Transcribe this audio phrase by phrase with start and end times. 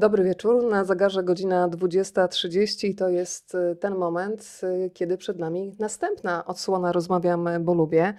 [0.00, 0.64] Dobry wieczór.
[0.64, 6.44] Na zegarze godzina 20.30 i to jest y, ten moment, y, kiedy przed nami następna
[6.46, 8.14] odsłona Rozmawiam, bo lubię.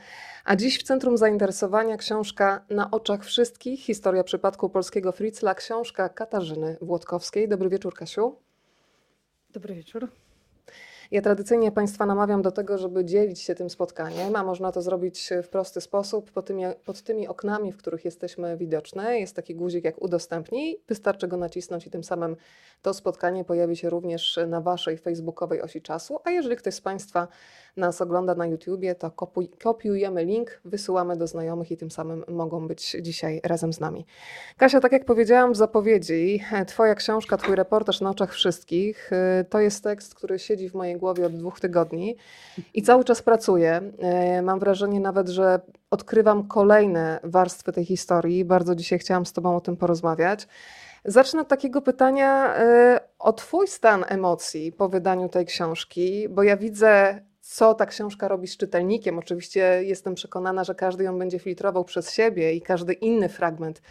[0.46, 3.80] A dziś w centrum zainteresowania książka Na oczach wszystkich.
[3.80, 7.48] Historia przypadku polskiego Fritzla, książka Katarzyny Włodkowskiej.
[7.48, 8.36] Dobry wieczór, Kasiu.
[9.54, 10.08] Dobry wieczór.
[11.12, 15.30] Ja tradycyjnie Państwa namawiam do tego, żeby dzielić się tym spotkaniem, a można to zrobić
[15.44, 19.20] w prosty sposób pod tymi, pod tymi oknami, w których jesteśmy widoczne.
[19.20, 22.36] Jest taki guzik jak udostępnij, wystarczy go nacisnąć i tym samym
[22.82, 26.20] to spotkanie pojawi się również na Waszej facebookowej osi czasu.
[26.24, 27.28] A jeżeli ktoś z Państwa
[27.78, 32.68] nas ogląda na YouTubie, to kopuj, kopiujemy link, wysyłamy do znajomych i tym samym mogą
[32.68, 34.06] być dzisiaj razem z nami.
[34.58, 39.60] Kasia, tak jak powiedziałam w zapowiedzi, Twoja książka, Twój reportaż na oczach wszystkich, y, to
[39.60, 42.16] jest tekst, który siedzi w mojej głowie od dwóch tygodni
[42.74, 43.82] i cały czas pracuję.
[44.40, 45.60] Y, mam wrażenie nawet, że
[45.92, 48.46] odkrywam kolejne warstwy tej historii.
[48.46, 50.48] Bardzo dzisiaj chciałam z Tobą o tym porozmawiać.
[51.06, 52.56] Zacznę od takiego pytania
[52.96, 58.28] y, o Twój stan emocji po wydaniu tej książki, bo ja widzę co ta książka
[58.28, 59.20] robi z czytelnikiem.
[59.20, 63.82] Oczywiście jestem przekonana, że każdy ją będzie filtrował przez siebie i każdy inny fragment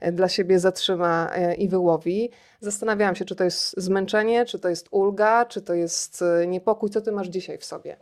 [0.00, 2.30] e, dla siebie zatrzyma e, i wyłowi.
[2.60, 6.90] Zastanawiałam się, czy to jest zmęczenie, czy to jest ulga, czy to jest e, niepokój.
[6.90, 7.96] Co ty masz dzisiaj w sobie?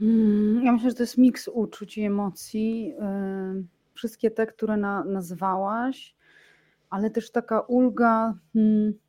[0.00, 2.94] Mm, ja myślę, że to jest miks uczuć i emocji.
[3.94, 6.16] Wszystkie te, które na, nazwałaś,
[6.90, 8.34] ale też taka ulga.
[8.52, 9.07] Hmm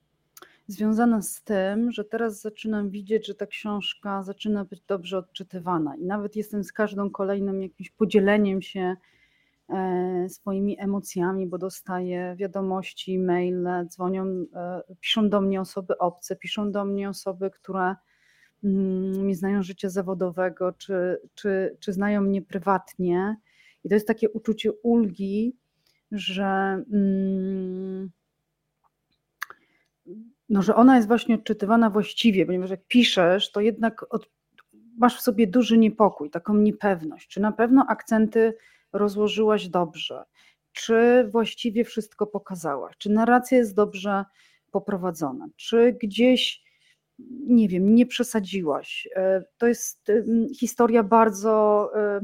[0.70, 6.06] związana z tym, że teraz zaczynam widzieć, że ta książka zaczyna być dobrze odczytywana i
[6.06, 8.96] nawet jestem z każdą kolejnym jakimś podzieleniem się
[9.70, 16.72] e, swoimi emocjami, bo dostaję wiadomości, maile, dzwonią, e, piszą do mnie osoby obce, piszą
[16.72, 17.96] do mnie osoby, które
[18.64, 23.38] mm, nie znają życia zawodowego, czy, czy, czy znają mnie prywatnie.
[23.84, 25.56] I to jest takie uczucie ulgi,
[26.12, 26.84] że.
[30.50, 34.30] No, że ona jest właśnie odczytywana właściwie, ponieważ jak piszesz, to jednak od,
[34.98, 37.28] masz w sobie duży niepokój, taką niepewność.
[37.28, 38.54] Czy na pewno akcenty
[38.94, 40.24] rozłożyłaś dobrze?
[40.72, 42.96] Czy właściwie wszystko pokazałaś?
[42.98, 44.26] Czy narracja jest dobrze
[44.72, 45.48] poprowadzona?
[45.56, 46.64] Czy gdzieś,
[47.48, 49.08] nie wiem, nie przesadziłaś?
[49.16, 50.12] E, to jest
[50.60, 52.22] historia bardzo e,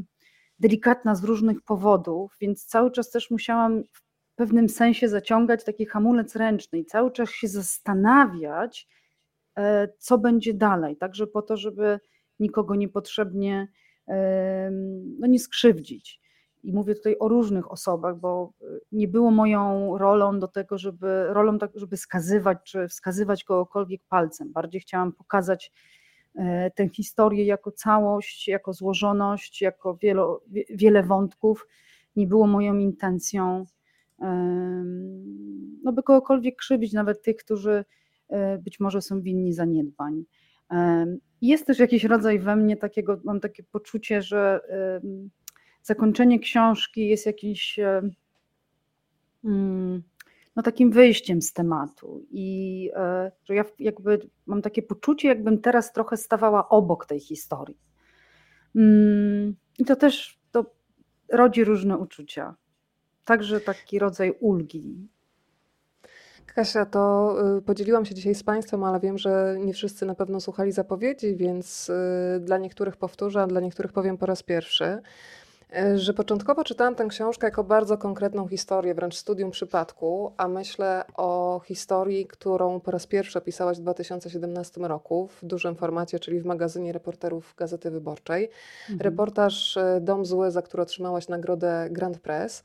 [0.60, 4.05] delikatna z różnych powodów, więc cały czas też musiałam w
[4.36, 8.88] pewnym sensie zaciągać taki hamulec ręczny i cały czas się zastanawiać,
[9.58, 12.00] e, co będzie dalej, także po to, żeby
[12.40, 13.68] nikogo niepotrzebnie
[15.20, 16.22] no, nie skrzywdzić.
[16.66, 21.26] I mówię tutaj o różnych osobach, bo e, nie było moją rolą do tego, żeby
[21.30, 24.52] rolą tak, żeby skazywać czy wskazywać kogokolwiek palcem.
[24.52, 25.72] Bardziej chciałam pokazać
[26.36, 31.68] e, tę historię jako całość, jako złożoność, jako wielo, wiele wątków.
[32.16, 33.66] Nie było moją intencją
[35.84, 37.86] no by kogokolwiek krzywdzić, nawet tych, którzy
[38.30, 40.26] e, być może są winni zaniedbań.
[41.42, 44.62] Jest też jakiś rodzaj we mnie takiego, mam takie poczucie, że
[45.82, 47.80] zakończenie książki jest jakimś
[49.44, 50.04] mm,
[50.56, 55.94] no takim wyjściem z tematu i e, że ja jakby mam takie poczucie, jakbym teraz
[55.94, 57.78] trochę stawała obok tej historii.
[58.76, 60.76] Mm, I to też to
[61.32, 62.56] rodzi różne uczucia
[63.26, 65.08] także taki rodzaj ulgi.
[66.56, 70.40] Kasia, to y, podzieliłam się dzisiaj z Państwem, ale wiem, że nie wszyscy na pewno
[70.40, 75.02] słuchali zapowiedzi, więc y, dla niektórych powtórzę, a dla niektórych powiem po raz pierwszy.
[75.78, 81.04] Y, że początkowo czytałam tę książkę jako bardzo konkretną historię, wręcz studium przypadku, a myślę
[81.16, 86.46] o historii, którą po raz pierwszy opisałaś w 2017 roku w dużym formacie, czyli w
[86.46, 88.50] magazynie reporterów Gazety Wyborczej.
[88.82, 89.00] Mhm.
[89.00, 92.64] Reportaż Dom Zły, za który otrzymałaś nagrodę Grand Press.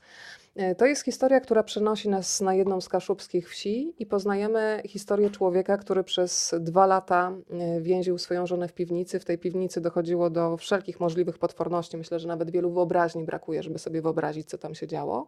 [0.55, 5.29] E, to jest historia, która przenosi nas na jedną z kaszubskich wsi i poznajemy historię
[5.29, 9.19] człowieka, który przez dwa lata e, więził swoją żonę w piwnicy.
[9.19, 11.97] W tej piwnicy dochodziło do wszelkich możliwych potworności.
[11.97, 15.27] Myślę, że nawet wielu wyobraźni brakuje, żeby sobie wyobrazić, co tam się działo.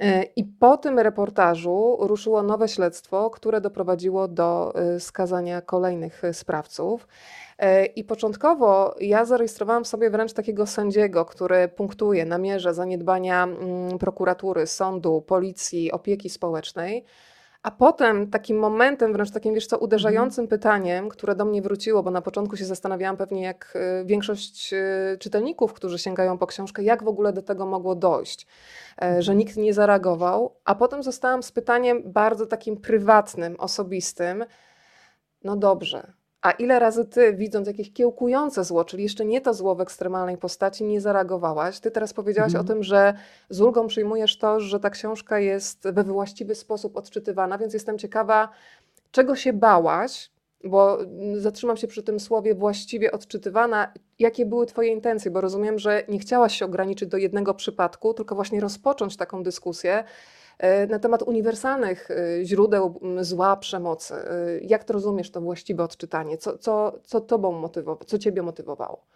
[0.00, 7.08] E, I po tym reportażu ruszyło nowe śledztwo, które doprowadziło do skazania kolejnych sprawców.
[7.58, 14.66] E, I początkowo ja zarejestrowałam sobie wręcz takiego sędziego, który punktuje, namierza zaniedbania mm, prokuratury,
[14.66, 17.04] sądu, policji, opieki społecznej.
[17.62, 20.48] A potem takim momentem, wręcz takim, wiesz co, uderzającym mhm.
[20.48, 25.16] pytaniem, które do mnie wróciło, bo na początku się zastanawiałam pewnie jak e, większość e,
[25.18, 28.46] czytelników, którzy sięgają po książkę, jak w ogóle do tego mogło dojść,
[28.96, 29.22] mhm.
[29.22, 30.56] że nikt nie zareagował.
[30.64, 34.44] A potem zostałam z pytaniem bardzo takim prywatnym, osobistym.
[35.44, 39.74] No dobrze, A ile razy ty, widząc jakieś kiełkujące zło, czyli jeszcze nie to zło
[39.74, 41.80] w ekstremalnej postaci, nie zareagowałaś?
[41.80, 42.64] Ty teraz powiedziałaś mhm.
[42.64, 43.14] o tym, że
[43.50, 48.48] z ulgą przyjmujesz to, że ta książka jest we właściwy sposób odczytywana, więc jestem ciekawa,
[49.10, 50.30] czego się bałaś,
[50.64, 50.98] bo
[51.34, 53.92] zatrzymam się przy tym słowie właściwie odczytywana.
[54.18, 55.30] Jakie były Twoje intencje?
[55.30, 60.04] Bo rozumiem, że nie chciałaś się ograniczyć do jednego przypadku, tylko właśnie rozpocząć taką dyskusję
[60.88, 64.14] na temat uniwersalnych e, źródeł zła, przemocy.
[64.14, 66.38] E, jak to rozumiesz, to właściwe odczytanie?
[66.38, 69.06] Co, co, co Tobą motywowało, co Ciebie motywowało?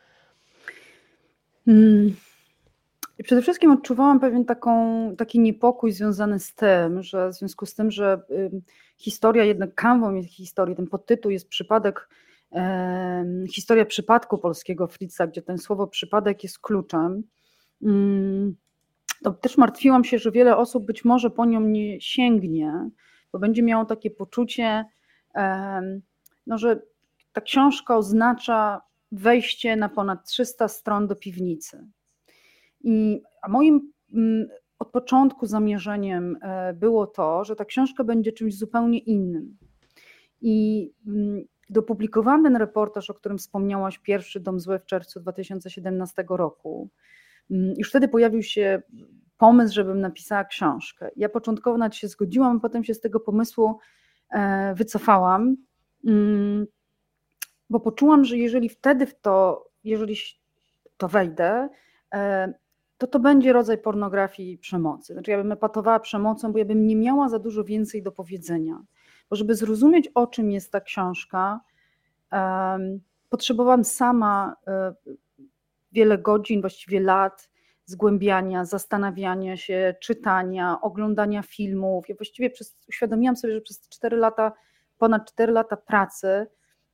[1.64, 2.14] Hmm.
[3.25, 7.91] Przede wszystkim odczuwałam pewien taką, taki niepokój związany z tym, że w związku z tym,
[7.91, 8.23] że
[8.96, 12.08] historia, jednak kanwą jest historii, ten podtytuł jest przypadek,
[12.52, 17.23] e, historia przypadku polskiego Fritza, gdzie ten słowo przypadek jest kluczem.
[17.82, 18.56] Mm,
[19.24, 22.90] to też martwiłam się, że wiele osób być może po nią nie sięgnie,
[23.32, 24.84] bo będzie miało takie poczucie,
[26.46, 26.82] no, że
[27.32, 28.80] ta książka oznacza
[29.12, 31.86] wejście na ponad 300 stron do piwnicy.
[32.80, 33.92] I, a moim
[34.78, 39.56] od początku zamierzeniem e, było to, że ta książka będzie czymś zupełnie innym.
[40.40, 46.90] I mm, dopublikowałam ten reportaż, o którym wspomniałaś, pierwszy Dom Zły w czerwcu 2017 roku.
[47.50, 48.82] Mm, już wtedy pojawił się
[49.38, 51.11] pomysł, żebym napisała książkę.
[51.17, 53.79] Ja początkowo nawet się zgodziłam, potem się z tego pomysłu
[54.31, 55.56] e, wycofałam,
[57.70, 60.17] bo poczułam, że jeżeli wtedy w to, jeżeli
[60.96, 61.69] to wejdę,
[62.14, 62.55] e,
[62.99, 65.12] to to będzie rodzaj pornografii i przemocy.
[65.12, 68.82] Znaczy ja bym epatowała przemocą, bo ja bym nie miała za dużo więcej do powiedzenia.
[69.31, 71.61] Bo żeby zrozumieć, o czym jest ta książka,
[73.29, 75.17] potrzebowałam sama um,
[75.94, 77.50] wiele godzin, właściwie lat
[77.87, 82.08] zgłębiania, zastanawiania się, czytania, oglądania filmów.
[82.08, 84.52] Ja właściwie przez, uświadomiłam sobie, że przez 4 lata,
[84.99, 86.46] ponad 4 lata pracy,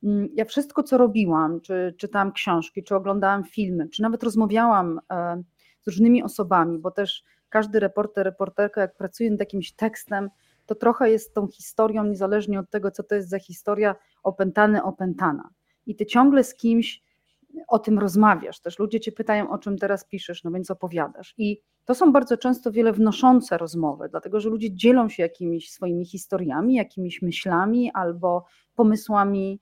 [0.03, 4.99] mm, ja wszystko, co robiłam, czy czytałam książki, czy oglądałam filmy, czy nawet rozmawiałam
[5.81, 10.29] z różnymi osobami, bo też każdy reporter, reporterka, jak pracuje nad jakimś tekstem,
[10.65, 15.49] to trochę jest tą historią, niezależnie od tego, co to jest za historia, opętany, opętana.
[15.85, 17.03] I ty ciągle z kimś
[17.67, 18.59] o tym rozmawiasz.
[18.59, 21.33] Też ludzie cię pytają, o czym teraz piszesz, no więc opowiadasz.
[21.37, 26.05] I to są bardzo często wiele wnoszące rozmowy, dlatego że ludzie dzielą się jakimiś swoimi
[26.05, 28.45] historiami, jakimiś myślami albo
[28.75, 29.61] pomysłami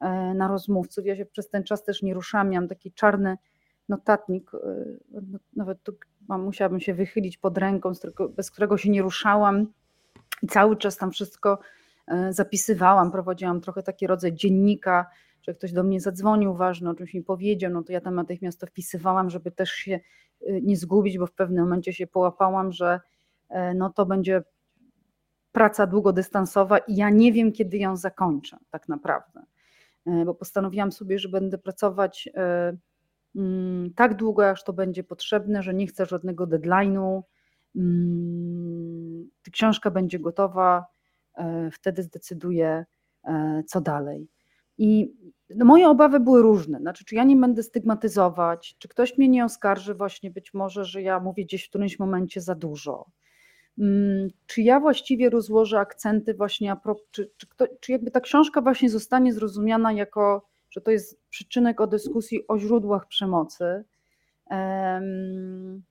[0.00, 1.06] e, na rozmówców.
[1.06, 3.36] Ja się przez ten czas też nie ruszam, miałam taki czarny
[3.88, 5.92] notatnik, y, no, nawet tu
[6.28, 7.92] musiałabym się wychylić pod ręką,
[8.36, 9.66] bez którego się nie ruszałam
[10.42, 11.58] i cały czas tam wszystko
[12.12, 15.06] y, zapisywałam, prowadziłam trochę taki rodzaj dziennika,
[15.44, 18.60] że ktoś do mnie zadzwonił ważny, o czymś mi powiedział, no to ja tam natychmiast
[18.60, 20.00] to wpisywałam, żeby też się
[20.42, 23.00] y, nie zgubić, bo w pewnym momencie się połapałam, że
[23.74, 24.42] no to będzie
[25.52, 29.42] praca długodystansowa i ja nie wiem, kiedy ją zakończę tak naprawdę,
[30.26, 32.28] bo postanowiłam sobie, że będę pracować
[33.36, 37.22] Mm, tak długo, aż to będzie potrzebne, że nie chcę żadnego deadline'u.
[37.76, 40.86] Mm, książka będzie gotowa,
[41.34, 42.84] e, wtedy zdecyduję,
[43.24, 44.28] e, co dalej.
[44.78, 45.12] I
[45.50, 46.78] no moje obawy były różne.
[46.78, 51.02] Znaczy, czy ja nie będę stygmatyzować, czy ktoś mnie nie oskarży, właśnie być może, że
[51.02, 53.06] ja mówię gdzieś w którymś momencie za dużo.
[53.78, 56.76] Mm, czy ja właściwie rozłożę akcenty właśnie,
[57.10, 57.46] czy, czy,
[57.80, 62.58] czy jakby ta książka właśnie zostanie zrozumiana jako że to jest przyczynek o dyskusji o
[62.58, 63.84] źródłach przemocy.
[64.50, 65.82] Mm,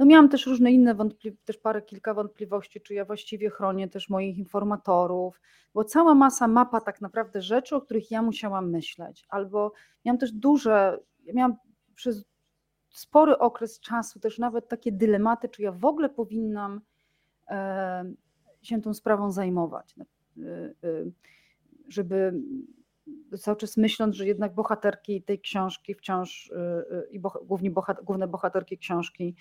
[0.00, 4.08] no miałam też różne inne wątpliwości, też parę, kilka wątpliwości, czy ja właściwie chronię też
[4.08, 5.40] moich informatorów,
[5.74, 9.72] bo cała masa mapa tak naprawdę rzeczy, o których ja musiałam myśleć, albo
[10.04, 11.56] miałam też duże, ja miałam
[11.94, 12.24] przez
[12.90, 16.80] spory okres czasu też nawet takie dylematy, czy ja w ogóle powinnam
[18.62, 19.94] się tą sprawą zajmować.
[20.38, 20.42] Y,
[20.84, 21.12] y,
[21.88, 22.32] żeby
[23.38, 28.04] cały czas myśląc, że jednak bohaterki tej książki wciąż y, y, i boh, głównie bohat,
[28.04, 29.34] główne bohaterki książki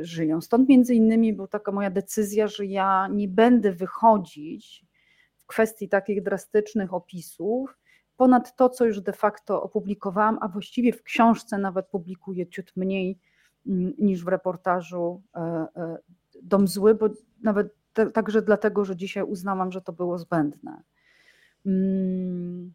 [0.00, 0.40] żyją.
[0.40, 4.86] Stąd między innymi była taka moja decyzja, że ja nie będę wychodzić
[5.36, 7.78] w kwestii takich drastycznych opisów
[8.16, 13.18] ponad to, co już de facto opublikowałam, a właściwie w książce nawet publikuję ciut mniej
[13.66, 15.40] mm, niż w reportażu e,
[15.76, 15.98] e,
[16.42, 17.08] Dom Zły, bo
[17.42, 17.74] nawet
[18.12, 20.82] także dlatego, że dzisiaj uznałam, że to było zbędne.
[21.66, 22.72] Mm.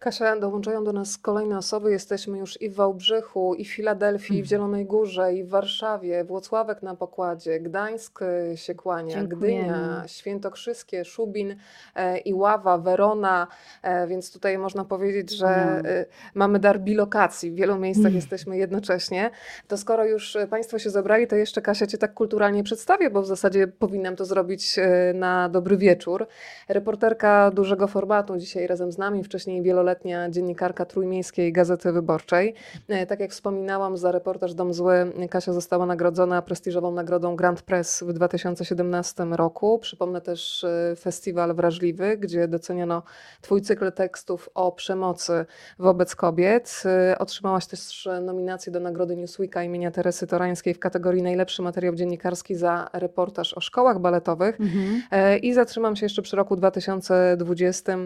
[0.00, 1.90] Kasia, dołączają do nas kolejne osoby.
[1.90, 4.48] Jesteśmy już i w Wałbrzychu, i w Filadelfii, i w mhm.
[4.48, 9.62] Zielonej Górze, i w Warszawie, Włocławek na pokładzie, Gdańsk e, się kłania, Dziękujemy.
[9.62, 11.56] Gdynia, Świętokrzyskie, Szubin
[11.94, 13.46] e, i Ława, Werona,
[13.82, 15.84] e, więc tutaj można powiedzieć, że mm.
[16.34, 17.50] mamy dar bilokacji.
[17.50, 18.16] W wielu miejscach mm.
[18.16, 19.30] jesteśmy jednocześnie.
[19.68, 23.26] To skoro już Państwo się zebrali, to jeszcze Kasia Cię tak kulturalnie przedstawię, bo w
[23.26, 24.76] zasadzie powinnam to zrobić
[25.14, 26.26] na dobry wieczór.
[26.68, 32.54] Reporterka dużego formatu dzisiaj razem z nami, wcześniej wieloletnia wieloletnia dziennikarka Trójmiejskiej Gazety Wyborczej.
[32.88, 38.02] E, tak jak wspominałam, za reportaż Dom Zły Kasia została nagrodzona prestiżową nagrodą Grand Press
[38.06, 39.78] w 2017 roku.
[39.78, 43.02] Przypomnę też e, Festiwal Wrażliwy, gdzie doceniono
[43.40, 45.46] Twój cykl tekstów o przemocy
[45.78, 46.82] wobec kobiet.
[46.84, 52.54] E, otrzymałaś też nominację do nagrody Newsweeka imienia Teresy Torańskiej w kategorii Najlepszy materiał dziennikarski
[52.54, 54.60] za reportaż o szkołach baletowych.
[54.60, 55.02] Mhm.
[55.42, 57.96] I zatrzymam się jeszcze przy roku 2020,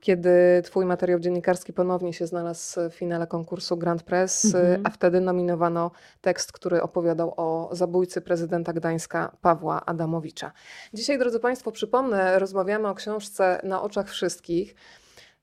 [0.00, 0.30] kiedy
[0.64, 4.82] Twój materiał dziennikarski dziennikarski ponownie się znalazł w finale konkursu Grand Press, mhm.
[4.84, 10.52] a wtedy nominowano tekst, który opowiadał o zabójcy prezydenta Gdańska Pawła Adamowicza.
[10.94, 14.74] Dzisiaj, drodzy Państwo, przypomnę, rozmawiamy o książce Na oczach wszystkich.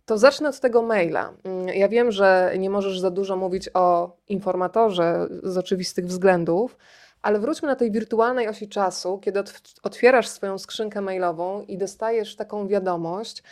[0.05, 1.33] To zacznę od tego maila.
[1.73, 6.77] Ja wiem, że nie możesz za dużo mówić o informatorze z oczywistych względów,
[7.21, 9.43] ale wróćmy na tej wirtualnej osi czasu, kiedy
[9.83, 13.43] otwierasz swoją skrzynkę mailową i dostajesz taką wiadomość,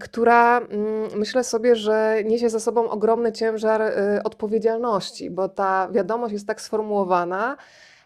[0.00, 6.32] która mm, myślę sobie, że niesie za sobą ogromny ciężar e, odpowiedzialności, bo ta wiadomość
[6.32, 7.56] jest tak sformułowana,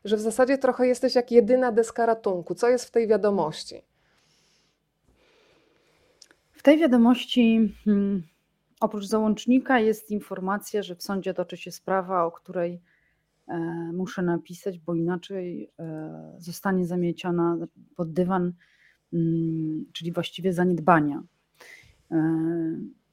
[0.04, 2.54] że w zasadzie trochę jesteś jak jedyna deska ratunku.
[2.54, 3.82] Co jest w tej wiadomości?
[6.52, 8.22] W tej wiadomości hmm,
[8.80, 12.80] oprócz załącznika jest informacja, że w sądzie toczy się sprawa, o której
[13.48, 13.58] e,
[13.92, 17.56] muszę napisać, bo inaczej e, zostanie zamieciona
[17.96, 18.52] pod dywan,
[19.10, 21.22] hmm, czyli właściwie zaniedbania.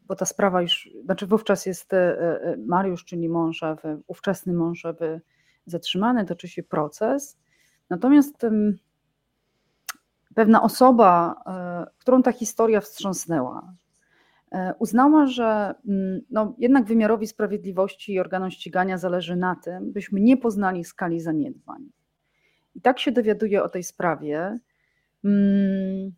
[0.08, 3.62] Bo ta sprawa już, znaczy wówczas jest e, e, Mariusz, czyli mąż
[4.08, 5.22] ówczesny mąż Ewy
[5.66, 7.40] zatrzymany, toczy się proces.
[7.90, 8.46] Natomiast
[10.36, 13.74] pewna osoba, e, którą ta historia wstrząsnęła,
[14.80, 20.38] uznała, że mm, no, jednak wymiarowi sprawiedliwości i organom ścigania zależy na tym, byśmy nie
[20.38, 21.90] poznali skali zaniedbań.
[22.76, 24.60] I tak się dowiaduje o tej sprawie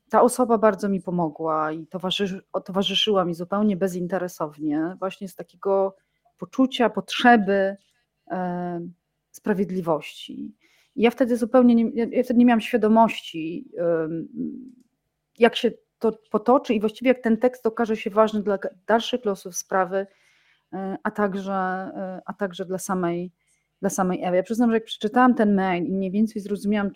[0.09, 5.95] ta osoba bardzo mi pomogła i towarzyszy, towarzyszyła mi zupełnie bezinteresownie, właśnie z takiego
[6.37, 7.77] poczucia potrzeby
[8.31, 8.87] e,
[9.31, 10.55] sprawiedliwości.
[10.95, 14.09] I ja wtedy zupełnie nie, ja wtedy nie miałam świadomości, e,
[15.39, 19.55] jak się to potoczy i właściwie jak ten tekst okaże się ważny dla dalszych losów
[19.55, 20.07] sprawy,
[20.73, 23.31] e, a także, e, a także dla samej,
[23.81, 24.37] dla samej Ewy.
[24.37, 26.91] Ja przyznam, że jak przeczytałam ten mail i mniej więcej zrozumiałam,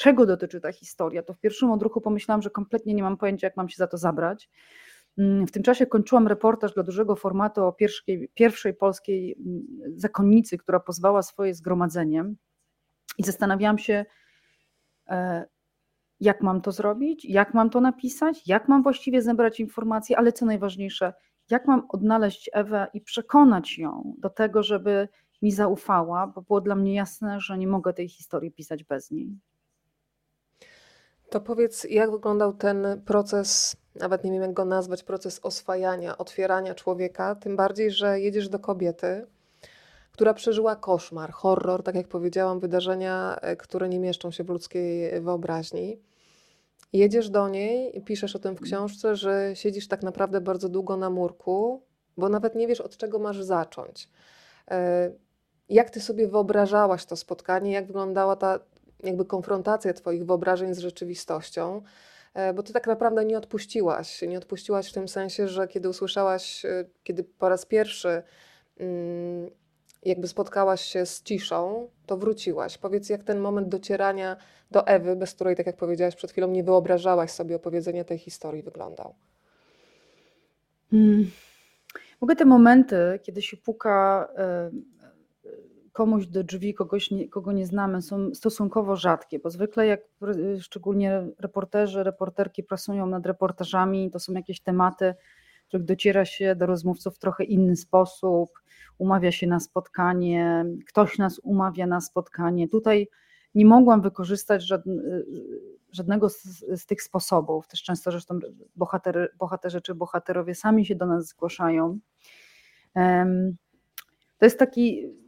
[0.00, 3.56] czego dotyczy ta historia, to w pierwszym odruchu pomyślałam, że kompletnie nie mam pojęcia, jak
[3.56, 4.50] mam się za to zabrać.
[5.18, 9.66] Mm, w tym czasie kończyłam reportaż dla dużego formatu o pierwszej, pierwszej polskiej mm,
[9.96, 12.36] zakonnicy, która pozwała swoje zgromadzeniem
[13.18, 14.04] i zastanawiałam się,
[15.08, 15.44] e,
[16.20, 20.46] jak mam to zrobić, jak mam to napisać, jak mam właściwie zebrać informacje, ale co
[20.46, 21.12] najważniejsze,
[21.50, 25.08] jak mam odnaleźć Ewę i przekonać ją do tego, żeby
[25.42, 29.38] mi zaufała, bo było dla mnie jasne, że nie mogę tej historii pisać bez niej.
[31.30, 36.74] To powiedz, jak wyglądał ten proces, nawet nie wiem jak go nazwać, proces oswajania, otwierania
[36.74, 39.26] człowieka, tym bardziej, że jedziesz do kobiety,
[40.12, 45.20] która przeżyła koszmar, horror, tak jak powiedziałam, wydarzenia, e, które nie mieszczą się w ludzkiej
[45.20, 46.00] wyobraźni.
[46.92, 50.96] Jedziesz do niej i piszesz o tym w książce, że siedzisz tak naprawdę bardzo długo
[50.96, 51.82] na murku,
[52.16, 54.08] bo nawet nie wiesz, od czego masz zacząć.
[54.70, 55.10] E,
[55.68, 57.72] jak ty sobie wyobrażałaś to spotkanie?
[57.72, 58.58] Jak wyglądała ta
[59.04, 61.82] jakby konfrontacja Twoich wyobrażeń z rzeczywistością,
[62.34, 64.22] e, bo Ty tak naprawdę nie odpuściłaś.
[64.22, 68.22] Nie odpuściłaś w tym sensie, że kiedy usłyszałaś, e, kiedy po raz pierwszy
[68.78, 69.50] mm,
[70.02, 72.78] jakby spotkałaś się z ciszą, to wróciłaś.
[72.78, 74.36] Powiedz, jak ten moment docierania
[74.70, 78.62] do Ewy, bez której, tak jak powiedziałaś przed chwilą, nie wyobrażałaś sobie opowiedzenia tej historii,
[78.62, 79.14] wyglądał?
[80.90, 81.30] Hmm.
[82.20, 84.28] Mogę te momenty, kiedy się puka
[86.00, 90.00] komuś do drzwi, kogoś nie, kogo nie znamy, są stosunkowo rzadkie, bo zwykle jak
[90.60, 95.14] szczególnie reporterzy, reporterki pracują nad reportażami, to są jakieś tematy,
[95.68, 98.50] których dociera się do rozmówców w trochę inny sposób,
[98.98, 102.68] umawia się na spotkanie, ktoś nas umawia na spotkanie.
[102.68, 103.08] Tutaj
[103.54, 104.68] nie mogłam wykorzystać
[105.92, 107.68] żadnego z, z, tych sposobów.
[107.68, 108.38] Też często zresztą
[108.76, 111.98] bohatery, bohaterzy czy bohaterowie sami się do nas zgłaszają.
[114.38, 115.20] To jest taki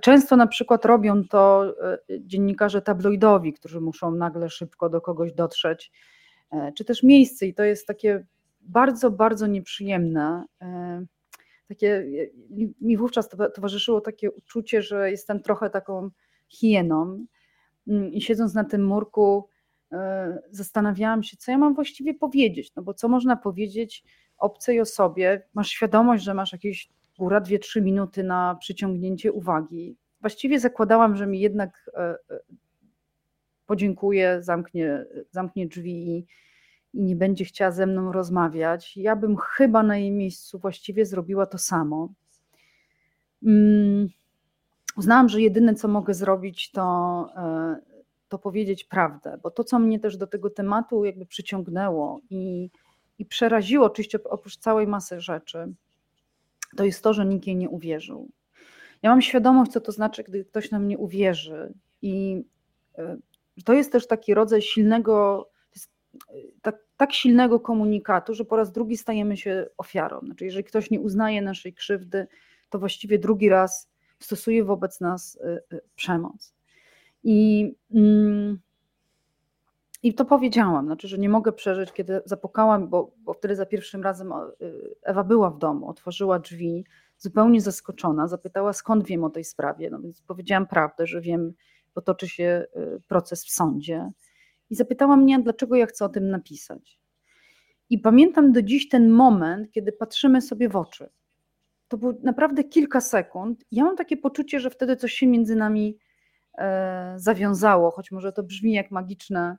[0.00, 5.92] często na przykład robią to e, dziennikarze tabloidowi, którzy muszą nagle szybko do kogoś dotrzeć,
[6.52, 8.26] e, czy też miejsce i to jest takie
[8.60, 10.44] bardzo, bardzo nieprzyjemne.
[10.62, 11.04] E,
[11.68, 12.06] takie,
[12.80, 16.10] mi wówczas towarzyszyło takie uczucie, że jestem trochę taką
[16.48, 17.26] hieną.
[17.88, 19.48] Mm, i siedząc na tym murku
[20.50, 24.04] zastanawiałam się, co ja mam właściwie powiedzieć, no bo co można powiedzieć
[24.38, 29.96] obcej osobie, masz świadomość, że masz jakieś góra 2-3 minuty na przyciągnięcie uwagi.
[30.20, 31.90] Właściwie zakładałam, że mi jednak
[33.66, 36.26] podziękuje, zamknie, zamknie drzwi i,
[36.94, 38.96] i nie będzie chciała ze mną rozmawiać.
[38.96, 42.12] Ja bym chyba na jej miejscu właściwie zrobiła to samo.
[43.46, 44.08] Mm,
[44.96, 47.76] uznałam, że jedyne, co mogę zrobić, to, e,
[48.28, 52.70] to powiedzieć prawdę, bo to, co mnie też do tego tematu jakby przyciągnęło i,
[53.18, 55.74] i przeraziło, oczywiście oprócz całej masy rzeczy,
[56.76, 58.30] to jest to, że nikt jej nie uwierzył.
[59.02, 61.74] Ja mam świadomość, co to znaczy, gdy ktoś nam nie uwierzy.
[62.02, 62.44] I
[62.98, 63.16] e,
[63.64, 65.48] to jest też taki rodzaj silnego,
[66.62, 70.20] tak, tak, silnego komunikatu, że po raz drugi stajemy się ofiarą.
[70.20, 72.26] Znaczy, jeżeli ktoś nie uznaje naszej krzywdy,
[72.70, 73.90] to właściwie drugi raz
[74.20, 75.38] stosuje wobec nas
[75.72, 76.54] y, przemoc.
[77.24, 78.58] I, mm,
[80.06, 84.02] i to powiedziałam, znaczy, że nie mogę przeżyć, kiedy zapukałam, bo, bo wtedy za pierwszym
[84.02, 84.34] razem y,
[85.02, 86.84] Ewa była w domu, otworzyła drzwi,
[87.18, 89.90] zupełnie zaskoczona, zapytała skąd wiem o tej sprawie.
[89.90, 91.52] No więc powiedziałam prawdę, że wiem,
[91.94, 94.10] bo toczy się y, proces w sądzie.
[94.70, 97.00] I zapytała mnie, dlaczego ja chcę o tym napisać.
[97.90, 101.10] I pamiętam do dziś ten moment, kiedy patrzymy sobie w oczy.
[101.88, 103.64] To było naprawdę kilka sekund.
[103.70, 105.98] Ja mam takie poczucie, że wtedy coś się między nami
[106.58, 109.56] e, zawiązało, choć może to brzmi jak magiczne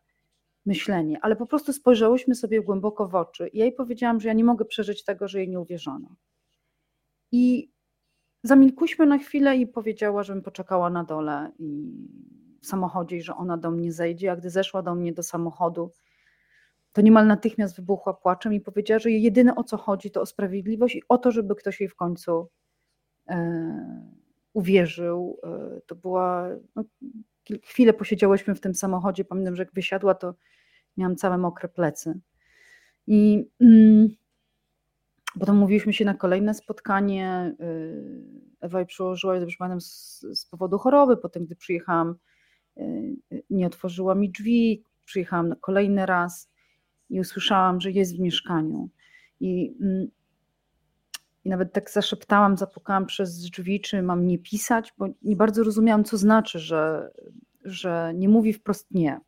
[0.67, 3.47] myślenie, ale po prostu spojrzałyśmy sobie głęboko w oczy.
[3.47, 6.15] I ja jej powiedziałam, że ja nie mogę przeżyć tego, że jej nie uwierzono.
[7.31, 7.71] I
[8.47, 11.91] Zamilkłyśmy na chwilę i powiedziała, żebym poczekała na dole i
[12.61, 14.31] w samochodzie, i że ona do mnie zejdzie.
[14.31, 15.91] A gdy zeszła do mnie do samochodu,
[16.93, 20.95] to niemal natychmiast wybuchła płaczem i powiedziała, że jedyne o co chodzi to o sprawiedliwość
[20.95, 22.49] i o to, żeby ktoś jej w końcu
[23.29, 24.07] e,
[24.53, 25.39] uwierzył.
[25.43, 26.49] E, to była.
[26.75, 26.83] No,
[27.63, 29.25] chwilę posiedziałyśmy w tym samochodzie.
[29.25, 30.35] Pamiętam, że jak wysiadła, to
[30.97, 32.19] miałam całe mokre plecy.
[33.07, 33.45] I.
[33.61, 34.09] Mm,
[35.39, 37.55] Potem mówiliśmy się na kolejne spotkanie.
[37.61, 38.21] Y,
[38.61, 41.17] Ewa przyłożyła, pamiętam, z, z powodu choroby.
[41.17, 42.15] Potem, gdy przyjechałam,
[42.77, 44.83] y, nie otworzyła mi drzwi.
[45.05, 46.49] Przyjechałam kolejny raz
[47.09, 48.89] i usłyszałam, że jest w mieszkaniu.
[49.39, 50.07] I, mm,
[51.45, 56.03] i nawet tak zaszeptałam, zapukałam przez drzwi, czy mam nie pisać, bo nie bardzo rozumiałam,
[56.03, 57.11] co znaczy, że,
[57.63, 59.19] że nie mówi wprost nie.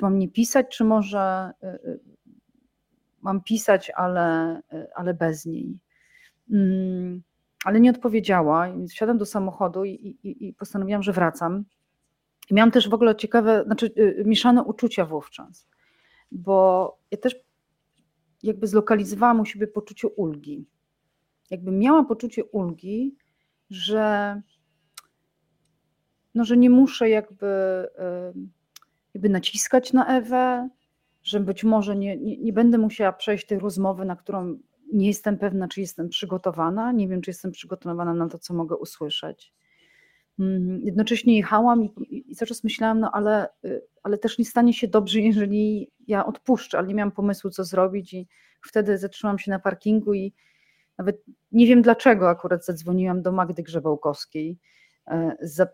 [0.00, 2.00] Czy mam nie pisać, czy może y,
[3.22, 4.60] mam pisać, ale,
[4.94, 5.78] ale bez niej.
[6.50, 7.22] Mm,
[7.64, 11.64] ale nie odpowiedziała, więc wsiadam do samochodu i, i, i postanowiłam, że wracam.
[12.50, 15.66] I miałam też w ogóle ciekawe, znaczy y, mieszane uczucia wówczas,
[16.32, 17.36] bo ja też
[18.42, 20.66] jakby zlokalizowałam u siebie poczucie ulgi.
[21.50, 23.16] Jakby miała poczucie ulgi,
[23.70, 24.42] że,
[26.34, 28.59] no, że nie muszę jakby, y,
[29.14, 30.68] jakby naciskać na Ewę,
[31.22, 34.58] że być może nie, nie, nie będę musiała przejść tej rozmowy, na którą
[34.92, 36.92] nie jestem pewna, czy jestem przygotowana.
[36.92, 39.52] Nie wiem, czy jestem przygotowana na to, co mogę usłyszeć.
[40.38, 44.72] Mm, jednocześnie jechałam i, i cały czas myślałam, no ale, y, ale też nie stanie
[44.74, 48.28] się dobrze, jeżeli ja odpuszczę, ale nie miałam pomysłu, co zrobić i
[48.62, 50.32] wtedy zatrzymałam się na parkingu i
[50.98, 54.58] nawet nie wiem dlaczego akurat zadzwoniłam do Magdy Grzebałkowskiej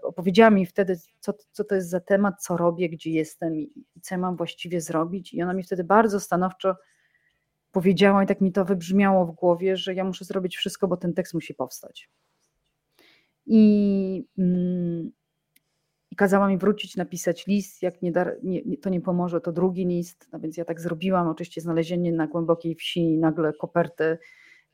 [0.02, 3.72] opowiedziała mi wtedy, co, co to jest za temat, co robię, gdzie jestem i,
[4.02, 5.34] co mam właściwie zrobić.
[5.34, 6.74] I ona mi wtedy bardzo stanowczo
[7.72, 11.14] powiedziała, i tak mi to wybrzmiało w głowie, że ja muszę zrobić wszystko, bo ten
[11.14, 12.10] tekst musi powstać.
[13.46, 15.10] I, mm,
[16.10, 17.82] i kazała mi wrócić, napisać list.
[17.82, 20.28] Jak nie, nie, to nie pomoże, to drugi list.
[20.32, 21.28] No więc ja tak zrobiłam.
[21.28, 24.18] Oczywiście znalezienie na głębokiej wsi nagle koperty,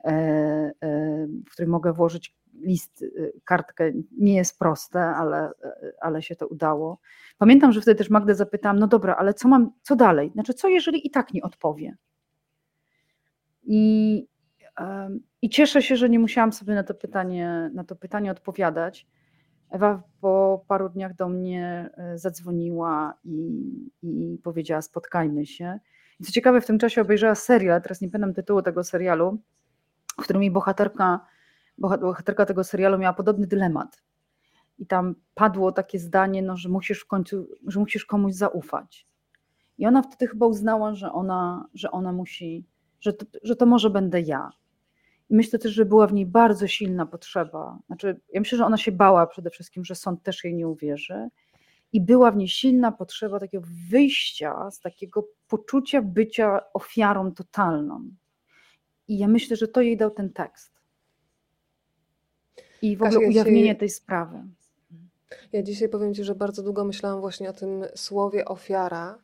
[0.04, 6.22] e, e, w której mogę włożyć list, y, kartkę nie jest proste, ale, y, ale
[6.22, 7.00] się to udało.
[7.38, 10.30] Pamiętam, że wtedy też Magdę zapytałam, no dobra, ale co mam, co dalej?
[10.34, 11.96] Znaczy, co jeżeli i tak nie odpowie?
[13.64, 14.26] I,
[15.42, 19.06] i cieszę się, że nie musiałam sobie na to pytanie, na to pytanie odpowiadać.
[19.70, 23.60] Ewa po paru dniach do mnie y, zadzwoniła i,
[24.02, 25.78] i powiedziała: Spotkajmy się.
[26.20, 29.38] I co ciekawe, w tym czasie obejrzała serial, teraz nie pamiętam tytułu tego serialu,
[30.20, 31.20] w którym jej bohaterka
[31.78, 34.02] bohaterka tego serialu miała podobny dylemat.
[34.78, 39.06] I tam padło takie zdanie, no, że musisz w końcu, że musisz komuś zaufać.
[39.78, 42.66] I ona wtedy chyba uznała, że ona, że ona musi,
[43.00, 44.50] że to, że to może będę ja.
[45.30, 47.78] I myślę też, że była w niej bardzo silna potrzeba.
[47.86, 51.28] Znaczy, ja myślę, że ona się bała przede wszystkim, że sąd też jej nie uwierzy.
[51.92, 58.10] i była w niej silna potrzeba takiego wyjścia z takiego poczucia bycia ofiarą totalną.
[59.08, 60.71] I ja myślę, że to jej dał ten tekst.
[62.82, 64.42] I w ogóle Kasia, ja ujawnienie dzisiaj, tej sprawy.
[65.52, 69.18] ja dzisiaj powiem Ci, że bardzo długo myślałam właśnie o tym słowie ofiara,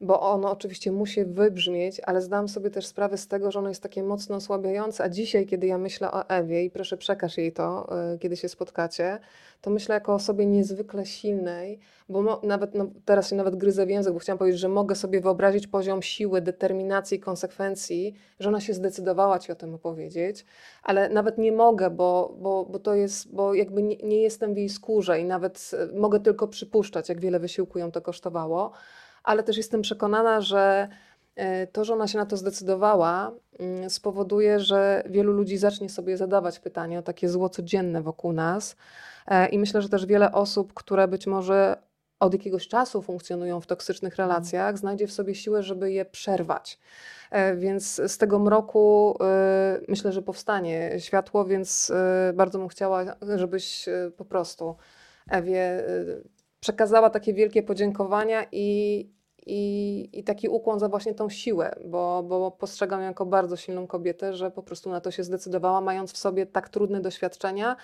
[0.00, 3.82] bo ono oczywiście musi wybrzmieć, ale zdałam sobie też sprawę z tego, że ono jest
[3.82, 5.04] takie mocno osłabiające.
[5.04, 8.48] A dzisiaj, kiedy ja myślę o Ewie i proszę przekaż jej to, y, kiedy się
[8.48, 9.18] spotkacie,
[9.60, 13.90] to myślę jako o osobie niezwykle silnej, bo nawet no, teraz się nawet gryzę w
[13.90, 18.74] język, bo chciałam powiedzieć, że mogę sobie wyobrazić poziom siły, determinacji konsekwencji, że ona się
[18.74, 20.44] zdecydowała Ci o tym opowiedzieć,
[20.82, 24.56] ale nawet nie mogę, bo, bo, bo to jest, bo jakby nie, nie jestem w
[24.56, 28.72] jej skórze i nawet y, mogę tylko przypuszczać, jak wiele wysiłku ją to kosztowało
[29.28, 30.88] ale też jestem przekonana, że
[31.36, 36.16] e, to, że ona się na to zdecydowała, mm, spowoduje, że wielu ludzi zacznie sobie
[36.16, 38.76] zadawać pytanie o takie zło codzienne wokół nas.
[39.26, 41.76] E, I myślę, że też wiele osób, które być może
[42.20, 46.78] od jakiegoś czasu funkcjonują w toksycznych relacjach, znajdzie w sobie siłę, żeby je przerwać.
[47.30, 49.18] E, Więc z tego mroku
[49.88, 51.92] myślę, że powstanie światło, więc
[52.34, 53.04] bardzo bym chciała,
[53.36, 54.76] żebyś po prostu
[55.30, 55.84] Ewie
[56.60, 59.17] przekazała takie wielkie podziękowania i,
[59.48, 63.86] i, i taki ukłon za właśnie tą siłę, bo, bo postrzegam ją jako bardzo silną
[63.86, 67.76] kobietę, że po prostu na to się zdecydowała, mając w sobie tak trudne doświadczenia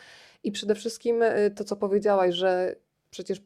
[0.44, 2.76] i przede wszystkim y, to, co powiedziałaś, że
[3.10, 3.42] przecież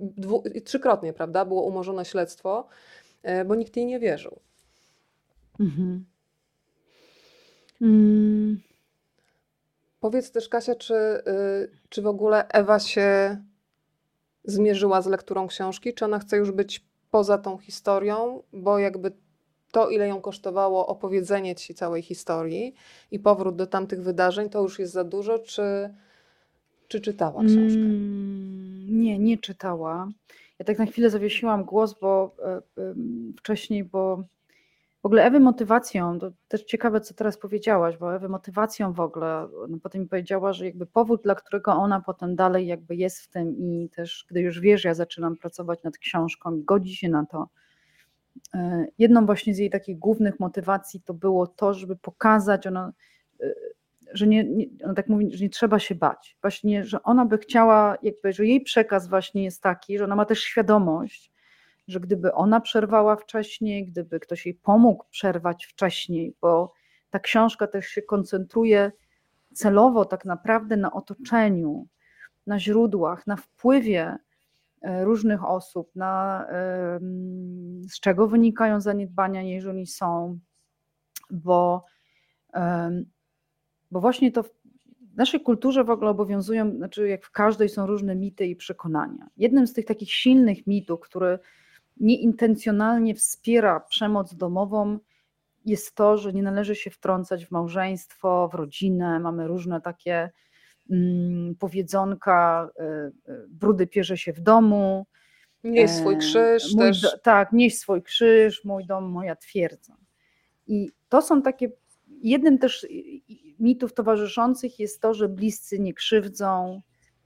[0.00, 2.68] dwu, trzykrotnie, prawda, było umorzone śledztwo,
[3.40, 4.40] y, bo nikt jej nie wierzył.
[5.60, 6.04] Mhm.
[7.80, 8.60] Mm,
[10.00, 13.36] Powiedz też, Kasia, czy, y, czy w ogóle Ewa się
[14.44, 19.12] zmierzyła z lekturą książki, czy ona chce już być poza tą historią, bo jakby
[19.72, 22.74] to, ile ją kosztowało opowiedzenie ci całej historii
[23.10, 25.94] i powrót do tamtych wydarzeń, to już jest za dużo, czy,
[26.88, 27.80] czy czytała książkę?
[27.80, 30.08] mm, nie, nie czytała.
[30.58, 34.24] Ja tak na chwilę zawiesiłam głos, bo e, em, wcześniej, bo
[35.02, 39.48] w ogóle Ewy motywacją, to też ciekawe, co teraz powiedziałaś, bo Ewy motywacją w ogóle,
[39.68, 43.56] no potem powiedziała, że jakby powód, dla którego ona potem dalej jakby jest w tym
[43.58, 47.48] i też, gdy już wiesz, ja zaczynam pracować nad książką i godzi się na to.
[48.54, 52.92] e, Jedną właśnie z jej takich głównych motywacji to było to, żeby pokazać, ona,
[53.40, 53.54] e,
[54.12, 56.36] że nie, nie, ona tak mówi, że nie trzeba się bać.
[56.42, 60.24] Właśnie, że ona by chciała, jakby, że jej przekaz właśnie jest taki, że ona ma
[60.24, 61.29] też świadomość,
[61.90, 66.72] że gdyby ona przerwała wcześniej, gdyby ktoś jej pomógł przerwać wcześniej, bo
[67.10, 68.92] ta książka też się koncentruje
[69.54, 71.86] celowo tak naprawdę na otoczeniu,
[72.46, 74.16] na źródłach, na wpływie
[74.82, 76.46] e, różnych osób, na
[77.90, 80.38] z czego wynikają zaniedbania, jeżeli są,
[81.30, 81.84] bo,
[83.90, 84.50] bo właśnie to w
[85.16, 89.28] naszej kulturze w ogóle obowiązują, znaczy jak w każdej są różne mity i przekonania.
[89.36, 91.38] Jednym z tych takich silnych mitów, który
[92.00, 94.98] nieintencjonalnie wspiera przemoc domową,
[95.64, 99.20] jest to, że nie należy się wtrącać w małżeństwo, w rodzinę.
[99.20, 100.30] Mamy różne takie
[100.90, 105.06] mm, powiedzonka, y, y, brudy pierze się w domu.
[105.64, 107.16] Nieś swój e, krzyż mój też.
[107.22, 109.96] tak, nieś swój krzyż, mój dom, moja twierdza.
[110.66, 111.70] I to są takie,
[112.22, 112.86] jednym też
[113.58, 116.82] mitów towarzyszących jest to, że bliscy nie krzywdzą,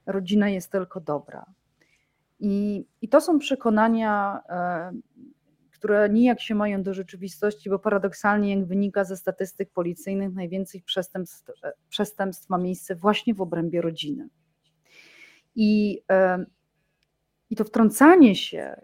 [0.06, 1.44] rodzina jest tylko dobra.
[2.40, 4.92] I, I to są przekonania, e,
[5.70, 11.50] które nijak się mają do rzeczywistości, bo paradoksalnie, jak wynika ze statystyk policyjnych, najwięcej przestępstw,
[11.64, 14.28] e, przestępstw ma miejsce właśnie w obrębie rodziny.
[15.54, 16.44] I, e,
[17.50, 18.80] I to wtrącanie się,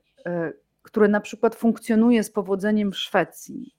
[0.82, 3.74] które na przykład funkcjonuje z powodzeniem w Szwecji,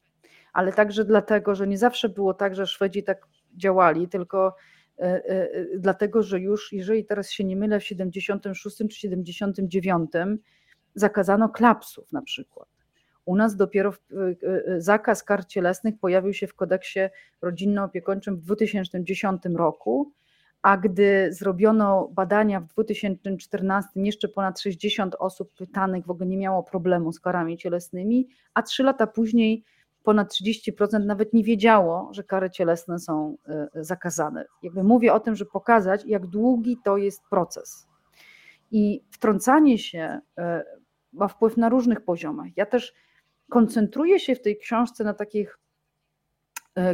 [0.54, 4.56] ale także dlatego, że nie zawsze było tak, że Szwedzi tak działali, tylko
[5.78, 10.12] dlatego, że już, jeżeli teraz się nie mylę, w 76 czy 79
[10.96, 12.68] zakazano klapsów na przykład.
[13.26, 13.94] U nas dopiero
[14.78, 17.00] zakaz kar cielesnych pojawił się w kodeksie
[17.42, 20.12] rodzinno-opiekuńczym w 2010 roku,
[20.62, 26.64] a gdy zrobiono badania w 2014, jeszcze ponad 60 osób pytanych w ogóle nie miało
[26.64, 29.64] problemu z karami cielesnymi, a trzy lata później
[30.04, 33.38] ponad 30% nawet nie wiedziało, że kary cielesne są
[33.76, 34.46] zakazane.
[34.64, 37.88] Jakby mówię o tym, żeby pokazać, jak długi to jest proces.
[38.72, 40.20] I wtrącanie się
[41.14, 42.48] ma wpływ na różnych poziomach.
[42.56, 42.94] Ja też
[43.50, 45.58] koncentruję się w tej książce na takich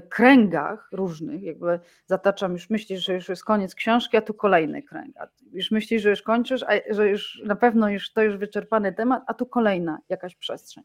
[0.09, 5.15] kręgach różnych, jakby zataczam, już myślisz, że już jest koniec książki, a tu kolejny kręg.
[5.51, 9.23] Już myślisz, że już kończysz, a że już na pewno już to już wyczerpany temat,
[9.27, 10.83] a tu kolejna jakaś przestrzeń.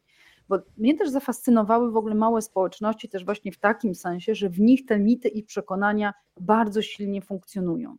[0.48, 4.60] Bo mnie też zafascynowały w ogóle małe społeczności, też właśnie w takim sensie, że w
[4.60, 7.96] nich te mity i przekonania bardzo silnie funkcjonują.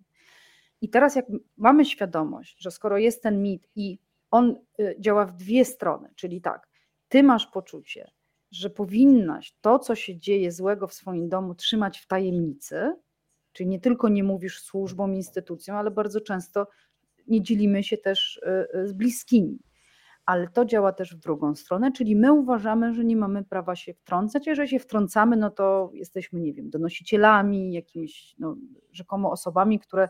[0.82, 1.25] I teraz, jak
[1.58, 3.99] mamy świadomość, że skoro jest ten mit i
[4.32, 6.67] on y, działa w dwie strony, czyli tak,
[7.10, 8.12] ty masz poczucie,
[8.51, 12.95] że powinnaś to, co się dzieje złego w swoim domu, trzymać w tajemnicy,
[13.51, 16.67] czyli nie tylko nie mówisz służbom, instytucjom, ale bardzo często
[17.27, 19.60] nie dzielimy się też y, y, z bliskimi.
[20.25, 23.93] Ale to działa też w drugą stronę, czyli my uważamy, że nie mamy prawa się
[23.93, 24.47] wtrącać.
[24.47, 28.55] Jeżeli się wtrącamy, no to jesteśmy, nie wiem, donosicielami, jakimiś no,
[28.91, 30.09] rzekomo osobami, które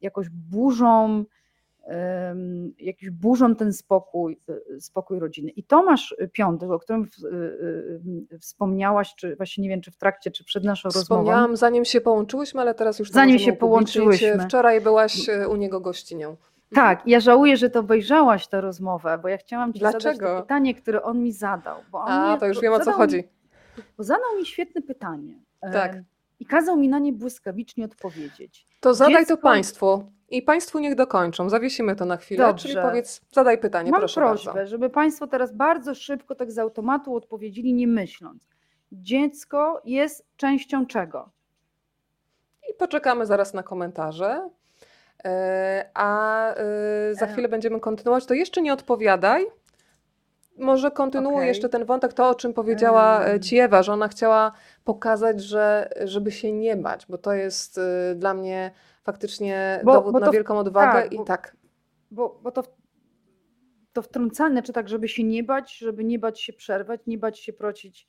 [0.00, 1.24] jakoś burzą
[2.78, 4.40] jakiś burzą ten spokój,
[4.76, 5.50] y, spokój rodziny.
[5.50, 7.28] I Tomasz Piątek, o którym y,
[8.32, 11.04] y, wspomniałaś, czy właśnie nie wiem, czy w trakcie, czy przed naszą rozmową.
[11.04, 14.38] Wspomniałam, zanim się połączyłyśmy, ale teraz już Zanim się połączyłyśmy.
[14.38, 16.36] Wczoraj byłaś u niego gościnią.
[16.74, 20.02] Tak, ja żałuję, że to obejrzałaś tę rozmowę, bo ja chciałam ci Dlaczego?
[20.14, 21.76] zadać to pytanie, które on mi zadał.
[21.90, 23.28] Bo on A, mnie, to już wiem o co chodzi.
[23.98, 25.34] bo zadał mi świetne pytanie.
[25.72, 25.96] Tak.
[26.40, 28.66] I kazał mi na nie błyskawicznie odpowiedzieć.
[28.80, 29.36] To zadaj Dziecko...
[29.36, 30.12] to Państwu.
[30.28, 31.50] I Państwu niech dokończą.
[31.50, 32.46] Zawiesimy to na chwilę.
[32.46, 32.68] Dobrze.
[32.68, 34.70] Czyli powiedz, zadaj pytanie, Mam proszę prośbę, bardzo.
[34.70, 38.48] żeby Państwo teraz bardzo szybko, tak z automatu odpowiedzieli, nie myśląc.
[38.92, 41.30] Dziecko jest częścią czego?
[42.70, 44.48] I poczekamy zaraz na komentarze.
[45.26, 47.28] E, a e, za e.
[47.28, 48.26] chwilę będziemy kontynuować.
[48.26, 49.46] To jeszcze nie odpowiadaj.
[50.58, 51.46] Może kontynuuję okay.
[51.46, 54.52] jeszcze ten wątek, to o czym powiedziała Ci Ewa, że ona chciała
[54.84, 57.80] pokazać, że żeby się nie bać, bo to jest
[58.14, 58.70] dla mnie
[59.02, 61.56] faktycznie bo, dowód bo na wielką odwagę tak, i bo, tak.
[62.10, 62.62] Bo, bo to,
[63.92, 67.38] to wtrącane, czy tak, żeby się nie bać, żeby nie bać się przerwać, nie bać
[67.38, 68.08] się prosić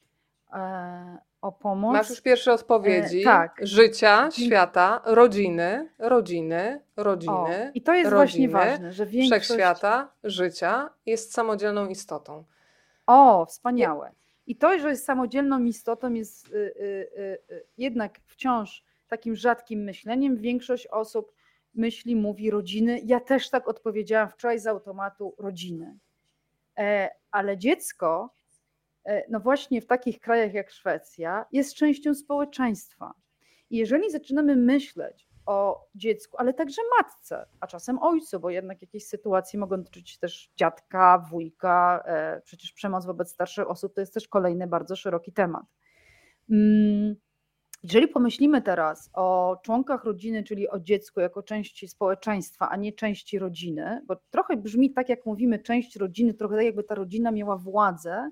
[1.41, 1.93] o pomoc.
[1.93, 3.21] Masz już pierwsze odpowiedzi.
[3.21, 3.59] E, tak.
[3.61, 7.33] Życia, świata, rodziny, rodziny, rodziny.
[7.33, 9.43] O, I to jest rodziny, właśnie ważne, że większość...
[9.43, 12.43] Wszechświata, życia jest samodzielną istotą.
[13.07, 14.11] O, wspaniałe.
[14.47, 20.37] I to, że jest samodzielną istotą, jest y, y, y, jednak wciąż takim rzadkim myśleniem.
[20.37, 21.31] Większość osób
[21.75, 23.01] myśli, mówi rodziny.
[23.05, 25.97] Ja też tak odpowiedziałam wczoraj z automatu rodziny.
[26.77, 28.33] E, ale dziecko,
[29.29, 33.13] no właśnie w takich krajach jak Szwecja, jest częścią społeczeństwa.
[33.69, 39.07] I jeżeli zaczynamy myśleć o dziecku, ale także matce, a czasem ojcu, bo jednak jakieś
[39.07, 44.27] sytuacje mogą dotyczyć też dziadka, wujka, e, przecież przemoc wobec starszych osób to jest też
[44.27, 45.65] kolejny bardzo szeroki temat.
[46.51, 47.15] Mm,
[47.83, 53.39] jeżeli pomyślimy teraz o członkach rodziny, czyli o dziecku jako części społeczeństwa, a nie części
[53.39, 57.57] rodziny, bo trochę brzmi tak, jak mówimy, część rodziny, trochę tak, jakby ta rodzina miała
[57.57, 58.31] władzę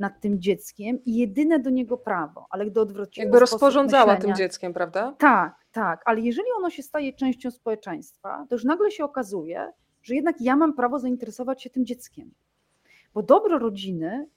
[0.00, 4.44] nad tym dzieckiem i jedyne do niego prawo, ale gdy odwrócimy Jakby rozporządzała myślenia, tym
[4.44, 5.14] dzieckiem, prawda?
[5.18, 10.14] Tak, tak, ale jeżeli ono się staje częścią społeczeństwa, to już nagle się okazuje, że
[10.14, 12.30] jednak ja mam prawo zainteresować się tym dzieckiem.
[13.14, 14.28] Bo dobro rodziny,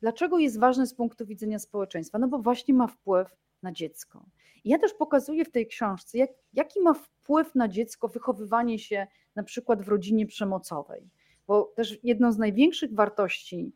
[0.00, 2.18] dlaczego jest ważne z punktu widzenia społeczeństwa?
[2.18, 4.24] No bo właśnie ma wpływ na dziecko.
[4.64, 9.06] I ja też pokazuję w tej książce, jak, jaki ma wpływ na dziecko wychowywanie się
[9.34, 11.10] na przykład w rodzinie przemocowej.
[11.46, 13.72] Bo też jedną z największych wartości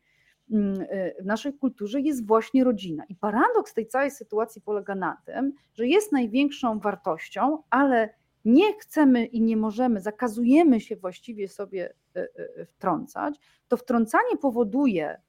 [1.21, 3.05] w naszej kulturze jest właśnie rodzina.
[3.09, 9.27] I paradoks tej całej sytuacji polega na tym, że jest największą wartością, ale nie chcemy
[9.27, 12.29] i nie możemy, zakazujemy się właściwie sobie y,
[12.61, 15.21] y, wtrącać, to wtrącanie powoduje,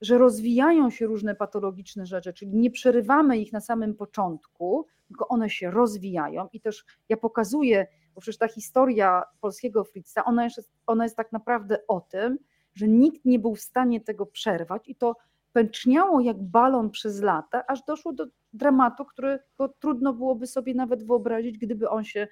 [0.00, 5.50] że rozwijają się różne patologiczne rzeczy, czyli nie przerywamy ich na samym początku, tylko one
[5.50, 11.04] się rozwijają i też ja pokazuję, bo przecież ta historia polskiego Fritza, ona jest, ona
[11.04, 12.38] jest tak naprawdę o tym,
[12.74, 15.16] że nikt nie był w stanie tego przerwać i to
[15.52, 21.58] pęczniało jak balon przez lata, aż doszło do dramatu, którego trudno byłoby sobie nawet wyobrazić,
[21.58, 22.28] gdyby on się,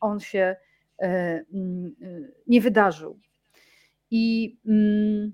[0.00, 0.56] on się
[0.98, 2.06] e, mm, e,
[2.46, 3.18] nie wydarzył.
[4.10, 5.32] I mm,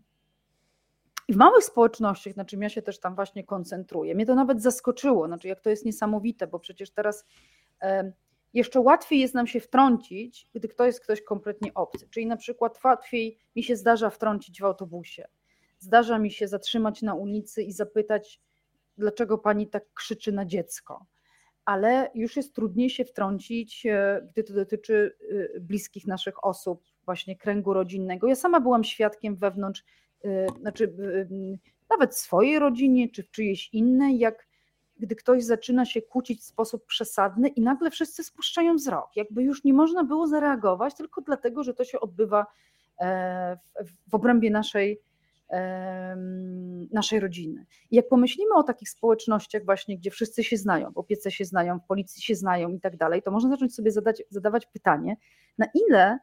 [1.28, 4.62] i w małych społecznościach, na czym ja się też tam właśnie koncentruję, mnie to nawet
[4.62, 7.24] zaskoczyło, znaczy jak to jest niesamowite, bo przecież teraz
[8.54, 12.08] jeszcze łatwiej jest nam się wtrącić, gdy ktoś jest ktoś kompletnie obcy.
[12.10, 15.28] Czyli na przykład łatwiej mi się zdarza wtrącić w autobusie.
[15.78, 18.40] Zdarza mi się zatrzymać na ulicy i zapytać,
[18.98, 21.06] dlaczego pani tak krzyczy na dziecko.
[21.64, 25.16] Ale już jest trudniej się wtrącić, e, gdy to dotyczy
[25.56, 28.26] e, bliskich naszych osób, właśnie kręgu rodzinnego.
[28.28, 29.84] Ja sama byłam świadkiem wewnątrz
[30.24, 30.94] Y, znaczy
[31.90, 34.47] nawet swojej rodzinie, czy w czyjejś innej, jak
[34.98, 39.64] gdy ktoś zaczyna się kłócić w sposób przesadny i nagle wszyscy spuszczają wzrok, jakby już
[39.64, 42.46] nie można było zareagować, tylko dlatego, że to się odbywa
[43.00, 43.58] e,
[44.08, 45.00] w obrębie naszej,
[46.92, 47.66] naszej rodziny.
[47.90, 51.78] I jak pomyślimy o takich społecznościach właśnie, gdzie wszyscy się znają, w opiece się znają,
[51.78, 55.16] w policji się znają i tak dalej, to można zacząć sobie zadać, zadawać pytanie,
[55.58, 56.18] na ile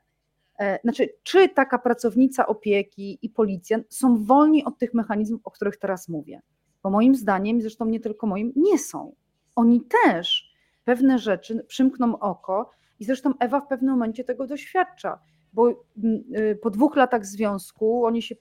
[0.60, 5.78] E, znaczy, czy taka pracownica opieki i policjant są wolni od tych mechanizmów, o których
[5.78, 6.42] teraz mówię?
[6.86, 9.16] Bo moim zdaniem, zresztą nie tylko moim, nie są.
[9.56, 12.70] Oni też pewne rzeczy przymkną oko
[13.00, 15.20] i zresztą Ewa w pewnym momencie tego doświadcza.
[15.54, 18.36] bo mm, y, po dwóch latach związku oni się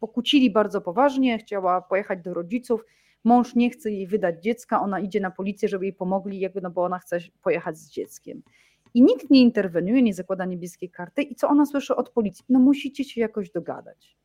[0.00, 2.84] pokłócili bardzo poważnie, chciała pojechać do rodziców,
[3.24, 6.70] mąż nie chce jej wydać dziecka, ona idzie na policję, żeby jej pomogli, jakby, no
[6.70, 8.42] bo ona chce pojechać z dzieckiem.
[8.94, 11.22] I nikt nie interweniuje, nie zakłada niebieskiej karty.
[11.22, 12.44] I co ona słyszy od policji?
[12.48, 14.16] No musicie się jakoś dogadać.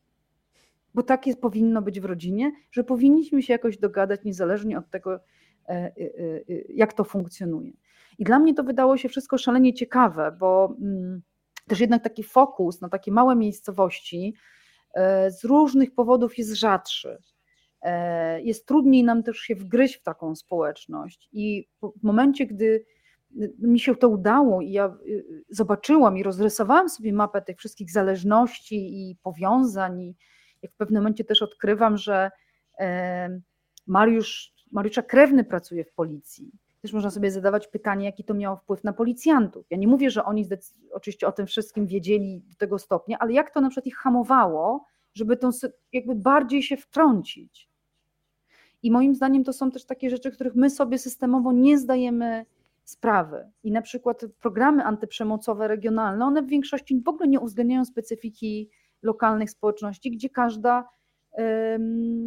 [0.93, 5.13] Bo tak jest, powinno być w rodzinie, że powinniśmy się jakoś dogadać, niezależnie od tego,
[5.13, 5.19] e,
[5.69, 5.91] e, e,
[6.69, 7.71] jak to funkcjonuje.
[8.19, 11.21] I dla mnie to wydało się wszystko szalenie ciekawe, bo mm,
[11.67, 14.35] też jednak taki fokus na takie małe miejscowości
[15.29, 17.17] z różnych powodów jest rzadszy.
[18.43, 21.29] Jest trudniej nam też się wgryźć w taką społeczność.
[21.31, 22.85] I w momencie, gdy
[23.59, 28.75] mi się to udało i ja y, zobaczyłam i rozrysowałam sobie mapę tych wszystkich zależności
[28.75, 30.13] i powiązań
[30.61, 32.31] jak w pewnym momencie też odkrywam, że
[33.87, 36.51] Mariusz, Mariusza Krewny pracuje w policji.
[36.81, 39.65] Też można sobie zadawać pytanie, jaki to miało wpływ na policjantów.
[39.69, 40.47] Ja nie mówię, że oni
[40.91, 44.85] oczywiście o tym wszystkim wiedzieli do tego stopnia, ale jak to na przykład ich hamowało,
[45.13, 45.49] żeby tą,
[45.93, 47.69] jakby bardziej się wtrącić.
[48.83, 52.45] I moim zdaniem to są też takie rzeczy, których my sobie systemowo nie zdajemy
[52.83, 53.51] sprawy.
[53.63, 58.69] I na przykład programy antyprzemocowe regionalne, one w większości w ogóle nie uwzględniają specyfiki
[59.01, 60.89] lokalnych społeczności, gdzie każda,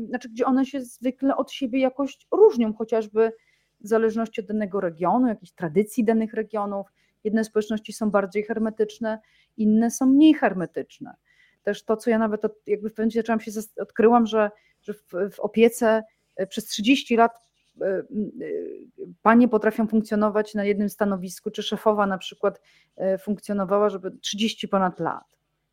[0.09, 3.33] znaczy gdzie one się zwykle od siebie jakoś różnią, chociażby
[3.81, 6.87] w zależności od danego regionu, jakiejś tradycji danych regionów.
[7.25, 9.19] Jedne społeczności są bardziej hermetyczne,
[9.57, 11.15] inne są mniej hermetyczne.
[11.63, 14.51] Też to, co ja nawet od, jakby w pewnym zaczęłam się, odkryłam, że,
[14.83, 16.03] że w, w opiece
[16.37, 17.45] e, przez 30 lat
[17.81, 18.03] E, e,
[19.23, 22.61] panie potrafią funkcjonować na jednym stanowisku, czy szefowa na przykład
[23.21, 25.25] funkcjonowała, żeby 30 ponad lat.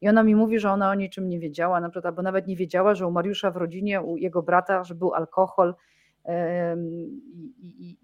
[0.02, 2.56] I ona mi mówi, że ona o niczym nie wiedziała, na przykład, albo nawet nie
[2.56, 5.76] wiedziała, że u Mariusza w rodzinie, u jego brata, że był alkohol
[7.58, 7.98] i, i,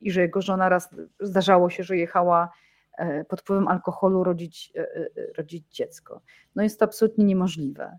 [0.00, 0.88] i, że jego żona raz
[1.20, 2.48] zdarzało się, że jechała
[3.28, 4.72] pod wpływem alkoholu rodzić,
[5.36, 6.20] rodzić dziecko.
[6.54, 7.98] No jest to absolutnie niemożliwe.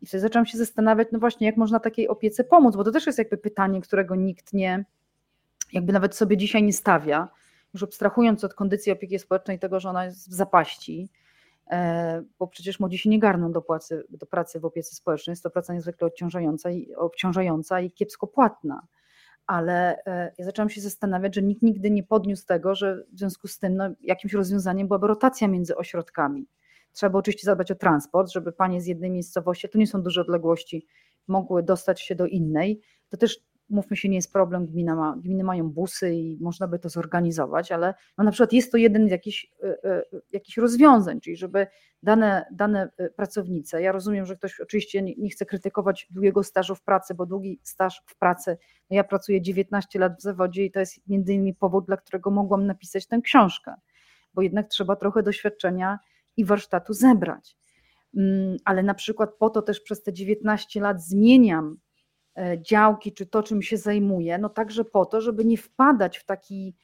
[0.00, 3.06] I wtedy zaczęłam się zastanawiać, no właśnie, jak można takiej opiece pomóc, bo to też
[3.06, 4.84] jest jakby pytanie, którego nikt nie,
[5.72, 7.28] jakby nawet sobie dzisiaj nie stawia,
[7.74, 11.19] już abstrahując od kondycji opieki społecznej, tego, że ona jest w zapaści, e,
[12.38, 15.50] bo przecież młodzi się nie garną do, płacy, do pracy w opiece społecznej, jest to
[15.50, 18.86] praca niezwykle obciążająca i, obciążająca i kiepsko płatna.
[19.46, 23.48] Ale e, ja zaczęłam się zastanawiać, że nikt nigdy nie podniósł tego, że w związku
[23.48, 26.46] z tym no, jakimś rozwiązaniem byłaby rotacja między ośrodkami
[26.92, 30.86] Trzeba oczywiście zadbać o transport, żeby panie z jednej miejscowości, to nie są duże odległości,
[31.28, 32.80] mogły dostać się do innej.
[33.08, 36.78] To też, mówmy się, nie jest problem, gmina ma, gminy mają busy i można by
[36.78, 40.02] to zorganizować, ale no na przykład jest to jeden z jakichś, e, e,
[40.32, 41.66] jakichś rozwiązań, czyli żeby
[42.02, 46.74] dane, dane e, pracownice, ja rozumiem, że ktoś oczywiście nie, nie chce krytykować długiego stażu
[46.74, 48.58] w pracy, bo długi staż w pracy,
[48.90, 52.30] no ja pracuję 19 lat w zawodzie i to jest między innymi powód, dla którego
[52.30, 53.74] mogłam napisać tę książkę,
[54.34, 55.98] bo jednak trzeba trochę doświadczenia
[56.36, 57.56] i warsztatu zebrać.
[58.16, 61.76] Mm, ale na przykład po to też przez te 19 lat zmieniam
[62.58, 66.74] działki, czy to, czym się zajmuję, no także po to, żeby nie wpadać w taki,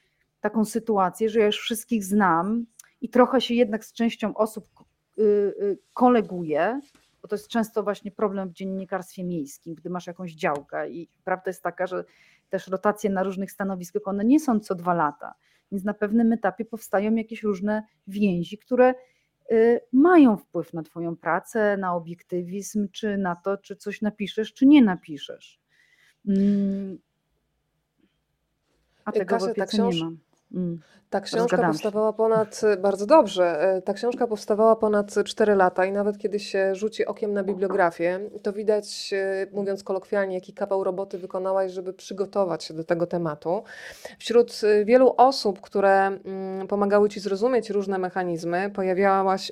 [0.41, 2.67] taką sytuację, że ja już wszystkich znam
[3.01, 4.69] i trochę się jednak z częścią osób
[5.19, 6.81] y, y, koleguję,
[7.23, 11.45] bo to jest często właśnie problem w dziennikarstwie miejskim, gdy masz jakąś działkę i prawda
[11.47, 12.05] jest taka, że
[12.51, 15.35] też rotacje na różnych stanowiskach, one nie są co dwa lata,
[15.73, 18.95] więc na pewnym etapie powstają jakieś różne więzi, które
[19.93, 24.83] mają wpływ na Twoją pracę, na obiektywizm, czy na to, czy coś napiszesz, czy nie
[24.83, 25.61] napiszesz.
[26.29, 26.99] Mm.
[29.05, 29.95] A tego Kasia, ta książ...
[29.95, 30.19] nie mam.
[30.55, 30.81] Mm.
[31.11, 36.19] Ta książka powstawała ponad, bardzo dobrze, e, ta książka powstawała ponad 4 lata i nawet
[36.19, 41.73] kiedy się rzuci okiem na bibliografię, to widać, e, mówiąc kolokwialnie, jaki kawał roboty wykonałaś,
[41.73, 43.63] żeby przygotować się do tego tematu.
[44.19, 48.71] Wśród e, wielu osób, które mm, pomagały Ci zrozumieć różne mechanizmy,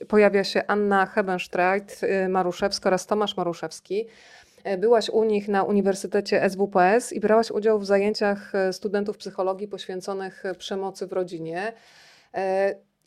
[0.08, 4.43] pojawia się Anna Hebenstreit, Maruszewska oraz Tomasz Maruszewski, E,
[4.78, 10.46] byłaś u nich na Uniwersytecie SWPS i brałaś udział w zajęciach e, studentów psychologii poświęconych
[10.46, 11.72] e, przemocy w rodzinie.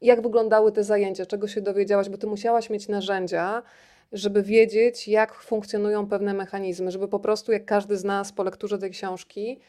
[0.01, 1.25] Jak wyglądały te zajęcia?
[1.25, 2.09] Czego się dowiedziałaś?
[2.09, 3.63] Bo ty musiałaś mieć narzędzia,
[4.11, 8.77] żeby wiedzieć, jak funkcjonują pewne mechanizmy, żeby po prostu, jak każdy z nas po lekturze
[8.77, 9.59] tej książki,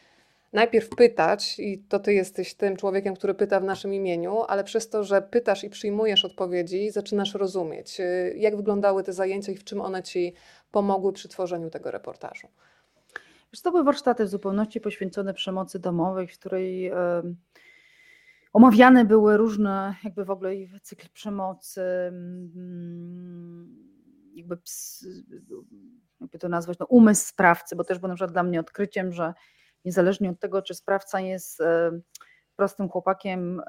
[0.53, 4.89] najpierw pytać, i to ty jesteś tym człowiekiem, który pyta w naszym imieniu, ale przez
[4.89, 7.97] to, że pytasz i przyjmujesz odpowiedzi, zaczynasz rozumieć,
[8.35, 10.33] jak wyglądały te zajęcia i w czym one ci
[10.71, 12.47] pomogły przy tworzeniu tego reportażu?
[13.63, 16.91] To były warsztaty w zupełności poświęcone przemocy domowej, w której
[18.53, 20.51] omawiane były różne, jakby w ogóle
[20.81, 22.11] cykl przemocy, y,
[24.33, 24.57] jakby,
[26.21, 29.33] jakby to nazwać, no, umysł sprawcy, bo też było na przykład dla mnie odkryciem, że
[29.85, 31.65] niezależnie od tego, czy sprawca jest y,
[32.55, 33.61] prostym chłopakiem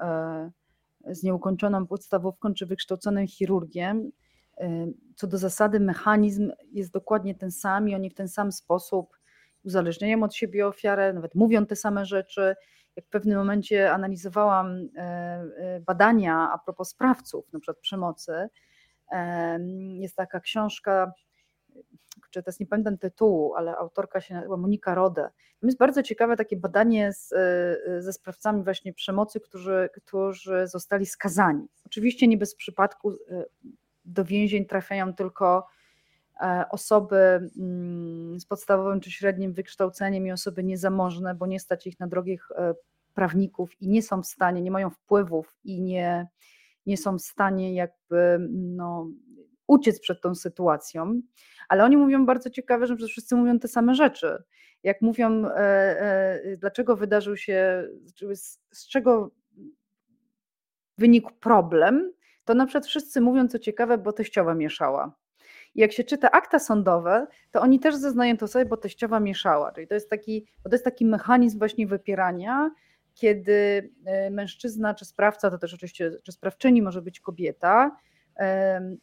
[1.05, 4.11] z nieukończoną podstawówką czy wykształconym chirurgiem.
[5.15, 9.17] Co do zasady, mechanizm jest dokładnie ten sam i oni w ten sam sposób
[9.63, 12.55] uzależniają od siebie ofiarę, nawet mówią te same rzeczy.
[12.95, 18.47] Jak w pewnym momencie analizowałam e, e, badania a propos sprawców, na przykład przemocy,
[19.99, 21.11] jest taka książka,
[22.29, 25.21] czy teraz nie pamiętam tytułu, ale autorka się nazywa Monika Rode.
[25.59, 27.29] Tam jest bardzo ciekawe takie badanie z,
[28.03, 31.67] ze sprawcami właśnie przemocy, którzy, którzy zostali skazani.
[31.85, 33.17] Oczywiście nie bez przypadku
[34.05, 35.67] do więzień trafiają tylko
[36.41, 41.99] E, osoby mm, z podstawowym czy średnim wykształceniem i osoby niezamożne, bo nie stać ich
[41.99, 42.73] na drogich e,
[43.13, 46.27] prawników i nie są w stanie, nie mają wpływów i nie,
[46.85, 49.07] nie są w stanie jakby no,
[49.67, 51.21] uciec przed tą sytuacją.
[51.69, 54.43] Ale oni mówią bardzo ciekawe, że wszyscy mówią te same rzeczy.
[54.83, 57.87] Jak mówią, e, e, dlaczego wydarzył się,
[58.33, 59.31] z, z czego
[60.97, 62.13] wynikł problem,
[62.45, 65.15] to na przykład wszyscy mówią, co ciekawe, bo teściowa mieszała.
[65.75, 69.71] I jak się czyta akta sądowe, to oni też zeznają to sobie, bo teściowa mieszała.
[69.71, 72.71] Czyli to jest taki, to jest taki mechanizm właśnie wypierania,
[73.13, 77.91] kiedy e, mężczyzna czy sprawca, to też oczywiście, czy sprawczyni może być kobieta,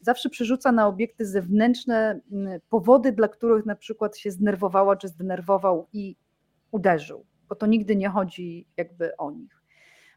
[0.01, 2.20] zawsze przerzuca na obiekty zewnętrzne
[2.68, 6.16] powody, dla których na przykład się zdenerwowała czy zdenerwował i
[6.70, 9.58] uderzył, bo to nigdy nie chodzi jakby o nich.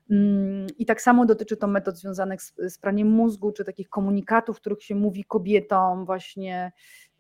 [0.10, 4.58] Mm, I tak samo dotyczy to metod związanych z, z praniem mózgu, czy takich komunikatów,
[4.58, 6.72] w których się mówi kobietom, właśnie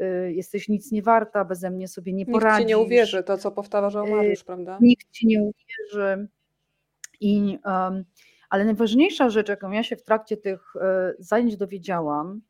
[0.02, 2.60] y, jesteś nic nie warta, beze mnie sobie nie poradzisz.
[2.60, 4.78] Nikt ci nie uwierzy, to co powtarza Mariusz, y, prawda?
[4.82, 6.28] Nikt ci nie uwierzy.
[7.20, 8.06] I, um,
[8.50, 10.80] ale najważniejsza rzecz, jaką ja się w trakcie tych y,
[11.20, 12.42] zajęć dowiedziałam,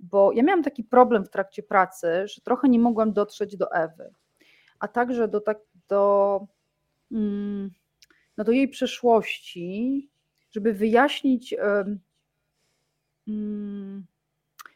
[0.00, 4.14] bo ja miałam taki problem w trakcie pracy, że trochę nie mogłam dotrzeć do Ewy,
[4.78, 5.58] a także do tak
[5.88, 6.46] do.
[7.12, 7.70] Mm,
[8.40, 10.08] no do jej przeszłości,
[10.50, 11.54] żeby wyjaśnić
[13.28, 14.06] mm,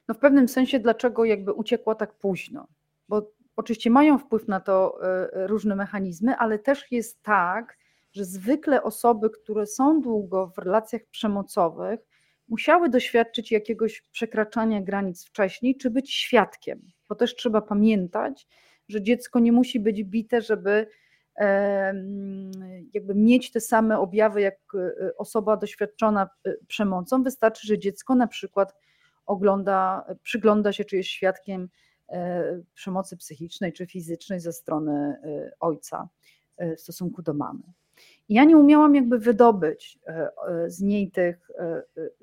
[0.09, 2.67] no w pewnym sensie, dlaczego jakby uciekła tak późno.
[3.09, 7.79] Bo oczywiście mają wpływ na to e, różne mechanizmy, ale też jest tak,
[8.13, 12.01] że zwykle osoby, które są długo w relacjach przemocowych,
[12.49, 16.81] musiały doświadczyć jakiegoś przekraczania granic wcześniej, czy być świadkiem.
[17.09, 18.47] Bo też trzeba pamiętać,
[18.89, 20.87] że dziecko nie musi być bite, żeby
[22.95, 27.23] jakby mieć te same objawy jak e, osoba doświadczona e, przemocą.
[27.23, 28.75] Wystarczy, że dziecko na przykład
[29.27, 31.69] ogląda, przygląda się, czy jest świadkiem
[32.09, 35.17] e, przemocy psychicznej czy fizycznej ze strony
[35.61, 36.09] ojca
[36.77, 37.63] w stosunku do mamy.
[38.29, 39.99] I ja nie umiałam jakby wydobyć
[40.67, 41.51] z niej tych,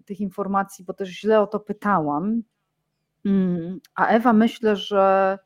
[0.06, 2.44] tych informacji, bo też źle o to pytałam.
[3.26, 5.40] Mm, a Ewa myślę, że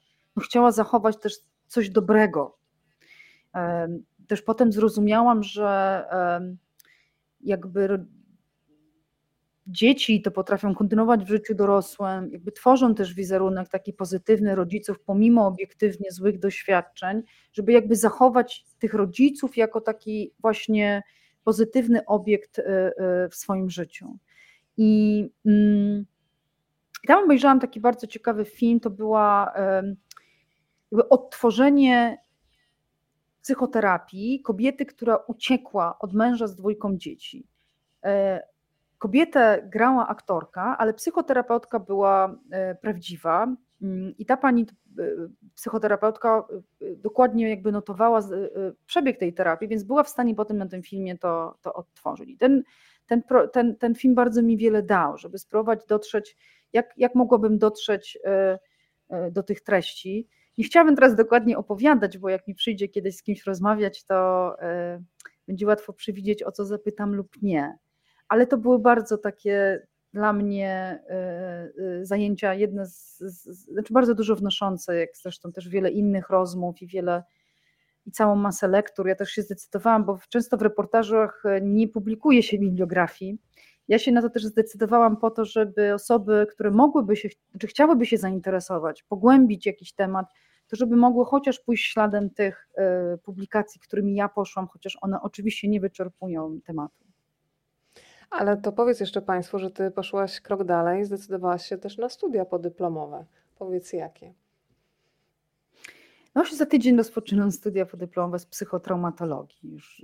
[0.44, 1.34] chciała zachować też
[1.68, 2.58] coś dobrego
[4.28, 6.04] też potem zrozumiałam, że
[7.42, 8.06] jakby
[9.68, 15.48] dzieci to potrafią kontynuować w życiu dorosłym, jakby tworzą też wizerunek taki pozytywny rodziców, pomimo
[15.48, 17.24] obiektywnie złych doświadczeń,
[17.54, 21.04] żeby jakby zachować tych rodziców jako taki właśnie
[21.44, 24.18] pozytywny obiekt e, e, w swoim życiu.
[24.78, 26.06] I mm,
[27.08, 29.54] tam obejrzałam taki bardzo ciekawy film, to była
[31.10, 32.18] odtworzenie
[33.46, 37.48] psychoterapii kobiety, która uciekła od męża z dwójką dzieci.
[38.04, 38.44] E,
[38.98, 43.48] kobietę grała aktorka, ale psychoterapeutka była e, prawdziwa.
[43.82, 44.66] Mm, I ta pani
[45.00, 45.04] e,
[45.56, 46.48] psychoterapeutka
[46.98, 48.22] dokładnie jakby notowała
[48.86, 52.30] przebieg tej terapii, więc była w stanie potem na tym filmie to, to odtworzyć.
[52.30, 52.64] I ten,
[53.08, 53.22] ten,
[53.54, 56.38] ten, ten film bardzo mi wiele dał, żeby spróbować dotrzeć,
[56.74, 58.20] jak, jak mogłabym dotrzeć
[59.32, 60.28] do tych treści.
[60.58, 65.04] Nie chciałabym teraz dokładnie opowiadać, bo jak mi przyjdzie kiedyś z kimś rozmawiać, to e,
[65.48, 67.78] będzie łatwo przewidzieć, o co zapytam lub nie.
[68.28, 70.70] Ale to były bardzo takie dla mnie
[71.10, 73.18] e, e, zajęcia, jedne z,
[73.72, 77.24] znaczy bardzo dużo wnoszące, jak zresztą też wiele innych rozmów i wiele
[78.06, 79.08] i całą masę lektur.
[79.08, 83.38] Ja też się zdecydowałam, bo często w reportażach nie publikuje się bibliografii.
[83.88, 87.30] Ja się na to też zdecydowałam po to, żeby osoby, które mogłyby się,
[87.60, 90.26] czy chciałyby się zainteresować, pogłębić jakiś temat,
[90.68, 95.68] to żeby mogły chociaż pójść śladem tych e, publikacji, którymi ja poszłam, chociaż one oczywiście
[95.68, 97.06] nie wyczerpują tematu.
[98.30, 102.46] Ale to powiedz jeszcze Państwu, że Ty poszłaś krok dalej, zdecydowałaś się też na studia
[102.46, 103.26] podyplomowe.
[103.56, 104.34] Powiedz jakie?
[106.36, 109.72] No już za tydzień rozpoczynam studia podyplomowe z psychotraumatologii.
[109.72, 110.00] Już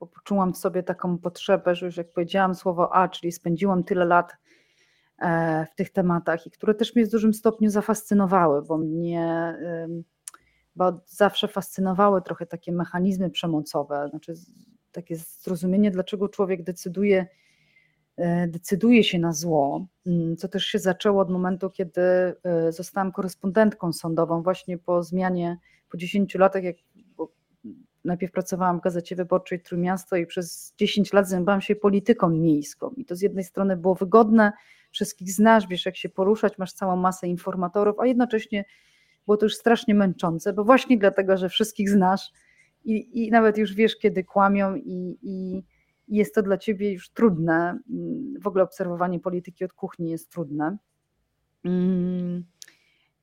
[0.00, 4.04] yy, poczułam w sobie taką potrzebę, że już jak powiedziałam słowo A, czyli spędziłam tyle
[4.04, 4.36] lat
[5.22, 9.56] E, w tych tematach i które też mnie w dużym stopniu zafascynowały, bo mnie
[10.76, 14.34] bo zawsze fascynowały trochę takie mechanizmy przemocowe, znaczy
[14.92, 17.26] takie zrozumienie, dlaczego człowiek decyduje
[18.48, 23.92] decyduje się na zło, mm, co też się zaczęło od momentu, kiedy e, zostałam korespondentką
[23.92, 25.58] sądową, właśnie po zmianie,
[25.90, 26.76] po 10 latach, jak
[28.04, 32.90] najpierw pracowałam w Gazecie Wyborczej Trójmiasto i przez 10 lat zajmowałam się polityką miejską.
[32.96, 34.52] I to z jednej strony było wygodne,
[34.90, 38.64] wszystkich znasz, wiesz jak się poruszać, masz całą masę informatorów, a jednocześnie
[39.26, 42.32] było to już strasznie męczące, bo właśnie dlatego, że wszystkich znasz
[42.84, 45.62] i, i nawet już wiesz, kiedy kłamią i, i
[46.16, 47.78] jest to dla ciebie już trudne.
[48.40, 50.76] W ogóle obserwowanie polityki od kuchni jest trudne.
[51.64, 52.44] Mm,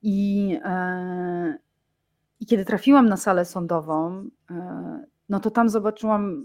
[0.02, 1.58] I, e,
[2.40, 6.44] i kiedy trafiłam na salę sądową, e, no to tam zobaczyłam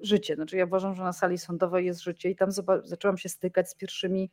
[0.00, 0.34] życie.
[0.34, 2.48] Znaczy ja uważam, że na sali sądowej jest życie i tam
[2.84, 4.30] zaczęłam się stykać z pierwszymi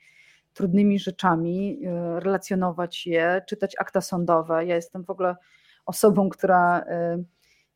[0.53, 4.65] trudnymi rzeczami, e, relacjonować je, czytać akta sądowe.
[4.65, 5.35] Ja jestem w ogóle
[5.85, 6.85] osobą, która,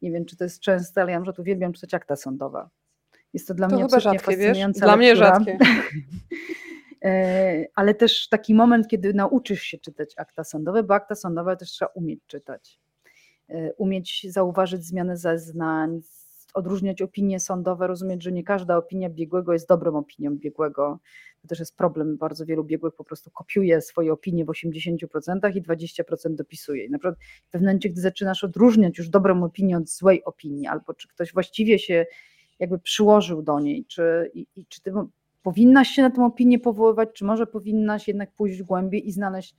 [0.02, 2.70] nie wiem czy to jest częste, ale ja że tu uwielbiam czytać akta sądowe.
[3.34, 5.58] Jest to dla to mnie absolutnie rzadkie, fascynująca Dla mnie rzadkie.
[7.76, 11.92] ale też taki moment, kiedy nauczysz się czytać akta sądowe, bo akta sądowe też trzeba
[11.92, 12.80] umieć czytać.
[13.50, 16.02] E, umieć zauważyć zmiany zeznań,
[16.54, 21.00] odróżniać opinie sądowe, rozumieć, że nie każda opinia biegłego jest dobrą opinią biegłego.
[21.42, 22.18] To też jest problem.
[22.18, 26.86] Bardzo wielu biegłych po prostu kopiuje swoje opinie w 80% i 20% dopisuje.
[26.86, 27.16] I na przykład
[27.48, 31.34] w pewnym momencie, gdy zaczynasz odróżniać już dobrą opinię od złej opinii, albo czy ktoś
[31.34, 32.06] właściwie się
[32.62, 34.94] jakby przyłożył do niej, czy, i, i czy ty
[35.44, 39.56] powinnaś się na tę opinię powoływać, czy może powinnaś jednak pójść głębiej i znaleźć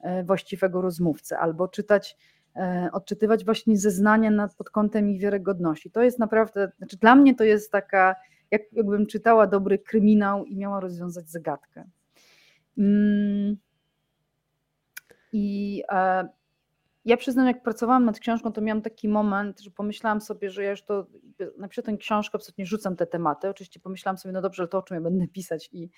[0.00, 2.16] e, właściwego rozmówcę, albo czytać
[2.56, 5.90] E, odczytywać właśnie zeznania nad, pod kątem ich wiarygodności.
[5.90, 8.16] To jest naprawdę, znaczy dla mnie to jest taka,
[8.50, 11.84] jak, jakbym czytała dobry kryminał i miała rozwiązać zagadkę.
[12.78, 13.56] Mm.
[15.32, 16.28] I e,
[17.04, 20.70] ja przyznam, jak pracowałam nad książką, to miałam taki moment, że pomyślałam sobie, że ja
[20.70, 21.06] już to
[21.58, 23.48] napiszę tę książkę, absolutnie rzucam te tematy.
[23.48, 25.90] Oczywiście pomyślałam sobie, no dobrze, ale to o czym ja będę pisać i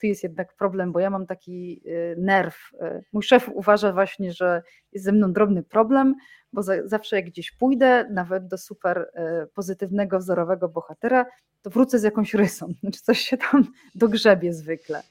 [0.00, 2.70] tu jest jednak problem, bo ja mam taki y, nerw.
[2.82, 6.14] Y, mój szef uważa właśnie, że jest ze mną drobny problem,
[6.52, 11.26] bo za, zawsze jak gdzieś pójdę, nawet do super y, pozytywnego, wzorowego bohatera,
[11.62, 15.02] to wrócę z jakąś rysą, znaczy coś się tam dogrzebie zwykle.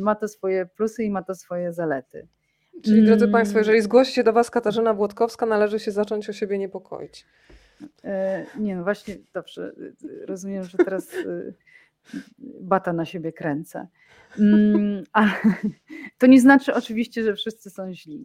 [0.00, 2.28] Ma to swoje plusy i ma to swoje zalety.
[2.84, 3.32] Czyli drodzy mm.
[3.32, 7.26] Państwo, jeżeli zgłosi się do Was Katarzyna Włodkowska, należy się zacząć o siebie niepokoić.
[8.58, 9.72] Nie, no właśnie, dobrze.
[10.26, 11.10] Rozumiem, że teraz
[12.60, 13.88] bata na siebie kręcę.
[14.38, 15.30] Mm, ale
[16.18, 18.24] to nie znaczy oczywiście, że wszyscy są źli.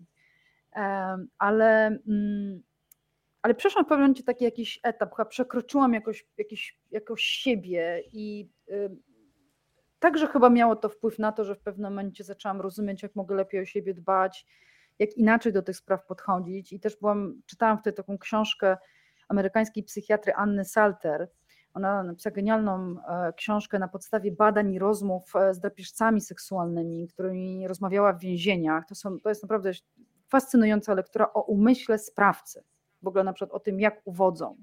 [1.37, 2.61] Ale, mm,
[3.41, 8.49] ale przeszłam w pewnym momencie taki jakiś etap, chyba przekroczyłam jakoś, jakiś, jakoś siebie i
[9.99, 13.35] także chyba miało to wpływ na to, że w pewnym momencie zaczęłam rozumieć, jak mogę
[13.35, 14.45] lepiej o siebie dbać,
[14.99, 16.73] jak inaczej do tych spraw podchodzić.
[16.73, 18.77] I też byłam, czytałam wtedy taką książkę
[19.29, 21.29] amerykańskiej psychiatry Anny Salter,
[21.77, 27.67] ona napisała genialną e, książkę na podstawie badań i rozmów e, z drapieżcami seksualnymi, którymi
[27.67, 28.85] rozmawiała w więzieniach.
[28.85, 29.71] To, są, to jest naprawdę
[30.29, 32.63] fascynująca lektura o umyśle sprawcy.
[33.01, 34.57] W ogóle na przykład o tym, jak uwodzą,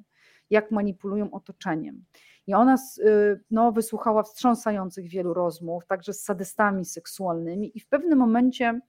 [0.50, 2.04] jak manipulują otoczeniem.
[2.46, 8.18] I ona y, no, wysłuchała wstrząsających wielu rozmów, także z sadystami seksualnymi, i w pewnym
[8.18, 8.80] momencie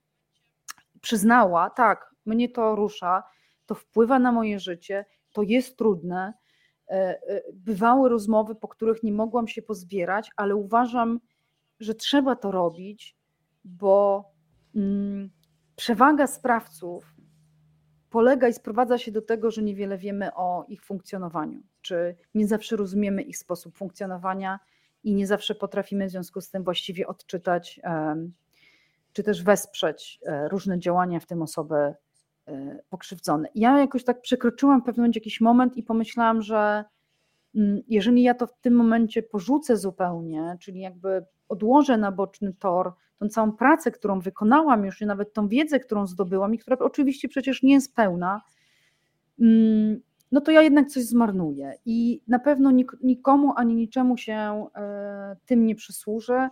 [1.02, 3.24] przyznała: tak, mnie to rusza,
[3.66, 6.34] to wpływa na moje życie, to jest trudne,
[6.90, 11.20] E, e, bywały rozmowy, po których nie mogłam się pozbierać, ale uważam,
[11.80, 13.18] że trzeba to robić,
[13.64, 14.26] bo
[14.76, 15.30] mm,
[15.76, 17.15] przewaga sprawców
[18.10, 22.76] polega i sprowadza się do tego, że niewiele wiemy o ich funkcjonowaniu, czy nie zawsze
[22.76, 24.60] rozumiemy ich sposób funkcjonowania
[25.04, 27.80] i nie zawsze potrafimy w związku z tym właściwie odczytać,
[29.14, 31.94] czy też wesprzeć e, różne działania, w tym osoby
[32.50, 33.48] Y, pokrzywdzony.
[33.56, 36.86] Ja jakoś tak przekroczyłam w pewnym momencie jakiś moment i pomyślałam, że
[37.56, 42.94] mm, jeżeli ja to w tym momencie porzucę zupełnie, czyli jakby odłożę na boczny tor
[43.20, 47.28] tą całą pracę, którą wykonałam już i nawet tą wiedzę, którą zdobyłam i która oczywiście
[47.28, 48.42] przecież nie jest pełna,
[49.40, 50.00] mm,
[50.32, 52.72] no to ja jednak coś zmarnuję i na pewno
[53.04, 56.50] nikomu ani niczemu się e, tym nie przysłużę.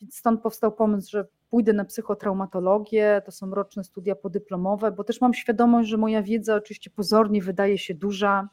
[0.00, 5.20] Więc stąd powstał pomysł, że pójdę na psychotraumatologię, to są roczne studia podyplomowe, bo też
[5.20, 8.48] mam świadomość, że moja wiedza oczywiście pozornie wydaje się duża.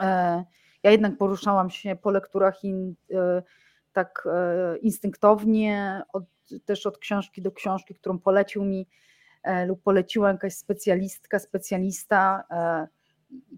[0.00, 0.44] E,
[0.82, 3.42] ja jednak poruszałam się po lekturach in, e,
[3.94, 6.24] tak e, instynktownie, od,
[6.64, 8.86] też od książki do książki, którą polecił mi
[9.66, 12.44] lub poleciła jakaś specjalistka, specjalista.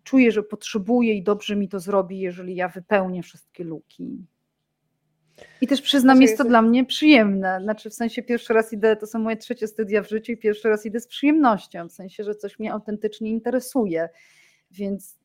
[0.05, 4.27] Czuję, że potrzebuję i dobrze mi to zrobi, jeżeli ja wypełnię wszystkie luki.
[5.61, 7.61] I też przyznam, jest to dla mnie przyjemne.
[7.63, 10.69] Znaczy, w sensie pierwszy raz idę, to są moje trzecie studia w życiu i pierwszy
[10.69, 14.09] raz idę z przyjemnością, w sensie, że coś mnie autentycznie interesuje.
[14.71, 15.19] Więc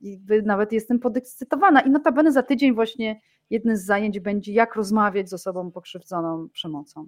[0.43, 1.81] nawet jestem podekscytowana.
[1.81, 3.21] I notabene za tydzień właśnie
[3.51, 7.05] jedne z zajęć będzie, jak rozmawiać z osobą pokrzywdzoną przemocą.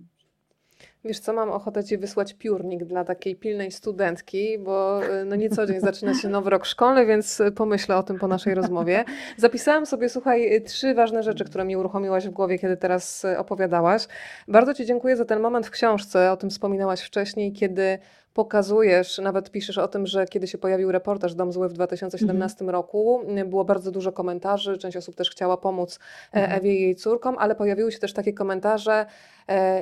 [1.06, 5.50] Wiesz co, mam ochotę Ci wysłać piórnik dla takiej pilnej studentki, bo y, no nie
[5.50, 9.06] co dzień zaczyna się nowy rok szkolny, więc pomyślę o tym po naszej rozmowie.
[9.38, 14.08] Zapisałam sobie, słuchaj, trzy ważne rzeczy, które mi uruchomiłaś w głowie, kiedy teraz opowiadałaś.
[14.48, 18.00] Bardzo Ci dziękuję za ten moment w książce, o tym wspominałaś wcześniej, kiedy
[18.34, 22.70] pokazujesz, nawet piszesz o tym, że kiedy się pojawił reportaż Dom Zły w 2017 mhm.
[22.70, 26.00] roku, było bardzo dużo komentarzy, część osób też chciała pomóc
[26.34, 26.60] e, mhm.
[26.60, 29.06] Ewie i jej córkom, ale pojawiły się też takie komentarze,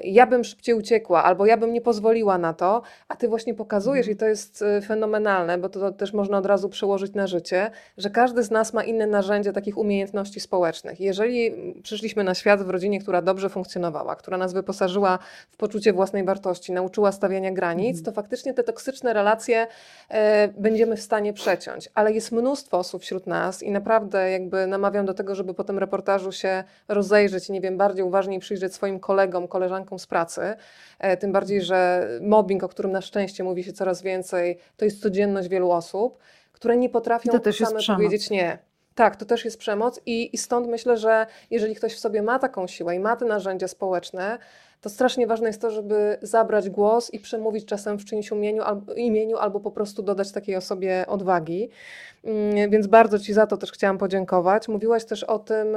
[0.03, 4.07] ja bym szybciej uciekła, albo ja bym nie pozwoliła na to, a ty właśnie pokazujesz
[4.07, 4.15] mhm.
[4.15, 7.71] i to jest e, fenomenalne, bo to, to też można od razu przełożyć na życie,
[7.97, 10.99] że każdy z nas ma inne narzędzie takich umiejętności społecznych.
[10.99, 11.51] Jeżeli
[11.83, 15.19] przyszliśmy na świat w rodzinie, która dobrze funkcjonowała, która nas wyposażyła
[15.51, 19.67] w poczucie własnej wartości, nauczyła stawiania granic, to faktycznie faktycznie te toksyczne relacje
[20.09, 21.89] e, będziemy w stanie przeciąć.
[21.93, 25.79] Ale jest mnóstwo osób wśród nas i naprawdę jakby namawiam do tego, żeby po tym
[25.79, 30.41] reportażu się rozejrzeć i nie wiem, bardziej uważniej przyjrzeć swoim kolegom, koleżankom z pracy.
[30.99, 35.01] E, tym bardziej, że mobbing, o którym na szczęście mówi się coraz więcej, to jest
[35.01, 36.17] codzienność wielu osób,
[36.51, 38.57] które nie potrafią same powiedzieć nie.
[38.95, 42.39] Tak, to też jest przemoc i, i stąd myślę, że jeżeli ktoś w sobie ma
[42.39, 44.37] taką siłę i ma te narzędzia społeczne,
[44.81, 48.93] to strasznie ważne jest to, żeby zabrać głos i przemówić czasem w czyimś imieniu, albo,
[48.93, 51.69] imieniu albo po prostu dodać takiej osobie odwagi.
[52.23, 54.67] Mm, więc bardzo Ci za to też chciałam podziękować.
[54.67, 55.67] Mówiłaś też o tym,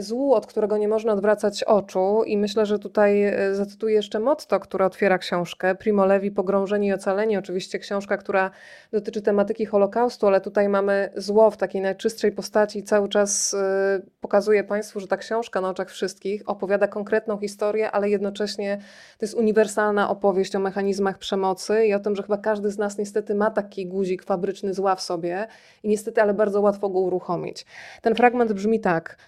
[0.00, 4.60] złu, od którego nie można odwracać oczu i myślę, że tutaj e, zacytuję jeszcze motto,
[4.60, 5.74] które otwiera książkę.
[5.74, 8.50] Primo Levi, Pogrążeni i Ocaleni, oczywiście książka, która
[8.92, 14.64] dotyczy tematyki Holokaustu, ale tutaj mamy zło w takiej najczystszej postaci cały czas e, pokazuje
[14.64, 18.78] Państwu, że ta książka na oczach wszystkich opowiada konkretną historię, ale jednocześnie
[19.18, 22.98] to jest uniwersalna opowieść o mechanizmach przemocy i o tym, że chyba każdy z nas
[22.98, 25.46] niestety ma taki guzik fabryczny zła w sobie
[25.82, 27.66] i niestety, ale bardzo łatwo go uruchomić.
[28.02, 29.16] Ten fragment brzmi tak–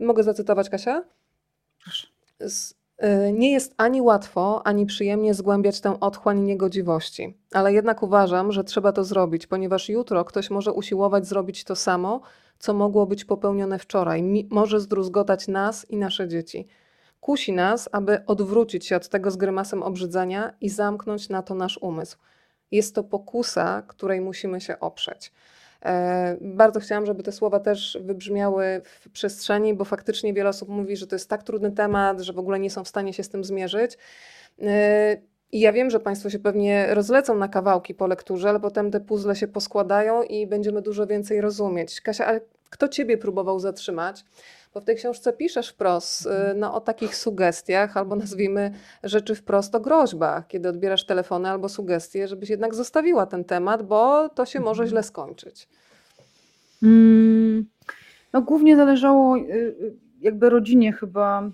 [0.00, 1.04] mogę zacytować Kasia?
[1.82, 2.06] Proszę.
[3.00, 8.64] E, nie jest ani łatwo, ani przyjemnie zgłębiać tę otchłań niegodziwości, ale jednak uważam, że
[8.64, 12.20] trzeba to zrobić, ponieważ jutro ktoś może usiłować zrobić to samo,
[12.58, 14.46] co mogło być popełnione wczoraj.
[14.50, 16.66] może zdruzgotać nas i nasze dzieci.
[17.20, 21.78] Kusi nas, aby odwrócić się od tego z grymasem obrzydzenia i zamknąć na to nasz
[21.82, 22.18] umysł.
[22.70, 25.32] Jest to pokusa, której musimy się oprzeć.
[25.84, 30.96] E, bardzo chciałam, żeby te słowa też wybrzmiały w przestrzeni, bo faktycznie wiele osób mówi,
[30.96, 33.28] że to jest tak trudny temat, że w ogóle nie są w stanie się z
[33.28, 33.98] tym zmierzyć.
[34.62, 35.16] E,
[35.52, 39.00] I ja wiem, że Państwo się pewnie rozlecą na kawałki po lekturze, ale potem te
[39.00, 42.00] puzzle się poskładają i będziemy dużo więcej rozumieć.
[42.00, 44.24] Kasia, ale kto Ciebie próbował zatrzymać?
[44.74, 49.74] Bo w tej książce piszesz wprost y, no, o takich sugestiach, albo nazwijmy rzeczy wprost
[49.74, 54.60] o groźbach, kiedy odbierasz telefony albo sugestie, żebyś jednak zostawiła ten temat, bo to się
[54.60, 55.68] może źle skończyć.
[56.82, 57.66] Mm,
[58.32, 61.50] no głównie zależało y, y, jakby rodzinie chyba,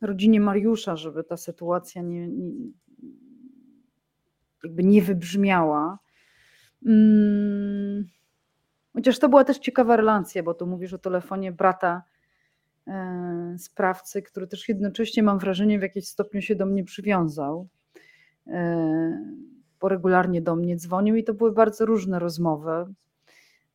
[0.00, 2.50] rodzinie Mariusza, żeby ta sytuacja nie, nie
[4.64, 5.98] jakby nie wybrzmiała.
[6.86, 8.08] Mm,
[8.96, 12.02] Chociaż to była też ciekawa relacja, bo tu mówisz o telefonie brata
[12.86, 17.68] e, sprawcy, który też jednocześnie mam wrażenie w jakimś stopniu się do mnie przywiązał,
[18.46, 19.36] e,
[19.80, 22.94] bo regularnie do mnie dzwonił i to były bardzo różne rozmowy.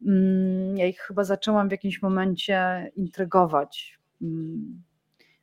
[0.05, 4.83] Mm, ja ich chyba zaczęłam w jakimś momencie intrygować, mm,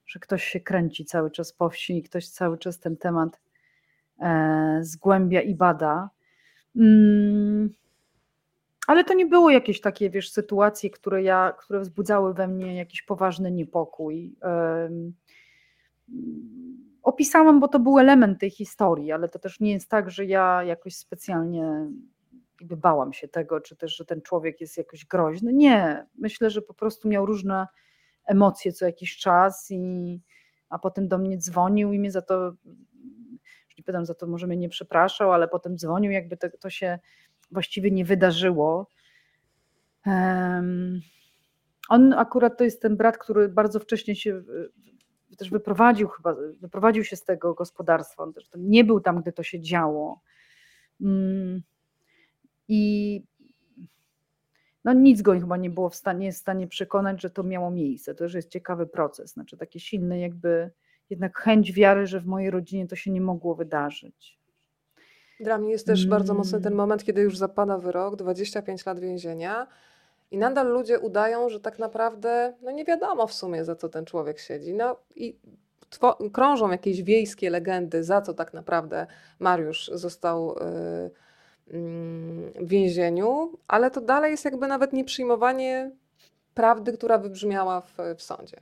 [0.06, 3.40] że ktoś się kręci cały czas po wsi i ktoś cały czas ten temat
[4.20, 6.10] e, zgłębia i bada.
[8.88, 13.02] Ale to nie było jakieś takie, wiesz, sytuacje, które, ja, które wzbudzały we mnie jakiś
[13.02, 14.36] poważny niepokój.
[17.02, 20.64] Opisałam, bo to był element tej historii, ale to też nie jest tak, że ja
[20.64, 21.86] jakoś specjalnie
[22.60, 25.52] bałam się tego, czy też, że ten człowiek jest jakoś groźny.
[25.52, 27.66] Nie, myślę, że po prostu miał różne
[28.26, 30.20] emocje co jakiś czas i
[30.68, 32.44] a potem do mnie dzwonił i mnie za to,
[33.68, 36.70] już nie pytam za to, może mnie nie przepraszał, ale potem dzwonił, jakby to, to
[36.70, 36.98] się
[37.50, 38.90] właściwie nie wydarzyło.
[41.88, 44.42] On akurat to jest ten brat, który bardzo wcześnie się
[45.38, 48.22] też wyprowadził chyba, wyprowadził się z tego gospodarstwa.
[48.22, 50.20] On też nie był tam, gdy to się działo.
[51.00, 51.62] Mm.
[52.68, 53.22] I
[54.84, 57.70] no nic go chyba nie było w stanie, jest w stanie przekonać, że to miało
[57.70, 58.14] miejsce.
[58.14, 59.32] To też jest ciekawy proces.
[59.32, 60.70] Znaczy taki silny jakby
[61.10, 64.38] jednak chęć wiary, że w mojej rodzinie to się nie mogło wydarzyć.
[65.40, 66.10] Dla mnie jest też mm.
[66.10, 66.76] bardzo mocny ten mm.
[66.76, 69.66] moment, kiedy już zapada wyrok, 25 lat więzienia
[70.30, 74.04] i nadal ludzie udają, że tak naprawdę no nie wiadomo w sumie, za co ten
[74.04, 74.74] człowiek siedzi.
[74.74, 75.38] No i
[76.32, 79.06] krążą jakieś wiejskie legendy, za co tak naprawdę
[79.38, 81.10] Mariusz został yy,
[82.60, 85.90] w więzieniu, ale to dalej jest jakby nawet nieprzyjmowanie
[86.54, 88.56] prawdy, która wybrzmiała w, w sądzie.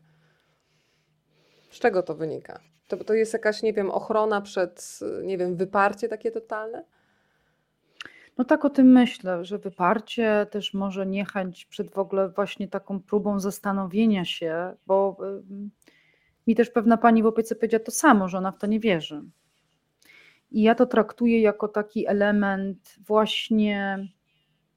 [1.71, 2.61] Z czego to wynika?
[2.89, 6.85] To, to jest jakaś, nie wiem, ochrona przed, nie wiem, wyparcie takie totalne?
[8.39, 13.01] No tak o tym myślę, że wyparcie, też może niechęć przed w ogóle właśnie taką
[13.01, 15.17] próbą zastanowienia się, bo
[16.47, 19.23] mi też pewna pani w opiece powiedziała to samo, że ona w to nie wierzy.
[20.51, 24.09] I ja to traktuję jako taki element właśnie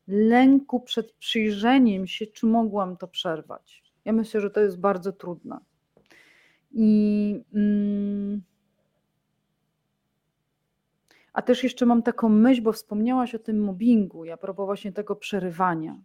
[0.07, 3.83] lęku przed przyjrzeniem się, czy mogłam to przerwać.
[4.05, 5.57] Ja myślę, że to jest bardzo trudne.
[6.71, 7.43] I.
[7.53, 8.41] Mm,
[11.33, 15.15] a też jeszcze mam taką myśl, bo wspomniałaś o tym mobbingu, ja propos właśnie tego
[15.15, 16.01] przerywania,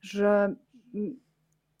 [0.00, 0.54] że
[0.94, 1.20] mm,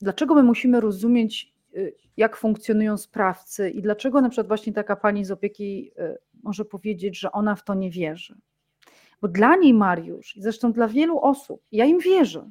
[0.00, 5.24] dlaczego my musimy rozumieć, y, jak funkcjonują sprawcy i dlaczego na przykład właśnie taka pani
[5.24, 8.36] z opieki y, może powiedzieć, że ona w to nie wierzy.
[9.20, 12.50] Bo dla niej Mariusz, i zresztą dla wielu osób, ja im wierzę,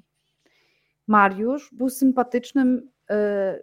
[1.08, 2.90] Mariusz był sympatycznym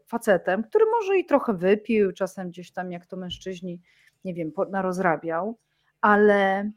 [0.07, 3.81] facetem, który może i trochę wypił, czasem gdzieś tam, jak to mężczyźni,
[4.25, 5.59] nie wiem, narozrabiał,
[6.01, 6.71] ale,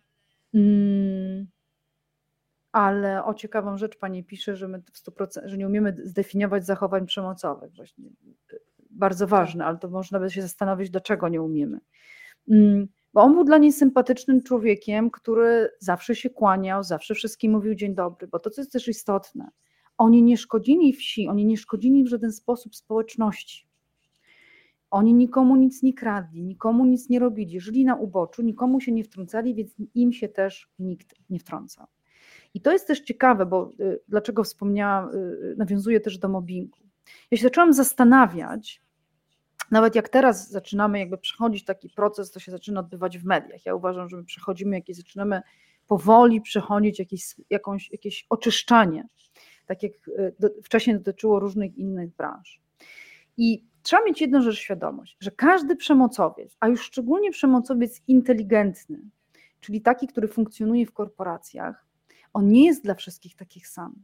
[0.53, 1.47] mm,
[2.71, 7.05] ale o ciekawą rzecz pani pisze, że my w 100%, że nie umiemy zdefiniować zachowań
[7.05, 7.73] przemocowych.
[7.73, 8.09] Właśnie
[8.89, 11.79] bardzo ważne, ale to można by się zastanowić, dlaczego nie umiemy.
[12.51, 17.75] Mm, bo on był dla niej sympatycznym człowiekiem, który zawsze się kłaniał, zawsze wszystkim mówił
[17.75, 19.49] dzień dobry, bo to, co jest też istotne,
[19.97, 23.67] oni nie szkodzili wsi, oni nie szkodzili w żaden sposób społeczności.
[24.91, 29.03] Oni nikomu nic nie kradli, nikomu nic nie robili, żyli na uboczu, nikomu się nie
[29.03, 31.87] wtrącali, więc im się też nikt nie wtrącał.
[32.53, 36.77] I to jest też ciekawe, bo y, dlaczego wspomniałam, y, nawiązuję też do mobbingu.
[37.31, 38.81] Ja się zaczęłam zastanawiać,
[39.71, 43.65] nawet jak teraz zaczynamy jakby przechodzić taki proces, to się zaczyna odbywać w mediach.
[43.65, 45.41] Ja uważam, że my przechodzimy, jakieś zaczynamy
[45.87, 49.07] powoli przechodzić jakieś, jakąś, jakieś oczyszczanie,
[49.65, 52.61] tak jak y, do, wcześniej dotyczyło różnych innych branż.
[53.37, 58.99] I trzeba mieć jedną rzecz świadomość, że każdy przemocowiec, a już szczególnie przemocowiec inteligentny,
[59.59, 61.85] czyli taki, który funkcjonuje w korporacjach,
[62.33, 63.95] on nie jest dla wszystkich takich sam.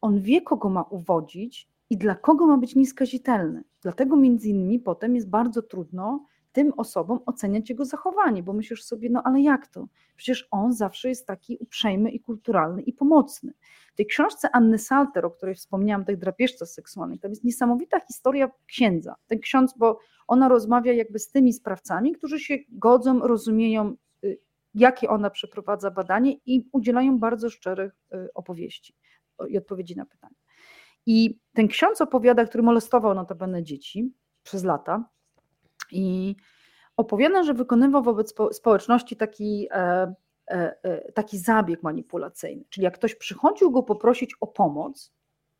[0.00, 3.64] On wie, kogo ma uwodzić i dla kogo ma być nieskazitelny.
[3.82, 9.10] Dlatego między innymi potem jest bardzo trudno tym osobom oceniać jego zachowanie, bo myślisz sobie,
[9.10, 9.88] no ale jak to?
[10.16, 13.52] Przecież on zawsze jest taki uprzejmy i kulturalny i pomocny.
[13.92, 18.50] W tej książce Anny Salter, o której wspomniałam, tej drapieżce seksualnej, to jest niesamowita historia
[18.66, 19.14] księdza.
[19.26, 23.94] Ten ksiądz, bo ona rozmawia jakby z tymi sprawcami, którzy się godzą, rozumieją,
[24.24, 24.38] y,
[24.74, 28.94] jakie ona przeprowadza badanie i udzielają bardzo szczerych y, opowieści
[29.48, 30.36] i odpowiedzi na pytania.
[31.06, 35.08] I ten ksiądz opowiada, który molestował notabene dzieci przez lata,
[35.92, 36.36] i
[36.96, 40.14] opowiada, że wykonywał wobec społeczności taki, e,
[40.50, 42.64] e, e, taki zabieg manipulacyjny.
[42.70, 45.12] Czyli jak ktoś przychodził go poprosić o pomoc,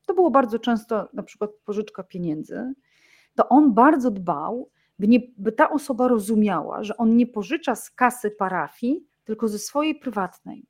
[0.07, 2.73] to było bardzo często na przykład pożyczka pieniędzy,
[3.35, 7.91] to on bardzo dbał, by, nie, by ta osoba rozumiała, że on nie pożycza z
[7.91, 10.67] kasy parafii, tylko ze swojej prywatnej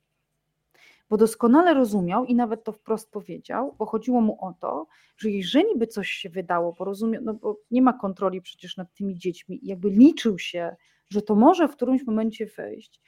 [1.09, 4.87] bo doskonale rozumiał i nawet to wprost powiedział, bo chodziło mu o to,
[5.17, 8.93] że jeżeli by coś się wydało, bo, rozumie, no bo nie ma kontroli przecież nad
[8.93, 10.75] tymi dziećmi i jakby liczył się,
[11.09, 13.01] że to może w którymś momencie wejść,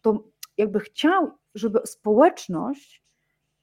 [0.00, 0.24] to
[0.56, 3.02] jakby chciał, żeby społeczność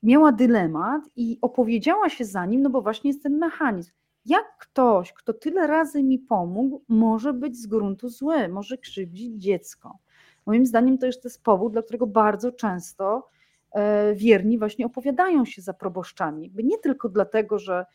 [0.04, 3.92] miała dylemat i opowiedziała się za nim, no bo właśnie jest ten mechanizm.
[4.26, 9.98] Jak ktoś, kto tyle razy mi pomógł, może być z gruntu zły, może krzywdzić dziecko?
[10.46, 13.28] Moim zdaniem to jest powód, dla którego bardzo często
[14.16, 16.52] wierni właśnie opowiadają się za proboszczami.
[16.64, 17.86] Nie tylko dlatego, że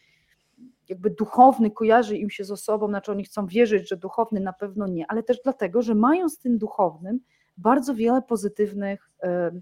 [0.88, 4.86] jakby duchowny kojarzy im się z osobą, znaczy oni chcą wierzyć, że duchowny na pewno
[4.86, 7.20] nie, ale też dlatego, że mają z tym duchownym
[7.56, 9.52] bardzo wiele pozytywnych, e,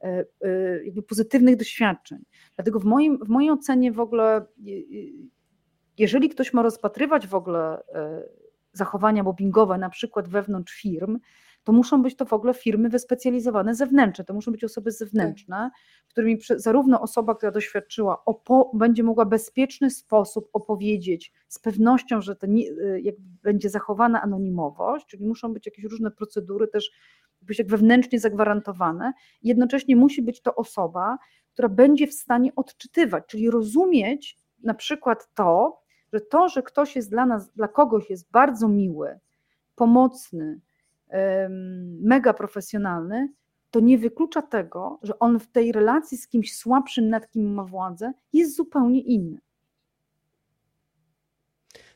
[0.00, 2.18] e, jakby pozytywnych doświadczeń.
[2.56, 4.46] Dlatego w, moim, w mojej ocenie w ogóle,
[5.98, 7.82] jeżeli ktoś ma rozpatrywać w ogóle
[8.72, 11.18] zachowania mobbingowe, na przykład wewnątrz firm,
[11.64, 15.70] to muszą być to w ogóle firmy wyspecjalizowane zewnętrzne, to muszą być osoby zewnętrzne,
[16.08, 18.24] którymi zarówno osoba, która doświadczyła,
[18.74, 25.06] będzie mogła w bezpieczny sposób opowiedzieć z pewnością, że to nie, y, będzie zachowana anonimowość,
[25.06, 26.90] czyli muszą być jakieś różne procedury też
[27.42, 29.12] być jak wewnętrznie zagwarantowane.
[29.42, 31.18] Jednocześnie musi być to osoba,
[31.52, 35.82] która będzie w stanie odczytywać, czyli rozumieć na przykład to,
[36.12, 39.18] że to, że ktoś jest dla nas, dla kogoś jest bardzo miły,
[39.74, 40.60] pomocny,
[42.00, 43.28] mega profesjonalny,
[43.70, 47.64] to nie wyklucza tego, że on w tej relacji z kimś słabszym, nad kim ma
[47.64, 49.38] władzę, jest zupełnie inny.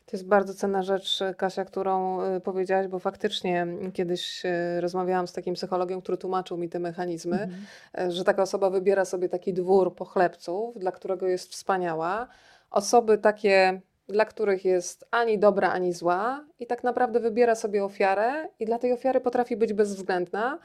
[0.07, 5.33] To jest bardzo cenna rzecz, Kasia, którą y, powiedziałaś, bo faktycznie kiedyś y, rozmawiałam z
[5.33, 8.09] takim psychologiem, który tłumaczył mi te mechanizmy, mhm.
[8.09, 12.27] Y, że taka osoba wybiera sobie taki dwór pochlebców, dla którego jest wspaniała,
[12.71, 18.47] osoby takie, dla których jest ani dobra, ani zła, i tak naprawdę wybiera sobie ofiarę,
[18.59, 20.59] i dla tej ofiary potrafi być bezwzględna.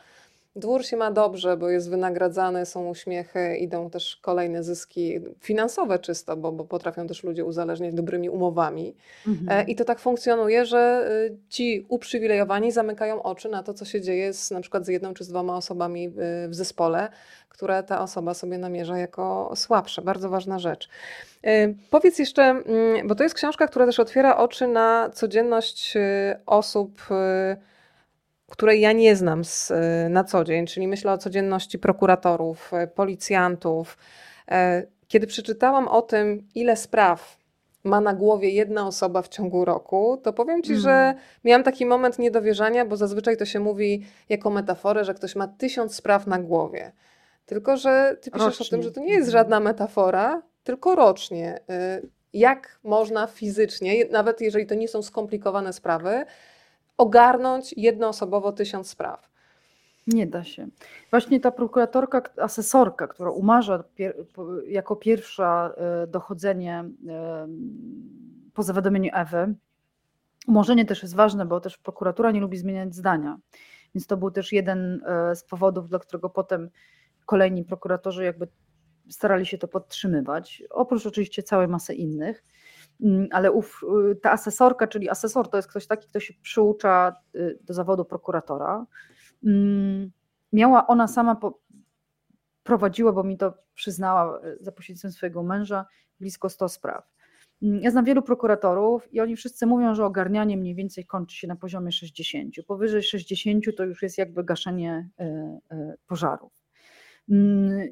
[0.56, 6.36] Dwór się ma dobrze, bo jest wynagradzany, są uśmiechy, idą też kolejne zyski finansowe czysto,
[6.36, 8.94] bo, bo potrafią też ludzie uzależniać dobrymi umowami.
[9.28, 9.60] Mhm.
[9.60, 14.00] E, I to tak funkcjonuje, że y, ci uprzywilejowani zamykają oczy na to, co się
[14.00, 17.08] dzieje z, na przykład z jedną czy z dwoma osobami y, w zespole,
[17.48, 20.02] które ta osoba sobie namierza jako słabsze.
[20.02, 20.88] Bardzo ważna rzecz.
[21.46, 25.94] Y, powiedz jeszcze, mm, bo to jest książka, która też otwiera oczy na codzienność
[26.46, 27.02] osób
[28.52, 32.86] której ja nie znam z, e, na co dzień, czyli myślę o codzienności prokuratorów, e,
[32.86, 33.98] policjantów.
[34.50, 37.38] E, kiedy przeczytałam o tym, ile spraw
[37.84, 40.82] ma na głowie jedna osoba w ciągu roku, to powiem ci, mm.
[40.82, 45.48] że miałam taki moment niedowierzania, bo zazwyczaj to się mówi jako metaforę, że ktoś ma
[45.48, 46.92] tysiąc spraw na głowie.
[47.46, 48.66] Tylko, że ty piszesz rocznie.
[48.66, 51.60] o tym, że to nie jest żadna metafora, tylko rocznie.
[52.32, 56.24] Jak można fizycznie, nawet jeżeli to nie są skomplikowane sprawy,
[56.96, 59.32] ogarnąć jednoosobowo tysiąc spraw.
[60.06, 60.68] Nie da się.
[61.10, 64.14] Właśnie ta prokuratorka, asesorka, która umarza pier
[64.68, 67.48] jako pierwsza e, dochodzenie e,
[68.54, 69.54] po zawiadomieniu Ewy,
[70.46, 73.38] umorzenie też jest ważne, bo też prokuratura nie lubi zmieniać zdania.
[73.94, 76.70] Więc to był też jeden e, z powodów, dla którego potem
[77.26, 78.48] kolejni prokuratorzy jakby
[79.10, 80.62] starali się to podtrzymywać.
[80.70, 82.44] Oprócz oczywiście całej masy innych.
[83.02, 87.16] Mm, ale ów, y, ta asesorka, czyli asesor to jest ktoś taki, kto się przyucza
[87.34, 88.86] y, do zawodu prokuratora.
[89.46, 90.10] Mm,
[90.52, 91.60] miała ona sama, po,
[92.62, 95.86] prowadziła, bo mi to przyznała y, za pośrednictwem swojego męża,
[96.20, 97.08] blisko 100 spraw.
[97.62, 101.46] Mm, ja znam wielu prokuratorów i oni wszyscy mówią, że ogarnianie mniej więcej kończy się
[101.46, 102.54] na poziomie 60.
[102.66, 105.08] Powyżej 60 to już jest jakby gaszenie
[106.06, 106.52] pożarów.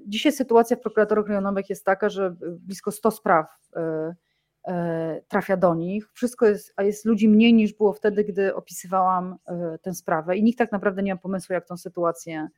[0.07, 3.47] Dzisiaj sytuacja w prokuratorach rejonowych jest taka, że blisko 100 spraw
[5.29, 6.13] trafia do nich.
[6.13, 10.43] Wszystko jest, a jest ludzi mniej niż było wtedy, gdy opisywałam e, tę sprawę i
[10.43, 12.49] nikt tak naprawdę nie ma pomysłu, jak tą sytuację,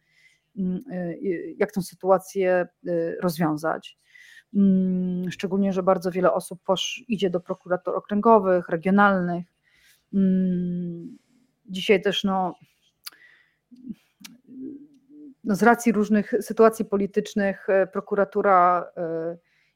[0.56, 1.14] mm, e,
[1.56, 2.68] jak tą sytuację
[3.20, 3.98] rozwiązać.
[4.54, 6.60] Mm, szczególnie, że bardzo wiele osób
[7.08, 9.46] idzie do prokurator okręgowych, regionalnych.
[10.14, 11.18] Mm,
[11.66, 12.54] dzisiaj też no,
[15.44, 18.86] no z racji różnych sytuacji politycznych prokuratura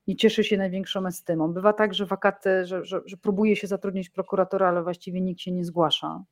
[0.07, 1.52] nie cieszy się największą estymą.
[1.52, 5.52] Bywa tak, że wakaty, że, że, że próbuje się zatrudnić prokuratora, ale właściwie nikt się
[5.52, 6.24] nie zgłasza.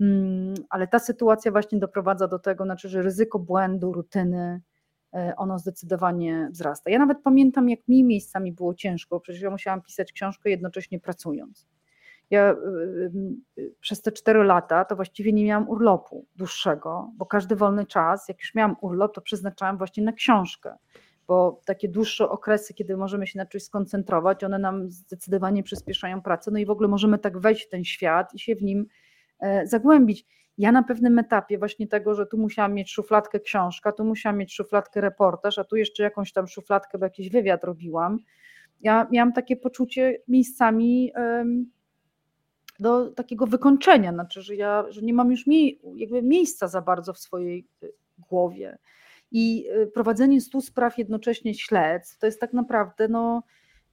[0.00, 4.60] Mm, ale ta sytuacja właśnie doprowadza do tego, znaczy, że ryzyko błędu, rutyny,
[5.14, 6.90] e, ono zdecydowanie wzrasta.
[6.90, 11.66] Ja nawet pamiętam, jak mi miejscami było ciężko, przecież ja musiałam pisać książkę jednocześnie pracując.
[12.30, 12.56] Ja y,
[13.58, 18.28] y, przez te cztery lata to właściwie nie miałam urlopu dłuższego, bo każdy wolny czas,
[18.28, 20.76] jak już miałam urlop, to przeznaczałam właśnie na książkę
[21.26, 26.50] bo takie dłuższe okresy, kiedy możemy się na czymś skoncentrować, one nam zdecydowanie przyspieszają pracę,
[26.50, 28.86] no i w ogóle możemy tak wejść w ten świat i się w nim
[29.40, 30.26] e, zagłębić.
[30.58, 34.54] Ja na pewnym etapie właśnie tego, że tu musiałam mieć szufladkę książka, tu musiałam mieć
[34.54, 38.18] szufladkę reportaż, a tu jeszcze jakąś tam szufladkę, bo jakiś wywiad robiłam.
[38.80, 41.12] Ja miałam takie poczucie miejscami
[42.80, 45.44] do takiego wykończenia, znaczy, że ja że nie mam już
[45.94, 47.86] jakby miejsca za bardzo w swojej e,
[48.18, 48.78] głowie.
[49.30, 53.42] I y, prowadzenie stu spraw jednocześnie śledztw to jest tak naprawdę no,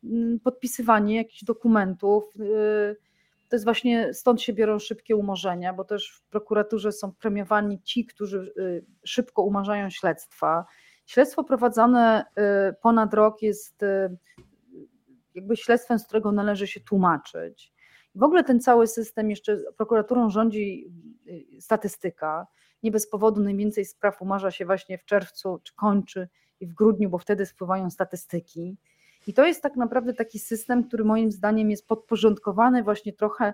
[0.03, 2.35] mm, podpisywanie jakichś dokumentów.
[2.39, 2.95] Y,
[3.49, 8.05] to jest właśnie stąd się biorą szybkie umorzenia, bo też w prokuraturze są premiowani ci,
[8.05, 10.65] którzy y, szybko umarzają śledztwa.
[11.05, 12.25] Śledztwo prowadzone
[12.81, 13.81] ponad rok jest
[15.35, 17.73] jakby śledztwem, z którego należy się tłumaczyć.
[18.15, 20.91] W ogóle ten cały system jeszcze prokuraturą rządzi
[21.59, 22.47] statystyka
[22.83, 26.27] nie bez powodu najwięcej spraw umarza się właśnie w czerwcu, czy kończy
[26.59, 28.77] i w grudniu, bo wtedy spływają statystyki.
[29.27, 33.53] I to jest tak naprawdę taki system, który moim zdaniem jest podporządkowany właśnie trochę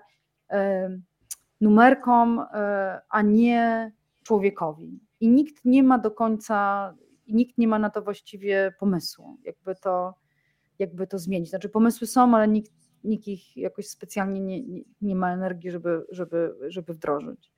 [1.60, 5.00] numerkom, e, a nie człowiekowi.
[5.20, 6.94] I nikt nie ma do końca,
[7.28, 10.14] nikt nie ma na to właściwie pomysłu, jakby to,
[10.78, 11.50] jakby to zmienić.
[11.50, 12.72] Znaczy pomysły są, ale nikt,
[13.04, 17.52] nikt ich jakoś specjalnie nie, nie, nie ma energii, żeby, żeby, żeby wdrożyć.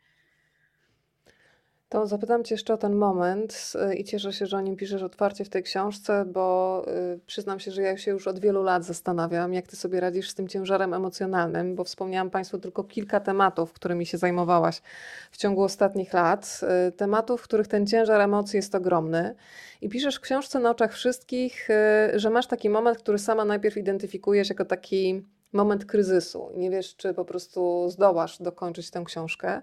[1.93, 5.03] To zapytam Cię jeszcze o ten moment y, i cieszę się, że o nim piszesz
[5.03, 6.85] otwarcie w tej książce, bo
[7.15, 10.31] y, przyznam się, że ja się już od wielu lat zastanawiam, jak Ty sobie radzisz
[10.31, 14.83] z tym ciężarem emocjonalnym, bo wspomniałam Państwu tylko kilka tematów, którymi się zajmowałaś
[15.31, 16.61] w ciągu ostatnich lat.
[16.89, 19.35] Y, tematów, w których ten ciężar emocji jest ogromny.
[19.81, 21.69] I piszesz w książce na oczach wszystkich,
[22.15, 26.51] że masz taki moment, który sama najpierw identyfikujesz jako taki moment kryzysu.
[26.57, 29.63] Nie wiesz, czy po prostu zdołasz dokończyć tę książkę.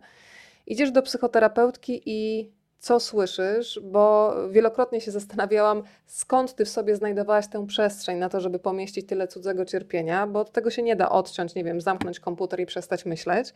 [0.69, 7.47] Idziesz do psychoterapeutki i co słyszysz, bo wielokrotnie się zastanawiałam, skąd ty w sobie znajdowałaś
[7.47, 11.09] tę przestrzeń na to, żeby pomieścić tyle cudzego cierpienia, bo od tego się nie da
[11.09, 13.53] odciąć, nie wiem, zamknąć komputer i przestać myśleć.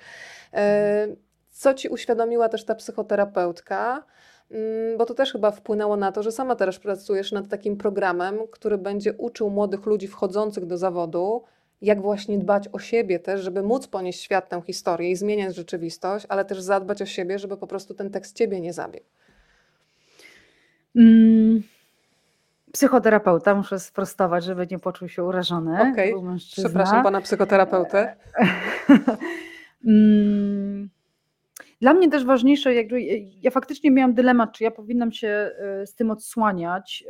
[0.53, 1.07] E,
[1.51, 4.03] co ci uświadomiła też ta psychoterapeutka?
[4.51, 8.39] Mm, bo to też chyba wpłynęło na to, że sama teraz pracujesz nad takim programem,
[8.51, 11.43] który będzie uczył młodych ludzi wchodzących do zawodu,
[11.81, 16.25] jak właśnie dbać o siebie też, żeby móc ponieść świat tę historię i zmieniać rzeczywistość,
[16.29, 19.01] ale też zadbać o siebie, żeby po prostu ten tekst ciebie nie zabił.
[20.95, 21.63] Mm,
[22.71, 25.91] psychoterapeuta, muszę sprostować, żeby nie poczuł się urażony.
[25.91, 26.37] Okej, okay.
[26.37, 28.15] przepraszam pana psychoterapeutę.
[29.87, 30.89] mm,
[31.81, 33.01] dla mnie też ważniejsze, jakby
[33.41, 37.03] ja faktycznie miałam dylemat, czy ja powinnam się e, z tym odsłaniać.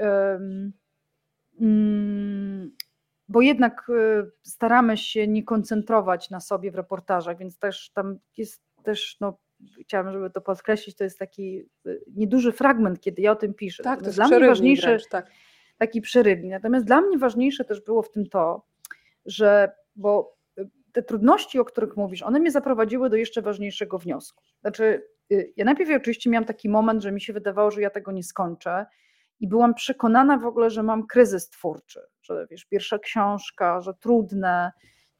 [1.59, 2.71] Mm,
[3.33, 8.63] bo jednak y, staramy się nie koncentrować na sobie w reportażach, więc też tam jest
[8.83, 9.39] też, no,
[9.81, 13.83] chciałam, żeby to podkreślić, to jest taki y, nieduży fragment, kiedy ja o tym piszę.
[13.83, 14.39] Tak, to jest dla mnie
[14.75, 15.31] wręcz, tak.
[15.77, 16.51] taki przerywnik.
[16.51, 18.65] Natomiast dla mnie ważniejsze też było w tym to,
[19.25, 24.43] że, bo y, te trudności, o których mówisz, one mnie zaprowadziły do jeszcze ważniejszego wniosku.
[24.61, 25.07] Znaczy,
[25.57, 28.85] ja najpierw oczywiście miałam taki moment, że mi się wydawało, że ja tego nie skończę
[29.43, 34.71] i byłam przekonana w ogóle, że mam kryzys twórczy, że wiesz, pierwsza książka, że trudne.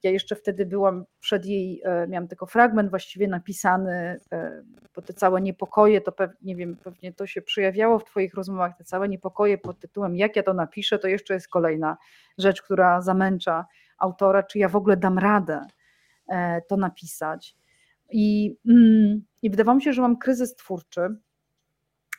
[0.04, 4.64] Ja jeszcze wtedy byłam przed jej, e, miałam tylko fragment właściwie napisany, e,
[4.96, 8.78] bo te całe niepokoje, to pewnie, nie wiem, pewnie to się przejawiało w Twoich rozmowach,
[8.78, 11.98] te całe niepokoje pod tytułem Jak ja to napiszę, to jeszcze jest kolejna
[12.38, 13.66] rzecz, która zamęcza
[13.98, 15.68] autora, czy ja w ogóle dam radę
[16.28, 17.56] e, to napisać.
[18.12, 21.18] I, mm, i wydawało mi się, że mam kryzys twórczy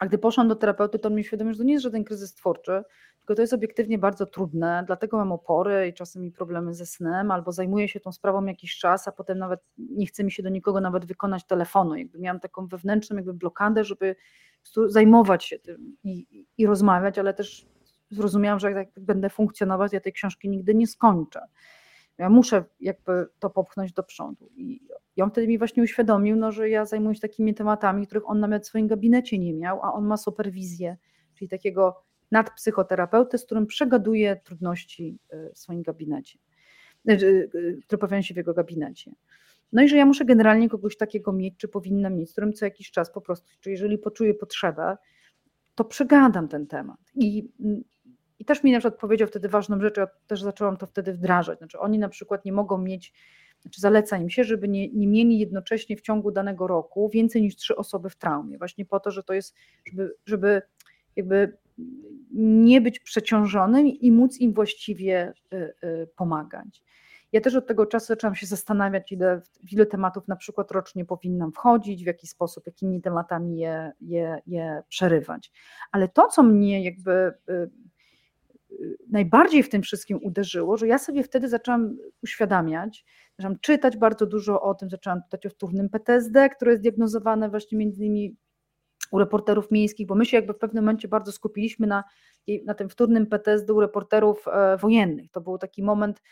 [0.00, 2.34] a gdy poszłam do terapeuty, to on mi uświadomił, że to nie jest żaden kryzys
[2.34, 2.82] twórczy,
[3.18, 7.30] tylko to jest obiektywnie bardzo trudne, dlatego mam opory i czasem mi problemy ze snem,
[7.30, 10.48] albo zajmuję się tą sprawą jakiś czas, a potem nawet nie chce mi się do
[10.48, 11.96] nikogo nawet wykonać telefonu.
[11.96, 14.16] Jakby miałam taką wewnętrzną jakby blokadę, żeby
[14.86, 17.66] zajmować się tym i, i rozmawiać, ale też
[18.10, 21.40] zrozumiałam, że jak tak będę funkcjonować, ja tej książki nigdy nie skończę.
[22.18, 24.50] Ja muszę jakby to popchnąć do przodu.
[24.56, 24.80] I
[25.16, 28.40] i on wtedy mi właśnie uświadomił, no, że ja zajmuję się takimi tematami, których on
[28.40, 30.96] nawet w swoim gabinecie nie miał, a on ma superwizję,
[31.34, 36.38] czyli takiego nadpsychoterapeuty, z którym przegaduje trudności e, w swoim gabinecie,
[37.08, 37.18] e, e,
[37.86, 39.12] które pojawiają się w jego gabinecie.
[39.72, 42.64] No i że ja muszę generalnie kogoś takiego mieć, czy powinnam mieć, z którym co
[42.64, 44.96] jakiś czas po prostu, czy jeżeli poczuję potrzebę,
[45.74, 46.98] to przegadam ten temat.
[47.14, 47.48] I,
[48.38, 51.58] i też mi na przykład powiedział wtedy ważną rzecz, ja też zaczęłam to wtedy wdrażać.
[51.58, 53.12] Znaczy oni na przykład nie mogą mieć
[53.64, 57.56] znaczy zaleca im się, żeby nie, nie mieli jednocześnie w ciągu danego roku więcej niż
[57.56, 59.54] trzy osoby w traumie, właśnie po to, że to jest,
[59.86, 60.62] żeby, żeby
[61.16, 61.56] jakby
[62.32, 66.82] nie być przeciążonym i móc im właściwie y, y, pomagać.
[67.32, 71.04] Ja też od tego czasu zaczęłam się zastanawiać, ile, w ile tematów na przykład rocznie
[71.04, 75.52] powinnam wchodzić, w jaki sposób, jakimi tematami je, je, je przerywać.
[75.92, 77.70] Ale to, co mnie jakby y,
[79.10, 83.04] najbardziej w tym wszystkim uderzyło, że ja sobie wtedy zaczęłam uświadamiać,
[83.38, 87.78] zaczęłam czytać bardzo dużo o tym, zaczęłam czytać o wtórnym PTSD, które jest diagnozowane właśnie
[87.78, 88.36] między innymi
[89.12, 92.04] u reporterów miejskich, bo my się jakby w pewnym momencie bardzo skupiliśmy na,
[92.64, 95.30] na tym wtórnym PTSD u reporterów e, wojennych.
[95.30, 96.22] To był taki moment,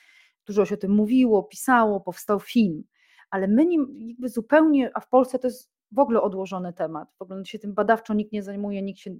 [0.46, 2.84] dużo się o tym mówiło, pisało, powstał film,
[3.30, 7.22] ale my nim jakby zupełnie, a w Polsce to jest w ogóle odłożony temat, w
[7.22, 9.16] ogóle się tym badawczo nikt nie zajmuje, nikt się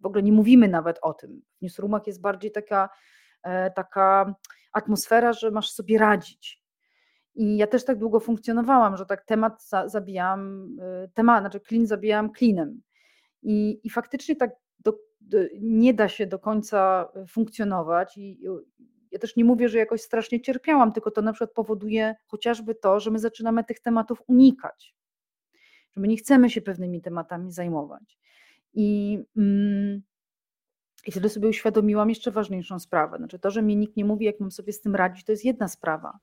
[0.00, 1.42] w ogóle nie mówimy nawet o tym.
[1.58, 2.88] W newsroomach jest bardziej taka,
[3.42, 4.34] e, taka
[4.72, 6.63] atmosfera, że masz sobie radzić.
[7.34, 12.32] I ja też tak długo funkcjonowałam, że tak temat zabijam, e, temat, znaczy klin zabijam
[12.32, 12.80] klinem.
[13.42, 18.16] I, i faktycznie tak do, do, nie da się do końca funkcjonować.
[18.16, 18.40] I,
[19.14, 23.00] ja też nie mówię, że jakoś strasznie cierpiałam, tylko to na przykład powoduje chociażby to,
[23.00, 24.94] że my zaczynamy tych tematów unikać.
[25.92, 28.18] Że my nie chcemy się pewnymi tematami zajmować.
[28.74, 30.02] I, mm,
[31.06, 33.16] I wtedy sobie uświadomiłam jeszcze ważniejszą sprawę.
[33.18, 35.44] Znaczy to, że mi nikt nie mówi, jak mam sobie z tym radzić, to jest
[35.44, 36.18] jedna sprawa.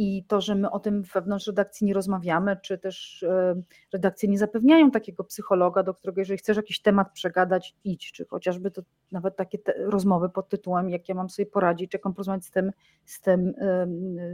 [0.00, 4.38] I to, że my o tym wewnątrz redakcji nie rozmawiamy, czy też e, redakcje nie
[4.38, 8.82] zapewniają takiego psychologa, do którego, jeżeli chcesz jakiś temat przegadać, idź, czy chociażby to
[9.12, 12.50] nawet takie rozmowy pod tytułem, jak ja mam sobie poradzić, czy jak mam porozmawiać z
[12.50, 12.72] tym,
[13.04, 13.54] z tym,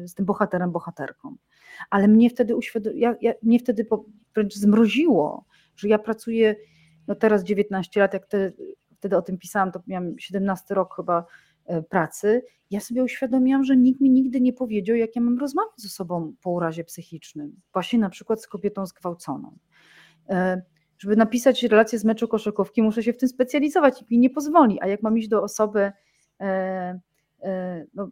[0.06, 1.36] z tym bohaterem, bohaterką.
[1.90, 3.86] Ale mnie wtedy, uświadom- ja, ja, mnie wtedy
[4.34, 5.44] wręcz zmroziło,
[5.76, 6.56] że ja pracuję
[7.06, 8.52] no teraz 19 lat, jak te,
[8.96, 11.26] wtedy o tym pisałam, to miałam 17 rok chyba
[11.88, 15.88] pracy, ja sobie uświadomiłam, że nikt mi nigdy nie powiedział, jak ja mam rozmawiać ze
[15.88, 19.58] sobą po urazie psychicznym, właśnie na przykład z kobietą zgwałconą.
[20.28, 20.62] E,
[20.98, 24.78] żeby napisać relację z meczu koszykówki, muszę się w tym specjalizować i mi nie pozwoli,
[24.80, 25.92] a jak mam iść do osoby,
[26.40, 27.00] e,
[27.94, 28.08] no,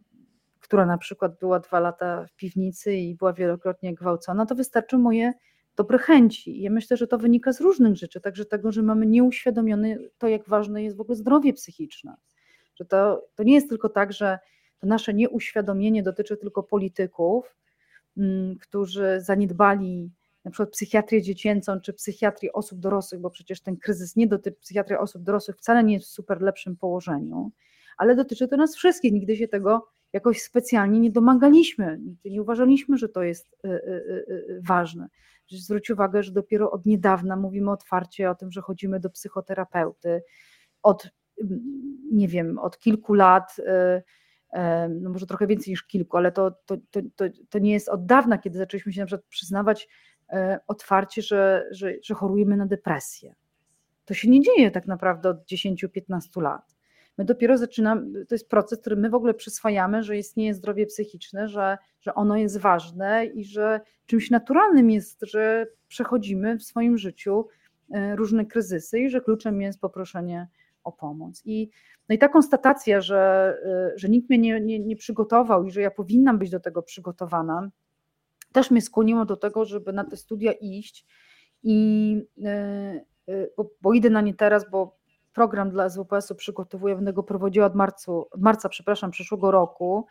[0.59, 5.33] która na przykład była dwa lata w piwnicy i była wielokrotnie gwałcona, to wystarczy moje
[5.75, 6.61] dobre chęci.
[6.61, 10.49] Ja myślę, że to wynika z różnych rzeczy, także tego, że mamy nieuświadomione to, jak
[10.49, 12.15] ważne jest w ogóle zdrowie psychiczne.
[12.75, 14.39] Że to, to nie jest tylko tak, że
[14.79, 17.55] to nasze nieuświadomienie dotyczy tylko polityków,
[18.17, 20.11] mm, którzy zaniedbali
[20.45, 24.97] na przykład psychiatrię dziecięcą czy psychiatrię osób dorosłych, bo przecież ten kryzys nie dotyczy psychiatrii
[24.97, 27.51] osób dorosłych, wcale nie jest w super lepszym położeniu,
[27.97, 29.13] ale dotyczy to nas wszystkich.
[29.13, 33.71] Nigdy się tego jakoś specjalnie nie domagaliśmy, nie uważaliśmy, że to jest y, y,
[34.29, 35.07] y, ważne.
[35.51, 40.23] Zwróć uwagę, że dopiero od niedawna mówimy otwarcie o tym, że chodzimy do psychoterapeuty.
[40.83, 41.09] Od,
[42.11, 43.55] nie wiem, od kilku lat
[44.89, 46.77] no może trochę więcej niż kilku, ale to, to,
[47.15, 49.87] to, to, nie jest od dawna, kiedy zaczęliśmy się na przykład przyznawać
[50.29, 53.35] e, otwarcie, że, że, że chorujemy na depresję.
[54.05, 56.75] To się nie dzieje tak naprawdę od 10-15 lat.
[57.17, 61.47] My dopiero zaczynamy, to jest proces, który my w ogóle przyswajamy, że istnieje zdrowie psychiczne,
[61.47, 67.47] że, że ono jest ważne i że czymś naturalnym jest, że przechodzimy w swoim życiu
[68.15, 70.47] różne kryzysy i że kluczem jest poproszenie
[70.83, 71.41] o pomoc.
[71.45, 71.69] I,
[72.09, 73.53] no i ta konstatacja, że,
[73.95, 76.83] y, że nikt mnie nie, nie, nie przygotował i że ja powinnam być do tego
[76.83, 77.69] przygotowana,
[78.51, 81.05] też mnie skłoniło do tego, żeby na te studia iść
[81.63, 84.97] i y, y, bo, bo idę na nie teraz, bo
[85.33, 90.05] program dla SWPS-u przygotowuję, będę go prowadziła od, marcu, od marca, przepraszam, przyszłego roku,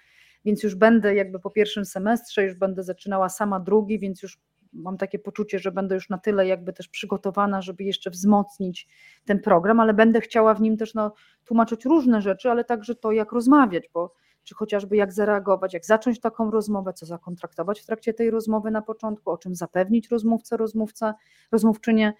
[0.44, 4.40] więc już będę jakby po pierwszym semestrze, już będę zaczynała sama drugi, więc już
[4.72, 8.88] mam takie poczucie, że będę już na tyle jakby też przygotowana, żeby jeszcze wzmocnić
[9.24, 11.12] ten program, ale będę chciała w nim też no,
[11.44, 14.14] tłumaczyć różne rzeczy, ale także to, jak rozmawiać, bo
[14.44, 18.82] czy chociażby jak zareagować, jak zacząć taką rozmowę, co zakontraktować w trakcie tej rozmowy na
[18.82, 21.14] początku, o czym zapewnić rozmówcę, rozmówca,
[21.52, 22.12] rozmówczynię,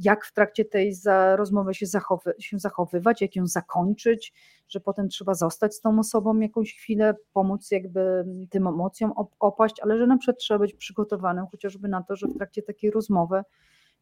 [0.00, 0.94] jak w trakcie tej
[1.36, 4.32] rozmowy się, zachowy, się zachowywać, jak ją zakończyć,
[4.68, 9.98] że potem trzeba zostać z tą osobą jakąś chwilę, pomóc jakby tym emocjom opaść, ale
[9.98, 13.42] że na przykład trzeba być przygotowanym chociażby na to, że w trakcie takiej rozmowy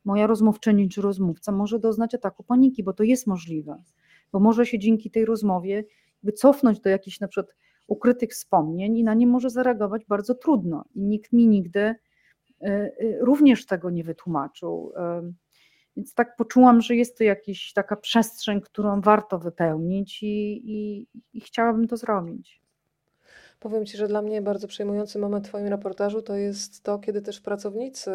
[0.05, 3.83] moja rozmówczyni czy rozmówca może doznać ataku paniki, bo to jest możliwe,
[4.33, 5.85] bo może się dzięki tej rozmowie
[6.23, 7.55] by cofnąć do jakichś na przykład
[7.87, 11.95] ukrytych wspomnień i na nie może zareagować bardzo trudno i nikt mi nigdy
[13.21, 14.93] również tego nie wytłumaczył.
[15.97, 21.41] Więc tak poczułam, że jest to jakaś taka przestrzeń, którą warto wypełnić i, i, i
[21.41, 22.63] chciałabym to zrobić.
[23.61, 27.23] Powiem Ci, że dla mnie bardzo przejmujący moment w Twoim reportażu to jest to, kiedy
[27.23, 28.11] też pracownicy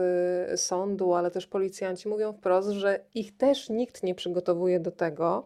[0.55, 5.45] sądu, ale też policjanci mówią wprost, że ich też nikt nie przygotowuje do tego,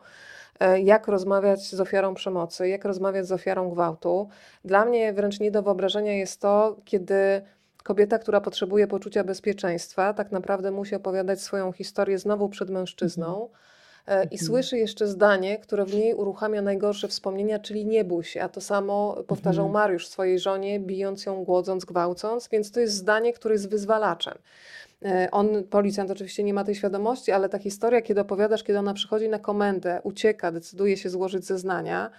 [0.60, 4.30] e, jak rozmawiać z ofiarą przemocy, jak rozmawiać z ofiarą gwałtu.
[4.66, 7.42] Dla mnie wręcz nie do wyobrażenia jest to, kiedy
[7.88, 13.50] Kobieta, która potrzebuje poczucia bezpieczeństwa, tak naprawdę musi opowiadać swoją historię znowu przed mężczyzną.
[14.08, 14.40] E, I mhm.
[14.40, 18.42] słyszy jeszcze zdanie, które w niej uruchamia najgorsze wspomnienia, czyli nie bój się.
[18.42, 19.74] A to samo powtarzał mhm.
[19.74, 24.38] Mariusz swojej żonie, bijąc ją, głodząc, gwałcąc, więc to jest zdanie, które jest wyzwalaczem.
[25.06, 28.94] E, on, policjant oczywiście nie ma tej świadomości, ale ta historia, kiedy opowiadasz, kiedy ona
[28.94, 32.12] przychodzi na komendę, ucieka, decyduje się złożyć zeznania,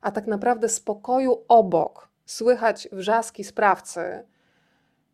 [0.00, 4.22] a tak naprawdę z pokoju obok słychać wrzaski sprawcy,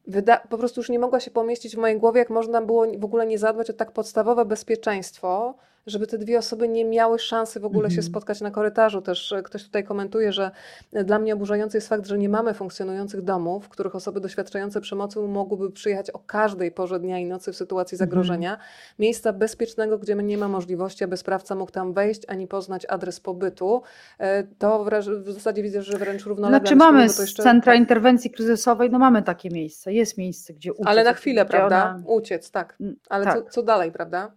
[0.06, 3.04] Wyda po prostu już nie mogła się pomieścić w mojej głowie, jak można było w
[3.04, 5.54] ogóle nie zadbać o tak podstawowe bezpieczeństwo,
[5.86, 8.12] żeby te dwie osoby nie miały szansy w ogóle się mhm.
[8.12, 9.02] spotkać na korytarzu.
[9.02, 10.50] Też e, ktoś tutaj komentuje, że
[10.92, 14.80] e, dla mnie oburzający jest fakt, że nie mamy funkcjonujących domów, w których osoby doświadczające
[14.80, 18.10] przemocy mogłyby przyjechać o każdej porze dnia i nocy w sytuacji mhm.
[18.10, 18.58] zagrożenia.
[18.98, 23.82] Miejsca bezpiecznego, gdzie nie ma możliwości, aby sprawca mógł tam wejść ani poznać adres pobytu.
[24.18, 24.84] E, to
[25.24, 26.60] w zasadzie widzę, że wręcz równolegle.
[26.60, 27.42] Znaczy mamy jeszcze...
[27.42, 27.80] centra tak.
[27.80, 30.86] interwencji kryzysowej, no mamy takie miejsce, jest miejsce, gdzie uciec.
[30.86, 31.94] Ale na chwilę, prawda?
[31.94, 32.02] Ona...
[32.06, 32.76] Uciec, tak.
[32.80, 33.44] Mm, Ale tak.
[33.44, 34.32] Co, co dalej, prawda?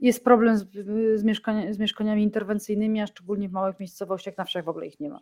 [0.00, 0.66] Jest problem z,
[1.14, 5.00] z, mieszkania, z, mieszkaniami interwencyjnymi, a szczególnie w małych miejscowościach na wsiach w ogóle ich
[5.00, 5.20] nie ma.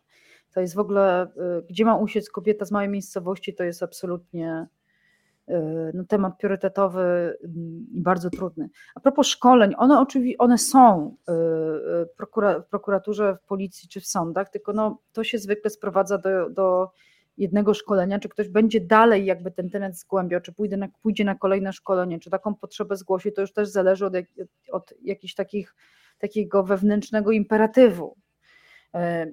[0.55, 4.67] To jest w ogóle, y, gdzie ma usiec kobieta z małej miejscowości, to jest absolutnie
[5.49, 5.53] y,
[5.95, 7.01] no, temat priorytetowy
[7.45, 8.71] mm, i bardzo trudny.
[8.95, 11.33] A propos szkoleń, one oczywiście one są y,
[12.63, 16.91] w prokuraturze, w policji czy w sądach, tylko no, to się zwykle sprowadza do, do
[17.39, 21.35] jednego szkolenia, czy ktoś będzie dalej jakby ten temat zgłębiał, czy pójdzie na, pójdzie na
[21.35, 24.15] kolejne szkolenie, czy taką potrzebę zgłosi, to już też zależy od,
[24.73, 25.75] od jakichś takich,
[26.19, 28.17] takiego wewnętrznego imperatywu.
[28.95, 29.27] E,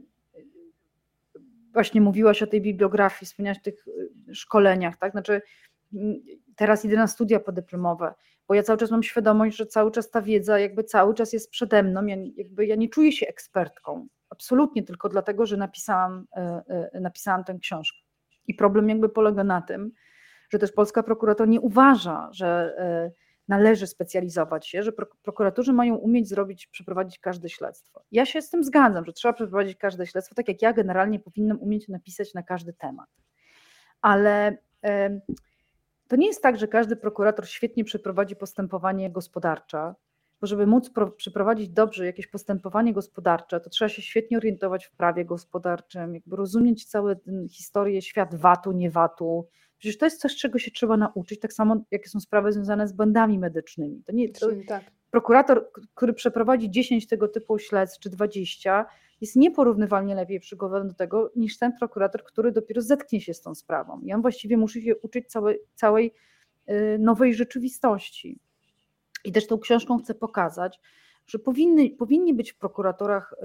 [1.73, 3.85] właśnie mówiłaś o tej bibliografii, wspomniałaś o tych
[4.29, 5.11] e, szkoleniach, tak?
[5.11, 5.41] Znaczy,
[6.55, 8.13] teraz idę na studia podyplomowe,
[8.47, 11.49] bo ja cały czas mam świadomość, że cały czas ta wiedza jakby cały czas jest
[11.49, 16.63] przede mną, ja, jakby ja nie czuję się ekspertką, absolutnie tylko dlatego, że napisałam, e,
[16.93, 17.99] e, napisałam tę książkę.
[18.47, 19.91] I problem jakby polega na tym,
[20.49, 23.11] że też polska prokuratura nie uważa, że e,
[23.47, 24.91] należy specjalizować się, że
[25.23, 28.03] prokuratorzy mają umieć zrobić, przeprowadzić każde śledztwo.
[28.11, 31.61] Ja się z tym zgadzam, że trzeba przeprowadzić każde śledztwo, tak jak ja generalnie powinnam
[31.61, 33.09] umieć napisać na każdy temat.
[34.01, 34.57] Ale
[36.07, 39.93] to nie jest tak, że każdy prokurator świetnie przeprowadzi postępowanie gospodarcze,
[40.45, 45.25] bo żeby móc przeprowadzić dobrze jakieś postępowanie gospodarcze, to trzeba się świetnie orientować w prawie
[45.25, 47.15] gospodarczym, jakby rozumieć całą
[47.49, 49.47] historię, świat VAT-u, nie VAT-u.
[49.77, 52.93] Przecież to jest coś, czego się trzeba nauczyć, tak samo jakie są sprawy związane z
[52.93, 54.03] błędami medycznymi.
[54.05, 54.83] To nie, to, tak.
[55.11, 58.85] Prokurator, który przeprowadzi 10 tego typu śledztw czy 20,
[59.21, 63.55] jest nieporównywalnie lepiej przygotowany do tego niż ten prokurator, który dopiero zetknie się z tą
[63.55, 64.01] sprawą.
[64.01, 66.11] I on właściwie musi się uczyć całej, całej
[66.69, 68.39] y, nowej rzeczywistości.
[69.25, 70.79] I też tą książką chcę pokazać,
[71.27, 73.35] że powinny, powinni być w prokuratorach,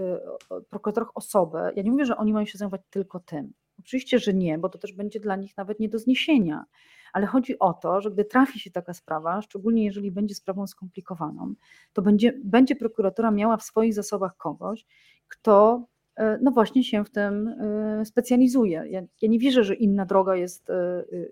[0.58, 1.58] y, prokuratorach osoby.
[1.76, 3.52] Ja nie mówię, że oni mają się zajmować tylko tym.
[3.78, 6.64] Oczywiście, że nie, bo to też będzie dla nich nawet nie do zniesienia.
[7.12, 11.54] Ale chodzi o to, że gdy trafi się taka sprawa, szczególnie jeżeli będzie sprawą skomplikowaną,
[11.92, 14.86] to będzie, będzie prokuratura miała w swoich zasobach kogoś,
[15.28, 15.86] kto
[16.18, 18.84] y, no właśnie się w tym y, specjalizuje.
[18.90, 20.68] Ja, ja nie wierzę, że inna droga jest,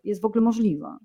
[0.05, 0.99] jest w ogóle możliwa.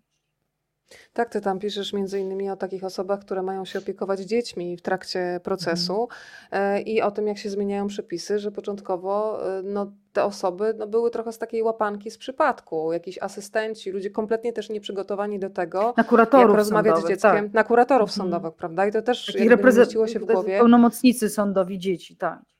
[1.13, 4.81] Tak, ty tam piszesz między innymi o takich osobach, które mają się opiekować dziećmi w
[4.81, 6.07] trakcie procesu
[6.51, 6.85] mhm.
[6.85, 11.11] i o tym, jak się zmieniają przepisy, że początkowo e, no, te osoby no, były
[11.11, 12.93] trochę z takiej łapanki z przypadku.
[12.93, 17.45] Jakiś asystenci, ludzie kompletnie też nieprzygotowani do tego, na kuratorów jak rozmawiać sądowych, z dzieckiem,
[17.45, 17.53] tak.
[17.53, 18.17] na kuratorów mhm.
[18.17, 18.87] sądowych, prawda?
[18.87, 19.71] I to też Taki jakby
[20.07, 20.57] się w głowie.
[20.57, 22.52] Pełnomocnicy sądowi dzieci, tak.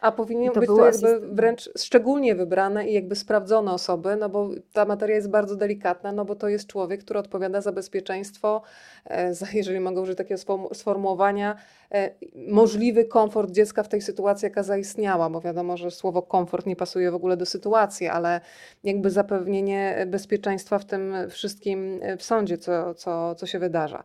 [0.00, 4.50] A powinien to być to jakby wręcz szczególnie wybrane i jakby sprawdzone osoby, no bo
[4.72, 8.62] ta materia jest bardzo delikatna, no bo to jest człowiek, który odpowiada za bezpieczeństwo,
[9.04, 10.40] e, za, jeżeli mogę użyć takiego
[10.74, 11.56] sformułowania,
[11.92, 12.10] e,
[12.48, 17.10] możliwy komfort dziecka w tej sytuacji, jaka zaistniała, bo wiadomo, że słowo komfort nie pasuje
[17.10, 18.40] w ogóle do sytuacji, ale
[18.84, 24.04] jakby zapewnienie bezpieczeństwa w tym wszystkim e, w sądzie, co, co, co się wydarza.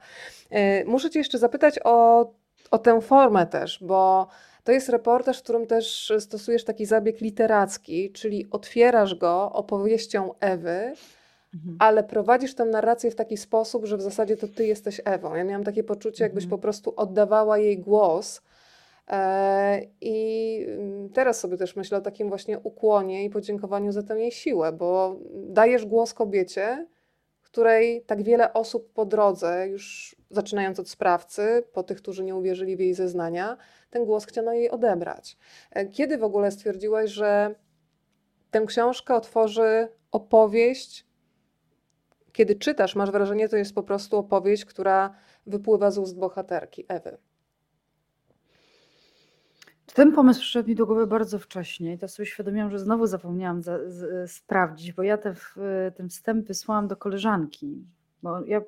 [0.86, 2.26] Muszę Cię jeszcze zapytać o,
[2.72, 4.28] o tę formę też, bo
[4.66, 10.94] to jest reportaż, w którym też stosujesz taki zabieg literacki, czyli otwierasz go opowieścią Ewy,
[11.54, 11.78] mhm.
[11.80, 15.36] ale prowadzisz tę narrację w taki sposób, że w zasadzie to ty jesteś Ewą.
[15.36, 16.50] Ja miałam takie poczucie, jakbyś mhm.
[16.50, 18.42] po prostu oddawała jej głos.
[19.08, 24.20] E, I mm, teraz sobie też myślę o takim właśnie ukłonie i podziękowaniu za tę
[24.20, 26.88] jej siłę, bo dajesz głos kobiecie,
[27.56, 32.78] której tak wiele osób po drodze, już zaczynając od sprawcy, po tych, którzy nie uwierzyli
[32.78, 33.57] w jej zeznania,
[33.90, 35.38] ten głos chciano jej odebrać.
[35.72, 37.56] E, kiedy w ogóle stwierdziłaś, że
[38.52, 41.06] tę książkę otworzy opowieść,
[42.32, 45.16] kiedy czytasz, masz wrażenie, to jest po prostu opowieść, która
[45.48, 47.18] wypływa z ust bohaterki Ewy.
[49.94, 53.62] Ten pomysł przyszedł mi do głowy bardzo wcześnie i to sobie świadomiłam, że znowu zapomniałam
[53.62, 55.36] za, z, sprawdzić, bo ja te,
[55.95, 57.86] ten wstęp wysłałam do koleżanki,
[58.26, 58.61] bo ja,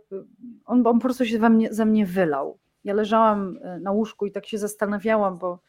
[0.65, 2.59] on, on po prostu się mnie, ze mnie wylał.
[2.83, 5.59] Ja leżałam e, na łóżku i tak się zastanawiałam, bo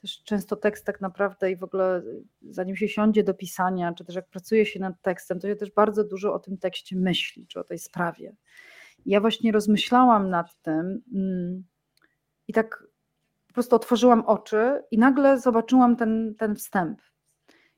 [0.00, 2.02] też często tekst tak naprawdę i w ogóle
[2.42, 5.70] zanim się siądzie do pisania, czy też jak pracuje się nad tekstem, to się też
[5.70, 8.36] bardzo dużo o tym tekście myśli, czy o tej sprawie.
[9.06, 11.64] I ja właśnie rozmyślałam nad tym mm,
[12.48, 12.84] i tak
[13.48, 17.00] po prostu otworzyłam oczy i nagle zobaczyłam ten, ten wstęp.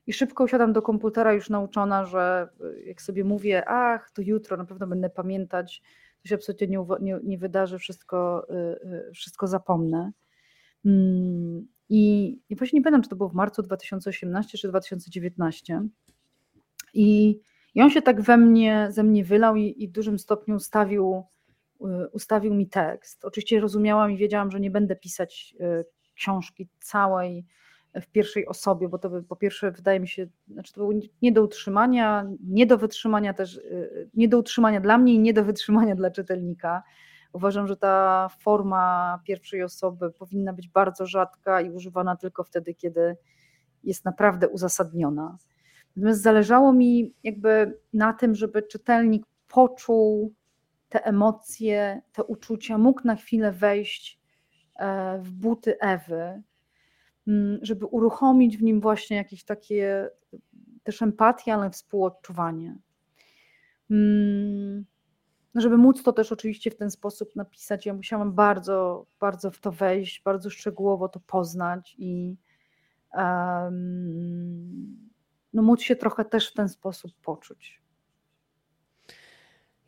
[0.09, 4.57] I szybko usiadłam do komputera, już nauczona, że e, jak sobie mówię, ach, to jutro
[4.57, 5.81] na pewno będę pamiętać
[6.21, 8.55] to się absolutnie nie, nie, nie wydarzy, wszystko, y,
[9.09, 10.11] y, wszystko zapomnę.
[10.85, 15.81] Mm, I, I właśnie nie pamiętam, czy to było w marcu 2018 czy 2019.
[16.93, 17.39] I,
[17.75, 21.23] i on się tak we mnie, ze mnie wylał i, i w dużym stopniu ustawił,
[21.81, 23.25] y, ustawił mi tekst.
[23.25, 25.55] Oczywiście rozumiałam i wiedziałam, że nie będę pisać
[26.15, 27.45] książki całej
[27.95, 31.31] w pierwszej osobie, bo to by po pierwsze wydaje mi się, znaczy to było nie
[31.31, 35.43] do utrzymania, nie do wytrzymania też, y, nie do utrzymania dla mnie i nie do
[35.43, 36.83] wytrzymania dla czytelnika.
[37.33, 43.17] Uważam, że ta forma pierwszej osoby powinna być bardzo rzadka i używana tylko wtedy, kiedy
[43.83, 45.37] jest naprawdę uzasadniona.
[45.95, 50.33] Natomiast zależało mi jakby na tym, żeby czytelnik poczuł
[50.89, 54.19] te emocje, te uczucia, mógł na chwilę wejść
[54.75, 56.41] e, w buty Ewy,
[57.61, 60.09] żeby uruchomić w nim właśnie jakieś takie
[60.83, 62.77] też empatię, ale współodczuwanie.
[63.91, 64.85] Mm,
[65.55, 69.71] żeby móc to też oczywiście w ten sposób napisać, ja musiałam bardzo, bardzo w to
[69.71, 72.37] wejść, bardzo szczegółowo to poznać i
[73.13, 75.09] um,
[75.53, 77.81] no, móc się trochę też w ten sposób poczuć.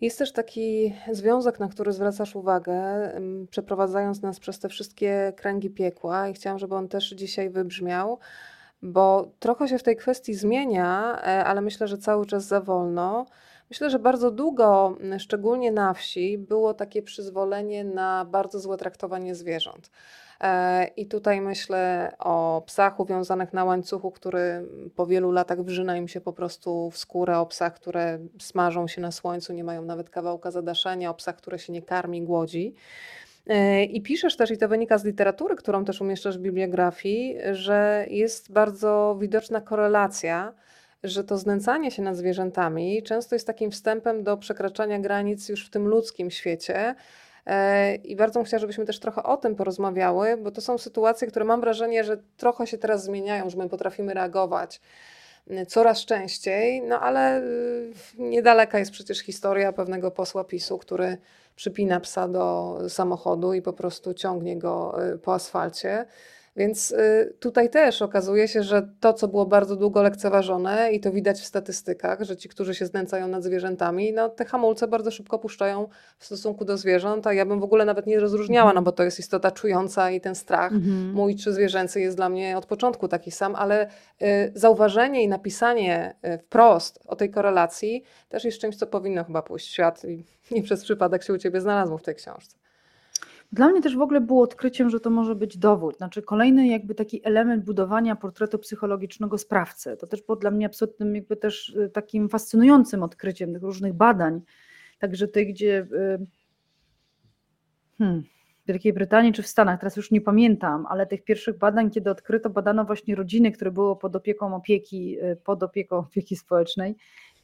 [0.02, 2.74] Jest też taki związek, na który zwracasz uwagę,
[3.50, 8.20] przeprowadzając nas przez te wszystkie kręgi piekła, i chciałam, żeby on też dzisiaj wybrzmiał,
[8.82, 13.26] bo trochę się w tej kwestii zmienia, e, ale myślę, że cały czas za wolno.
[13.70, 19.92] Myślę, że bardzo długo, szczególnie na wsi, było takie przyzwolenie na bardzo złe traktowanie zwierząt.
[20.42, 24.66] E, I tutaj myślę o psach uwiązanych na łańcuchu, który
[24.96, 29.02] po wielu latach wrzyna im się po prostu w skórę, o psach, które smażą się
[29.02, 32.74] na słońcu, nie mają nawet kawałka zadaszenia, o psach, które się nie karmi, głodzi.
[33.48, 38.06] E, I piszesz też, i to wynika z literatury, którą też umieszczasz w bibliografii, że
[38.10, 40.54] jest bardzo widoczna korelacja,
[41.04, 45.70] że to znęcanie się nad zwierzętami często jest takim wstępem do przekraczania granic już w
[45.70, 46.96] tym ludzkim świecie.
[47.46, 51.28] E, I bardzo bym chciała, żebyśmy też trochę o tym porozmawiały, bo to są sytuacje,
[51.28, 54.82] które mam wrażenie, że trochę się teraz zmieniają, że my potrafimy reagować
[55.68, 61.18] coraz częściej, no ale y, niedaleka jest przecież historia pewnego posła PiSu, który
[61.56, 66.06] przypina psa do samochodu i po prostu ciągnie go y, po asfalcie.
[66.56, 71.12] Więc y, tutaj też okazuje się, że to, co było bardzo długo lekceważone, i to
[71.12, 75.40] widać w statystykach, że ci, którzy się znęcają nad zwierzętami, no te hamulce bardzo szybko
[75.40, 75.88] puszczają
[76.18, 78.84] w stosunku do zwierząt, a ja bym w ogóle nawet nie rozróżniała, no mhm.
[78.84, 81.12] bo to jest istota czująca i ten strach mhm.
[81.14, 83.88] mój czy zwierzęcy jest dla mnie od początku taki sam, ale
[84.22, 89.42] y, zauważenie i napisanie y, wprost o tej korelacji też jest czymś, co powinno chyba
[89.42, 90.26] pójść w świat i
[90.56, 92.61] nie przez przypadek się u Ciebie znalazło w tej książce.
[93.54, 95.98] Dla mnie też w ogóle było odkryciem, że to może być dowód.
[95.98, 99.98] Znaczy kolejny jakby taki element budowania portretu psychologicznego sprawcy.
[99.98, 104.42] To też było dla mnie absolutnym jakby też y, takim fascynującym odkryciem tych różnych badań.
[105.00, 106.26] Także tej, gdzie y,
[107.98, 108.24] hmm,
[108.64, 112.10] w Wielkiej Brytanii czy w Stanach, teraz już nie pamiętam, ale tych pierwszych badań, kiedy
[112.10, 116.96] odkryto, badano właśnie rodziny, które były pod opieką opieki, y, pod opieką opieki społecznej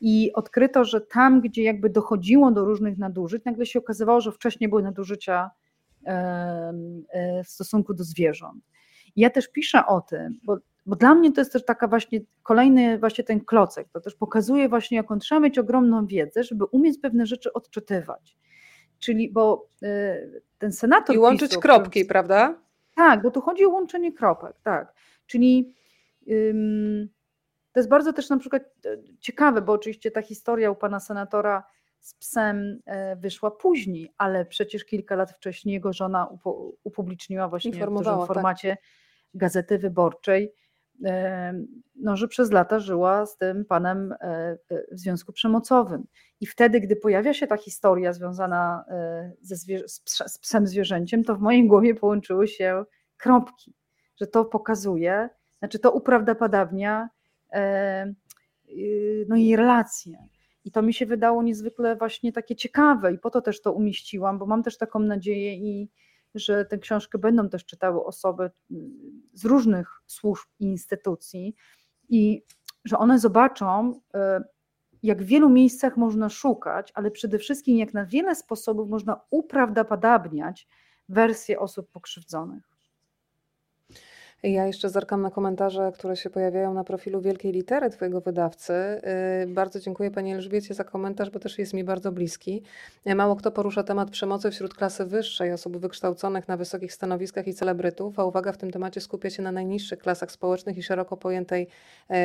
[0.01, 4.69] i odkryto, że tam, gdzie jakby dochodziło do różnych nadużyć, nagle się okazywało, że wcześniej
[4.69, 5.49] były nadużycia
[7.45, 8.63] w stosunku do zwierząt.
[9.15, 12.99] Ja też piszę o tym, bo, bo dla mnie to jest też taka właśnie kolejny
[12.99, 17.25] właśnie ten klocek, to też pokazuje właśnie, jaką trzeba mieć ogromną wiedzę, żeby umieć pewne
[17.25, 18.37] rzeczy odczytywać.
[18.99, 20.17] Czyli, bo e,
[20.57, 21.15] ten senator.
[21.15, 22.61] I łączyć PiSu, kropki, który, prawda?
[22.95, 24.93] Tak, bo tu chodzi o łączenie kropek, tak.
[25.25, 25.73] Czyli
[26.31, 27.09] ym,
[27.73, 31.63] to jest bardzo też na przykład e, ciekawe, bo oczywiście ta historia u pana senatora
[31.99, 36.27] z psem e, wyszła później, ale przecież kilka lat wcześniej jego żona
[36.83, 38.27] upubliczniła właśnie w dużym tak.
[38.27, 38.85] formacie tak.
[39.33, 40.53] Gazety Wyborczej,
[41.05, 41.53] e,
[41.95, 44.57] no, że przez lata żyła z tym panem e,
[44.91, 46.07] w związku przemocowym.
[46.39, 48.85] I wtedy, gdy pojawia się ta historia związana
[49.41, 49.55] ze
[50.27, 52.83] z psem zwierzęciem, to w mojej głowie połączyły się
[53.17, 53.73] kropki,
[54.19, 55.29] że to pokazuje,
[55.59, 57.09] znaczy to uprawdopodobnia
[59.27, 60.27] no, jej relacje.
[60.67, 64.39] I to mi się wydało niezwykle właśnie takie ciekawe i po to też to umieściłam,
[64.39, 65.89] bo mam też taką nadzieję i
[66.35, 71.55] że tę książkę będą też czytały osoby mm, z różnych służb i instytucji
[72.09, 72.43] i
[72.85, 74.43] że one zobaczą, e,
[75.03, 80.67] jak w wielu miejscach można szukać, ale przede wszystkim jak na wiele sposobów można uprawdopodobniać
[81.09, 82.76] wersje osób pokrzywdzonych.
[84.43, 88.73] Ja jeszcze zerkam na komentarze, które się pojawiają na profilu Wielkiej Litery Twojego wydawcy.
[89.43, 92.63] Y, bardzo dziękuję Pani Elżbiecie za komentarz, bo też jest mi bardzo bliski.
[93.07, 97.53] Y, mało kto porusza temat przemocy wśród klasy wyższej, osób wykształconych na wysokich stanowiskach i
[97.53, 101.67] celebrytów, a uwaga w tym temacie skupia się na najniższych klasach społecznych i szeroko pojętej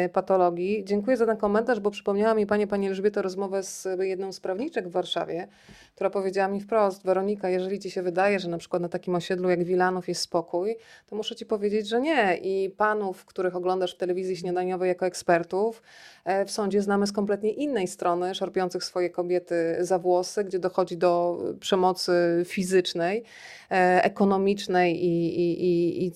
[0.06, 0.84] y, patologii.
[0.84, 4.88] Dziękuję za ten komentarz, bo przypomniała mi Pani, Pani Elżbieto, rozmowę z jedną z prawniczek
[4.88, 5.48] w Warszawie,
[5.94, 9.50] która powiedziała mi wprost, Weronika, jeżeli Ci się wydaje, że na przykład na takim osiedlu
[9.50, 10.76] jak Wilanów jest spokój,
[11.06, 12.38] to muszę Ci powiedzieć, że nie.
[12.42, 15.82] I panów, których oglądasz w telewizji śniadaniowej jako ekspertów,
[16.24, 20.96] e, w sądzie znamy z kompletnie innej strony, szarpiących swoje kobiety za włosy, gdzie dochodzi
[20.96, 22.12] do przemocy
[22.46, 23.24] fizycznej,
[23.70, 26.12] e, ekonomicznej i, i, i, i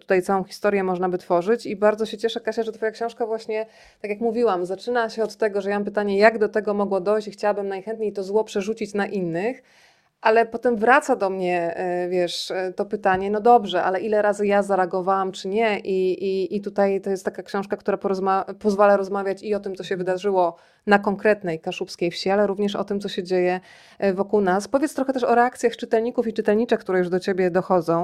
[0.00, 1.66] tutaj całą historię można by tworzyć.
[1.66, 3.66] I bardzo się cieszę, Kasia, że Twoja książka właśnie,
[4.00, 7.00] tak jak mówiłam, zaczyna się od tego, że ja mam pytanie, jak do tego mogło
[7.00, 9.62] dojść i chciałabym najchętniej to zło przerzucić na innych
[10.24, 14.46] ale potem wraca do mnie, e, wiesz, e, to pytanie, no dobrze, ale ile razy
[14.46, 15.80] ja zareagowałam, czy nie?
[15.80, 19.74] I, i, i tutaj to jest taka książka, która porozma pozwala rozmawiać i o tym,
[19.74, 20.56] co się wydarzyło
[20.86, 23.60] na konkretnej kaszubskiej wsi, ale również o tym, co się dzieje
[23.98, 24.68] e, wokół nas.
[24.68, 28.02] Powiedz trochę też o reakcjach czytelników i czytelniczek, które już do ciebie dochodzą.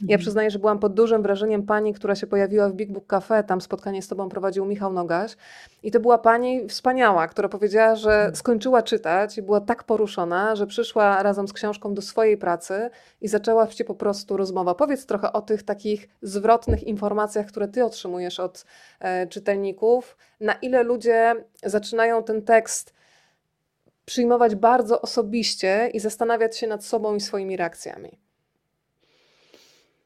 [0.00, 0.20] Ja mhm.
[0.20, 3.60] przyznaję, że byłam pod dużym wrażeniem pani, która się pojawiła w Big Book Cafe, tam
[3.60, 5.36] spotkanie z tobą prowadził Michał Nogaś
[5.82, 8.36] i to była pani wspaniała, która powiedziała, że mhm.
[8.36, 12.90] skończyła czytać i była tak poruszona, że przyszła razem z książką do swojej pracy
[13.20, 14.74] i zaczęła się po prostu rozmowa.
[14.74, 18.64] Powiedz trochę o tych takich zwrotnych informacjach, które ty otrzymujesz od
[19.00, 22.94] e, czytelników, na ile ludzie zaczynają ten tekst
[24.04, 28.18] przyjmować bardzo osobiście i zastanawiać się nad sobą i swoimi reakcjami.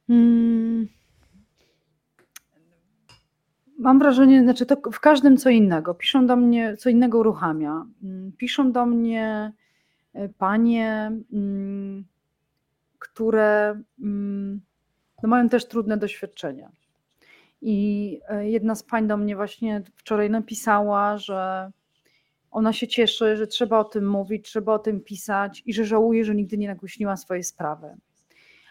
[0.07, 0.89] Hmm.
[3.79, 5.95] mam wrażenie, znaczy to w każdym co innego.
[5.95, 7.87] Piszą do mnie, co innego uruchamia.
[8.03, 9.53] Mm, piszą do mnie
[10.15, 12.05] e, panie, mm,
[12.99, 14.61] które mm,
[15.23, 16.73] no mają też trudne doświadczenia.
[17.67, 21.71] I e, jedna z pań do mnie właśnie wczoraj napisała, że
[22.51, 26.25] ona się cieszy, że trzeba o tym mówić, trzeba o tym pisać i że żałuje,
[26.25, 27.97] że nigdy nie nagłośniła swojej sprawy.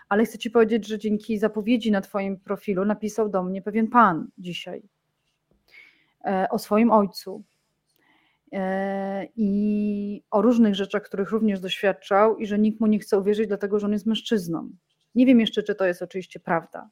[0.09, 4.27] Ale chcę Ci powiedzieć, że dzięki zapowiedzi na Twoim profilu napisał do mnie pewien pan
[4.37, 4.83] dzisiaj
[6.25, 7.43] e, o swoim ojcu
[8.51, 13.47] e, i o różnych rzeczach, których również doświadczał, i że nikt mu nie chce uwierzyć,
[13.47, 14.69] dlatego że on jest mężczyzną.
[15.15, 16.89] Nie wiem jeszcze, czy to jest oczywiście prawda,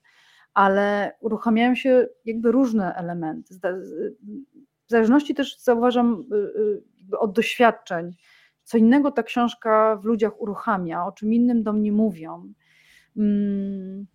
[0.54, 3.56] ale uruchamiają się jakby różne elementy.
[4.88, 6.36] W zależności też zauważam y,
[7.14, 8.12] y, od doświadczeń,
[8.64, 12.54] co innego ta książka w ludziach uruchamia, o czym innym do mnie mówią.
[13.16, 14.08] Um,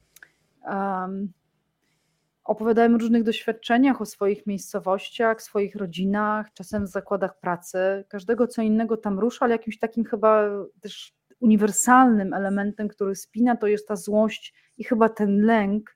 [2.44, 8.04] opowiadają o różnych doświadczeniach, o swoich miejscowościach, swoich rodzinach, czasem w zakładach pracy.
[8.08, 10.48] Każdego co innego tam rusza, ale jakimś takim chyba
[10.80, 15.95] też uniwersalnym elementem, który spina, to jest ta złość i chyba ten lęk,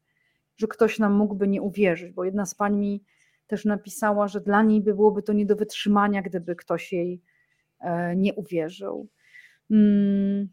[0.61, 3.05] że ktoś nam mógłby nie uwierzyć, bo jedna z pań mi
[3.47, 7.23] też napisała, że dla niej by byłoby to nie do wytrzymania, gdyby ktoś jej
[7.81, 9.09] e, nie uwierzył.
[9.71, 10.49] Mm.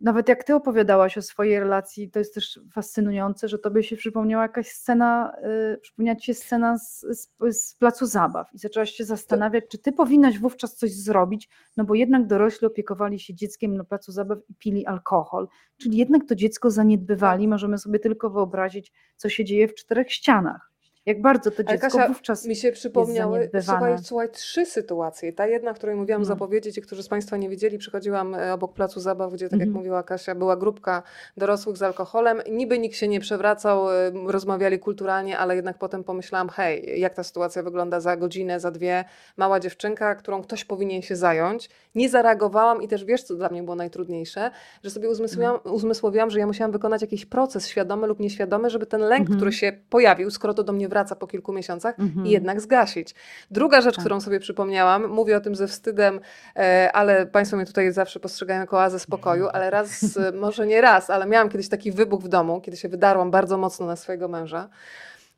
[0.00, 4.42] Nawet jak ty opowiadałaś o swojej relacji, to jest też fascynujące, że tobie się przypomniała
[4.42, 9.04] jakaś scena, yy, przypomniała ci się scena z, z, z, placu zabaw i zaczęłaś się
[9.04, 13.84] zastanawiać, czy ty powinnaś wówczas coś zrobić, no bo jednak dorośli opiekowali się dzieckiem na
[13.84, 19.28] placu zabaw i pili alkohol, czyli jednak to dziecko zaniedbywali, możemy sobie tylko wyobrazić, co
[19.28, 20.69] się dzieje w czterech ścianach.
[21.06, 25.32] Jak bardzo to dziecko Kasia, wówczas mi się przypomniały, słuchaj, słuchaj, trzy sytuacje.
[25.32, 26.26] Ta jedna, której mówiłam no.
[26.26, 29.66] zapowiedzieć i którzy z Państwa nie wiedzieli, przychodziłam e, obok placu zabaw, gdzie, tak jak
[29.66, 29.76] mhm.
[29.76, 31.02] mówiła Kasia, była grupka
[31.36, 32.42] dorosłych z alkoholem.
[32.50, 37.22] Niby nikt się nie przewracał, e, rozmawiali kulturalnie, ale jednak potem pomyślałam, hej, jak ta
[37.22, 39.04] sytuacja wygląda za godzinę, za dwie.
[39.36, 41.70] Mała dziewczynka, którą ktoś powinien się zająć.
[41.94, 44.50] Nie zareagowałam i też wiesz, co dla mnie było najtrudniejsze,
[44.84, 45.74] że sobie uzmysłowiłam, mhm.
[45.74, 49.38] uzmysłowiłam że ja musiałam wykonać jakiś proces świadomy lub nieświadomy, żeby ten lęk, mhm.
[49.38, 52.26] który się pojawił, skoro to do mnie wraca po kilku miesiącach mhm.
[52.26, 53.14] i jednak zgasić.
[53.50, 54.04] Druga rzecz, tak.
[54.04, 56.20] którą sobie przypomniałam, mówię o tym ze wstydem,
[56.56, 61.10] e, ale Państwo mnie tutaj zawsze postrzegają jako oazę spokoju, ale raz, może nie raz,
[61.10, 64.68] ale miałam kiedyś taki wybuch w domu, kiedy się wydarłam bardzo mocno na swojego męża.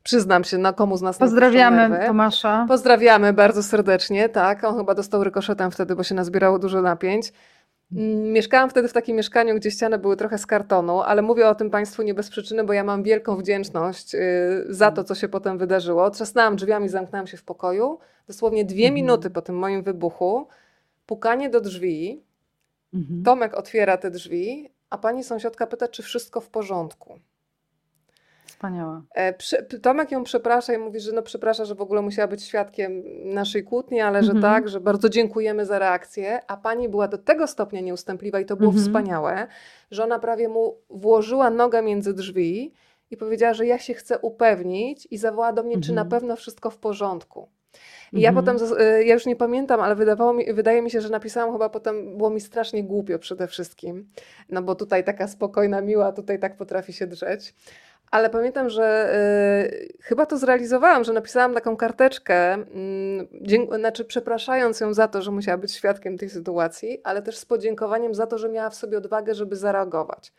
[0.03, 2.65] Przyznam się, na komu z nas Pozdrawiamy Tomasza.
[2.67, 4.63] Pozdrawiamy bardzo serdecznie, tak.
[4.63, 7.33] On chyba dostał rykoszetem wtedy, bo się nazbierało dużo napięć.
[8.33, 11.69] Mieszkałam wtedy w takim mieszkaniu, gdzie ściany były trochę z kartonu, ale mówię o tym
[11.69, 14.19] Państwu nie bez przyczyny, bo ja mam wielką wdzięczność y,
[14.69, 16.09] za to, co się potem wydarzyło.
[16.09, 17.99] Trzasnęłam drzwiami, zamknęłam się w pokoju.
[18.27, 18.93] Dosłownie dwie mhm.
[18.93, 20.47] minuty po tym moim wybuchu,
[21.05, 22.23] pukanie do drzwi.
[22.93, 23.23] Mhm.
[23.23, 27.19] Tomek otwiera te drzwi, a pani sąsiadka pyta, czy wszystko w porządku.
[28.63, 29.01] Wspaniała.
[29.15, 29.33] E,
[29.81, 33.63] Tomek ją przeprasza i mówi, że no przeprasza, że w ogóle musiała być świadkiem naszej
[33.63, 34.53] kłótni, ale że mhm.
[34.53, 36.39] tak, że bardzo dziękujemy za reakcję.
[36.47, 38.85] A pani była do tego stopnia nieustępliwa i to było mhm.
[38.85, 39.47] wspaniałe,
[39.91, 42.73] że ona prawie mu włożyła nogę między drzwi
[43.11, 46.09] i powiedziała, że ja się chcę upewnić i zawołała do mnie, czy na mhm.
[46.09, 47.49] pewno wszystko w porządku.
[48.13, 51.09] I ja potem, e, ja już nie pamiętam, ale wydawało mi, wydaje mi się, że
[51.09, 54.09] napisałam chyba potem, było mi strasznie głupio przede wszystkim,
[54.49, 57.55] no bo tutaj taka spokojna, miła, tutaj tak potrafi się drzeć.
[58.13, 59.15] Ale pamiętam, że
[59.65, 65.31] y, chyba to zrealizowałam, że napisałam taką karteczkę, y, znaczy przepraszając ją za to, że
[65.31, 68.97] musiała być świadkiem tej sytuacji, ale też z podziękowaniem za to, że miała w sobie
[68.97, 70.33] odwagę, żeby zareagować.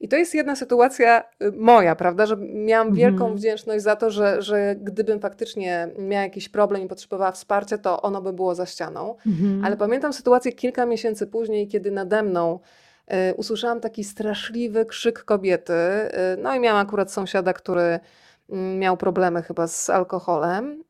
[0.00, 2.94] I to jest jedna sytuacja y, moja, prawda, że miałam mhm.
[2.96, 8.02] wielką wdzięczność za to, że, że gdybym faktycznie miała jakiś problem i potrzebowała wsparcia, to
[8.02, 9.16] ono by było za ścianą.
[9.26, 9.64] Mhm.
[9.64, 12.58] Ale pamiętam sytuację kilka miesięcy później, kiedy nade mną
[13.36, 15.72] usłyszałam taki straszliwy krzyk kobiety.
[15.72, 18.00] E, no i miałam akurat sąsiada, który
[18.50, 20.84] mm, miał problemy chyba z alkoholem.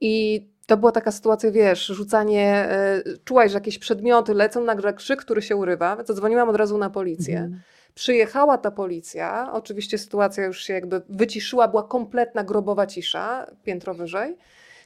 [0.00, 5.20] I to była taka sytuacja, wiesz, rzucanie, e, czułaś, że jakieś przedmioty lecą, nagle krzyk,
[5.20, 5.96] który się urywa.
[6.04, 7.38] Zadzwoniłam od razu na policję.
[7.38, 7.60] Mhm.
[7.94, 14.36] Przyjechała ta policja, oczywiście sytuacja już się jakby wyciszyła, była kompletna grobowa cisza, piętro wyżej.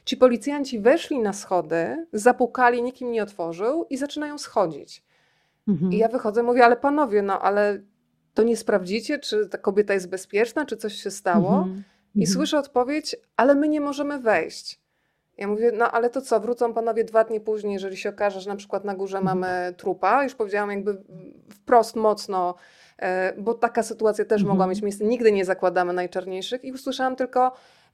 [0.05, 5.03] Ci policjanci weszli na schody, zapukali, nikim nie otworzył i zaczynają schodzić.
[5.67, 5.91] Mhm.
[5.93, 7.79] I ja wychodzę, mówię, ale panowie, no ale
[8.33, 11.57] to nie sprawdzicie, czy ta kobieta jest bezpieczna, czy coś się stało.
[11.57, 11.83] Mhm.
[12.15, 12.33] I mhm.
[12.33, 14.83] słyszę odpowiedź, ale my nie możemy wejść.
[15.37, 18.49] Ja mówię, no ale to co, wrócą panowie dwa dni później, jeżeli się okaże, że
[18.49, 19.39] na przykład na górze mhm.
[19.39, 20.23] mamy trupa.
[20.23, 20.97] Już powiedziałam jakby
[21.49, 22.55] wprost mocno,
[22.97, 24.69] e, bo taka sytuacja też mogła mhm.
[24.69, 25.05] mieć miejsce.
[25.05, 27.51] Nigdy nie zakładamy najczarniejszych i usłyszałam tylko,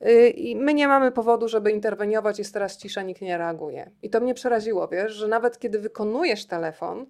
[0.07, 3.91] y, i my nie mamy powodu, żeby interweniować, jest teraz cisza, nikt nie reaguje.
[4.01, 7.05] I to mnie przeraziło, wiesz, że nawet kiedy wykonujesz telefon,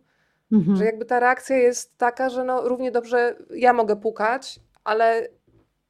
[0.51, 0.77] Mhm.
[0.77, 5.27] Że jakby ta reakcja jest taka, że no równie dobrze ja mogę pukać, ale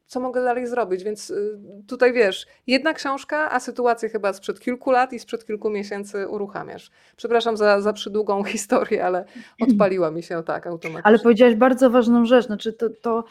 [0.10, 1.04] co mogę dalej zrobić?
[1.04, 5.70] Więc y, tutaj wiesz, jedna książka, a sytuację chyba sprzed kilku lat i sprzed kilku
[5.70, 6.92] miesięcy uruchamiasz.
[7.16, 9.26] Przepraszam za, za przydługą historię, ale
[9.62, 11.08] odpaliła mi się tak automatycznie.
[11.08, 13.24] Ale powiedziałaś bardzo ważną rzecz, znaczy to, to,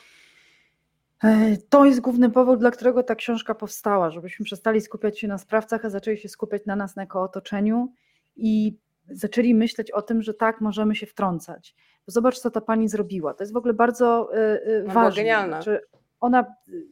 [1.24, 5.38] e, to jest główny powód, dla którego ta książka powstała, żebyśmy przestali skupiać się na
[5.38, 7.92] sprawcach, a zaczęli się skupiać na nas, na jako otoczeniu
[8.36, 8.78] i
[9.10, 11.74] zaczęli myśleć o tym, że tak, możemy się wtrącać.
[12.06, 13.34] Bo zobacz, co ta pani zrobiła.
[13.34, 14.30] To jest w ogóle bardzo
[14.66, 15.22] yy, ważne.
[15.22, 15.62] Genialna.
[15.62, 15.80] Znaczy,
[16.20, 16.86] ona y,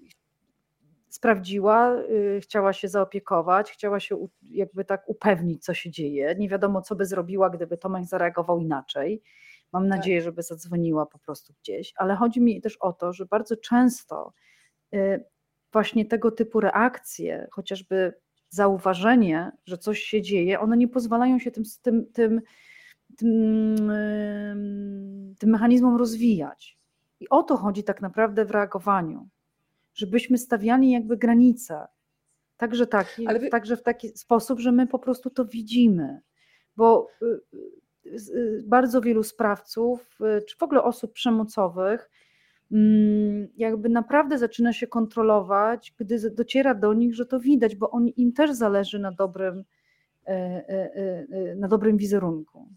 [1.09, 6.35] sprawdziła, yy, chciała się zaopiekować, chciała się jakby tak upewnić, co się dzieje.
[6.39, 9.23] Nie wiadomo, co by zrobiła, gdyby Tomek zareagował inaczej.
[9.73, 9.99] Mam tak.
[9.99, 14.33] nadzieję, żeby zadzwoniła po prostu gdzieś, ale chodzi mi też o to, że bardzo często
[14.93, 15.25] yy,
[15.73, 18.13] właśnie tego typu reakcje, chociażby
[18.49, 22.41] zauważenie, że coś się dzieje, one nie pozwalają się tym, tym, tym,
[23.17, 23.93] tym,
[25.39, 26.79] tym mechanizmom rozwijać.
[27.21, 29.29] I o to chodzi tak naprawdę w reagowaniu,
[29.95, 31.87] żebyśmy stawiali jakby granice,
[32.57, 36.21] także, taki, także w taki sposób, że my po prostu to widzimy.
[36.77, 37.27] Bo y,
[38.07, 40.19] y, y, bardzo wielu sprawców,
[40.49, 42.11] czy w ogóle osób przemocowych,
[43.57, 48.33] jakby naprawdę zaczyna się kontrolować, gdy dociera do nich, że to widać, bo on, im
[48.33, 49.65] też zależy na dobrym,
[50.27, 52.69] e, e, e, na dobrym wizerunku.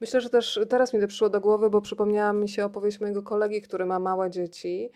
[0.00, 3.22] Myślę, że też teraz mi to przyszło do głowy, bo przypomniała mi się opowieść mojego
[3.22, 4.90] kolegi, który ma małe dzieci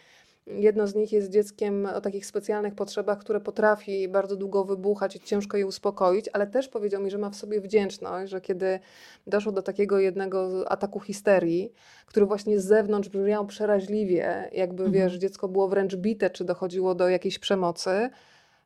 [0.47, 5.21] Jedno z nich jest dzieckiem o takich specjalnych potrzebach, które potrafi bardzo długo wybuchać i
[5.21, 8.81] ciężko je uspokoić, ale też powiedział mi, że ma w sobie wdzięczność, że kiedy
[9.27, 11.73] doszło do takiego jednego ataku histerii,
[12.07, 14.93] który właśnie z zewnątrz brzmiał przeraźliwie, jakby mhm.
[14.93, 18.11] wiesz, dziecko było wręcz bite, czy dochodziło do jakiejś przemocy,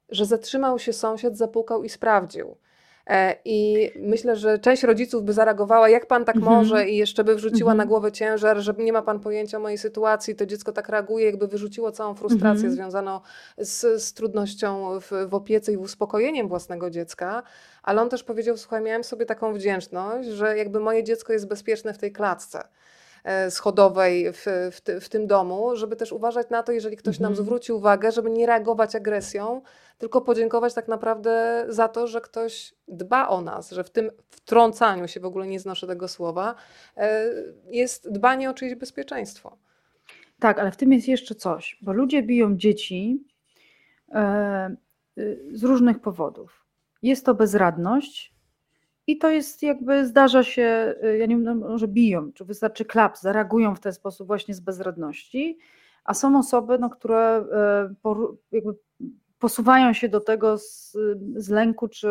[0.08, 2.56] że zatrzymał się sąsiad, zapukał i sprawdził.
[3.10, 6.56] E, I myślę, że część rodziców by zareagowała, jak pan tak mhm.
[6.56, 7.88] może, i jeszcze by wrzuciła na mhm.
[7.88, 11.48] głowę ciężar, że nie ma pan pojęcia o mojej sytuacji, to dziecko tak reaguje, jakby
[11.48, 12.72] wyrzuciło całą frustrację mhm.
[12.72, 13.20] związaną
[13.58, 17.42] z, z trudnością w, w opiece i w uspokojeniem własnego dziecka.
[17.82, 21.94] Ale on też powiedział: Słuchaj, miałem sobie taką wdzięczność, że jakby moje dziecko jest bezpieczne
[21.94, 22.64] w tej klatce.
[23.24, 27.20] E, schodowej w, w, ty, w, tym domu, żeby też uważać na to, jeżeli ktoś
[27.20, 27.46] nam mhm.
[27.46, 29.62] zwróci uwagę, żeby nie reagować agresją,
[30.00, 35.08] tylko podziękować tak naprawdę za to, że ktoś dba o nas, że w tym wtrącaniu
[35.08, 36.54] się, w ogóle nie znoszę tego słowa,
[36.96, 37.24] e,
[37.66, 39.58] jest dbanie o czyjeś bezpieczeństwo.
[40.38, 43.24] Tak, ale w tym jest jeszcze coś, bo ludzie biją dzieci
[44.12, 44.76] e,
[45.18, 46.66] y, z różnych powodów.
[47.02, 48.34] Jest to bezradność,
[49.06, 52.84] i to jest jakby, zdarza się, y, ja nie wiem, no, może biją, czy wystarczy
[52.84, 55.58] klaps, zareagują w ten sposób właśnie z bezradności,
[56.04, 57.44] a są osoby, no, które
[58.04, 58.74] y, jakby
[59.40, 60.96] posuwają się do tego z,
[61.36, 62.08] z lęku czy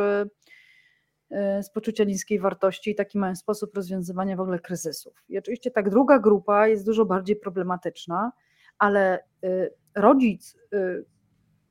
[1.31, 5.23] y, z poczucia niskiej wartości i taki mają sposób rozwiązywania w ogóle kryzysów.
[5.29, 8.31] I oczywiście tak druga grupa jest dużo bardziej problematyczna,
[8.77, 9.23] ale
[9.95, 10.57] rodzic,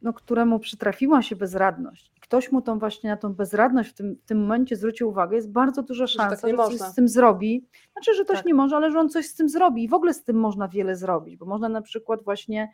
[0.03, 4.25] no, któremu przytrafiła się bezradność ktoś mu tą właśnie na tą bezradność w tym, w
[4.25, 7.69] tym momencie zwrócił uwagę, jest bardzo duża szansa, że, tak że coś z tym zrobi.
[7.93, 8.47] Znaczy, że coś tak.
[8.47, 10.69] nie może, ale że on coś z tym zrobi i w ogóle z tym można
[10.69, 12.73] wiele zrobić, bo można na przykład właśnie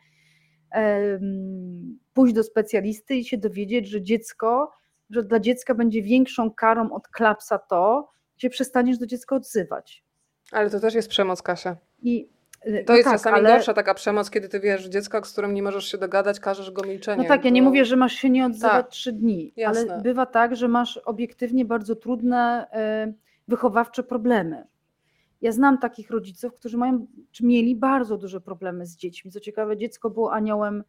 [2.13, 4.71] pójść do specjalisty i się dowiedzieć, że dziecko,
[5.09, 10.03] że dla dziecka będzie większą karą od klapsa to, że przestaniesz do dziecka odzywać.
[10.51, 11.77] Ale to też jest przemoc, Kasia.
[12.01, 12.29] I
[12.67, 13.49] Y, to no jest tak, czasami ale...
[13.49, 16.83] gorsza taka przemoc, kiedy ty wiesz, dziecko, z którym nie możesz się dogadać, każesz go
[16.83, 17.23] milczeniem.
[17.23, 18.89] No tak, ja nie mówię, że masz się nie odzywać tak.
[18.89, 19.93] trzy dni, Jasne.
[19.93, 22.67] ale bywa tak, że masz obiektywnie bardzo trudne
[23.07, 23.13] y,
[23.47, 24.67] wychowawcze problemy.
[25.45, 29.31] Ja znam takich rodziców, którzy mają, czy mieli bardzo duże problemy z dziećmi.
[29.31, 30.83] Co ciekawe, dziecko było aniołem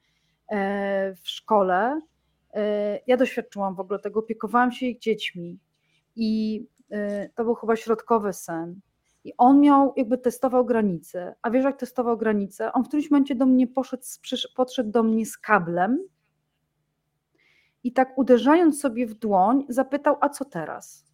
[0.49, 2.01] e, w szkole.
[2.55, 5.59] E, ja doświadczyłam w ogóle tego, opiekowałam się ich dziećmi
[6.17, 6.61] i
[6.91, 8.81] e, to był chyba środkowy sen
[9.25, 11.35] i on miał, jakby testował granice.
[11.43, 12.73] A wiesz, jak testował granice?
[12.73, 14.03] On w którymś momencie do mnie poszedł,
[14.55, 16.09] podszedł do mnie z kablem
[17.85, 21.07] i tak uderzając sobie w dłoń, zapytał: A co teraz?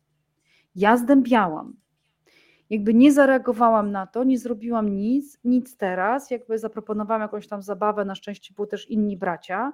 [0.74, 1.81] Ja zdębiałam.
[2.72, 6.30] Jakby nie zareagowałam na to, nie zrobiłam nic, nic teraz.
[6.30, 9.72] Jakby zaproponowałam jakąś tam zabawę, na szczęście były też inni bracia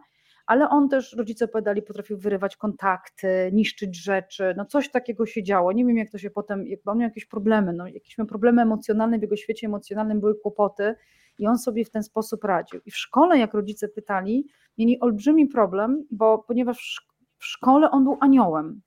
[0.48, 5.72] ale on też, rodzice opowiadali, potrafił wyrywać kontakty, niszczyć rzeczy, no coś takiego się działo.
[5.72, 9.18] Nie wiem, jak to się potem, jak on miał jakieś problemy, no jakieś problemy emocjonalne,
[9.18, 10.94] w jego świecie emocjonalnym były kłopoty
[11.38, 12.80] i on sobie w ten sposób radził.
[12.86, 14.46] I w szkole, jak rodzice pytali,
[14.78, 17.06] mieli olbrzymi problem, bo ponieważ
[17.38, 18.80] w szkole on był aniołem.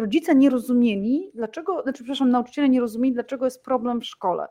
[0.00, 4.46] Rodzice nie rozumieli, dlaczego, znaczy, przepraszam, nauczyciele nie rozumieli, dlaczego jest problem w szkole.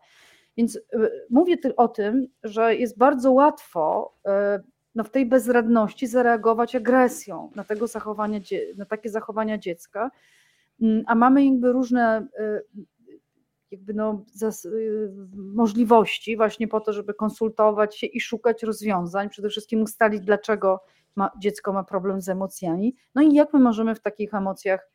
[0.57, 0.81] Więc y,
[1.29, 4.29] mówię o tym, że jest bardzo łatwo y,
[4.95, 8.39] no w tej bezradności zareagować agresją na, tego zachowania,
[8.77, 10.11] na takie zachowania dziecka,
[10.81, 12.63] mm, a mamy jakby różne y,
[13.71, 14.25] jakby no,
[15.35, 20.79] możliwości właśnie po to, żeby konsultować się i szukać rozwiązań, przede wszystkim ustalić, dlaczego
[21.15, 24.89] ma, dziecko ma problem z emocjami, no i jak my możemy w takich emocjach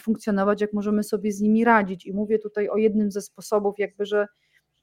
[0.00, 2.06] funkcjonować, jak możemy sobie z nimi radzić.
[2.06, 4.26] I mówię tutaj o jednym ze sposobów, jakby, że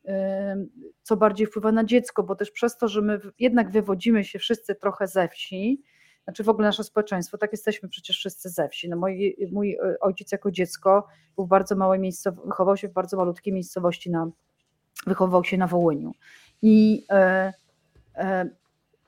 [0.06, 0.66] e,
[1.02, 4.76] co bardziej wpływa na dziecko, bo też przez to, że my jednak wywodzimy się wszyscy
[4.76, 5.84] trochę ze wsi,
[6.24, 8.90] znaczy w ogóle nasze społeczeństwo, tak jesteśmy przecież wszyscy ze wsi.
[8.90, 12.94] No mój, mój e, ojciec jako dziecko był w bardzo małej miejscowości, wychował się w
[12.94, 14.30] bardzo malutkiej miejscowości, na,
[15.08, 16.12] wychował się na Wołyniu.
[16.62, 17.54] I e,
[18.16, 18.50] e,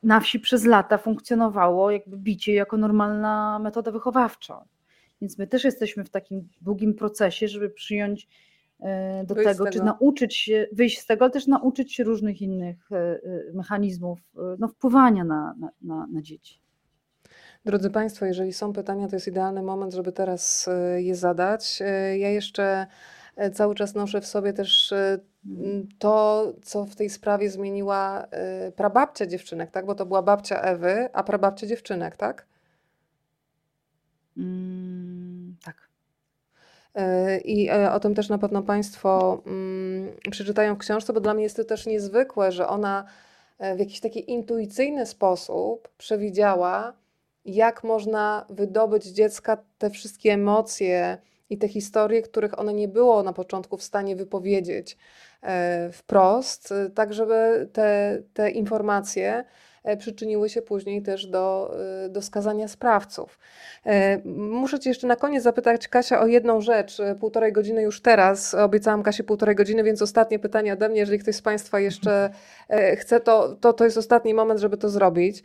[0.04, 4.66] na wsi przez lata funkcjonowało jakby bicie jako normalna metoda wychowawcza.
[5.22, 8.28] Więc my też jesteśmy w takim długim procesie, żeby przyjąć
[8.80, 12.42] e, do wyjść tego, czy nauczyć się, wyjść z tego, ale też nauczyć się różnych
[12.42, 13.20] innych e,
[13.54, 14.20] mechanizmów
[14.60, 16.66] no, wpływania na, na, na, na dzieci.
[17.66, 21.80] Drodzy Państwo, jeżeli są pytania, to jest idealny moment, żeby teraz e, je zadać.
[21.82, 22.88] E, ja jeszcze
[23.36, 24.94] e, cały czas noszę w sobie też
[26.00, 28.28] to, co w tej sprawie zmieniła
[28.76, 29.86] prababcia dziewczynek, tak?
[29.86, 32.48] Bo to była babcia Ewy, a prababcia dziewczynek, tak?
[34.38, 34.75] Mm, tak.
[37.46, 41.58] I o tym też na pewno Państwo mm, przeczytają w książce, bo dla mnie jest
[41.58, 43.06] to też niezwykłe, że ona
[43.76, 46.94] w jakiś taki intuicyjny sposób przewidziała,
[47.46, 51.18] jak można wydobyć z dziecka te wszystkie emocje
[51.50, 54.98] i te historie, których ono nie było na początku w stanie wypowiedzieć
[55.42, 61.76] e, wprost, tak żeby te, te informacje E, przyczyniły się później też do,
[62.06, 63.40] e, do skazania sprawców.
[63.86, 66.98] E, muszę Cię jeszcze na koniec zapytać, Kasia, o jedną rzecz.
[67.20, 68.54] Półtorej godziny już teraz.
[68.54, 71.00] Obiecałam Kasie półtorej godziny, więc ostatnie pytanie ode mnie.
[71.00, 72.30] Jeżeli ktoś z Państwa jeszcze
[72.98, 75.44] chce, to, to, to jest ostatni moment, żeby to zrobić.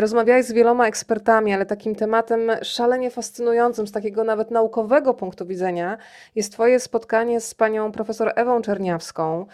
[0.00, 5.98] Rozmawiałeś z wieloma ekspertami, ale takim tematem szalenie fascynującym, z takiego nawet naukowego punktu widzenia,
[6.34, 9.46] jest Twoje spotkanie z panią profesor Ewą Czerniawską,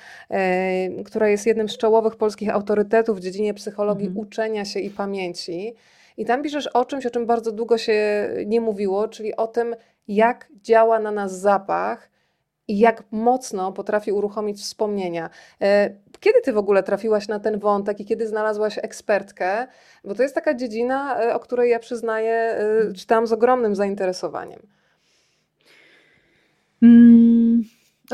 [1.06, 4.15] która jest jednym z czołowych polskich autorytetów w dziedzinie psychologii Mhm.
[4.18, 5.74] Uczenia się i pamięci.
[6.16, 9.76] I tam piszesz o czymś, o czym bardzo długo się nie mówiło, czyli o tym,
[10.08, 12.10] jak działa na nas zapach
[12.68, 15.30] i jak mocno potrafi uruchomić wspomnienia.
[15.62, 15.90] E,
[16.20, 19.66] kiedy ty w ogóle trafiłaś na ten wątek i kiedy znalazłaś ekspertkę?
[20.04, 24.60] Bo to jest taka dziedzina, e, o której ja przyznaję, e, czytałam z ogromnym zainteresowaniem.
[26.82, 27.64] Mm,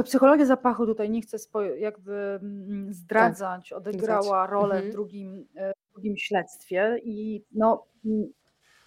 [0.05, 1.37] psychologia zapachu tutaj nie chcę
[1.79, 4.91] jakby mm, zdradzać, tak, odegrała rolę mhm.
[4.91, 5.47] w drugim
[5.93, 8.33] drugim śledztwie i no, mm,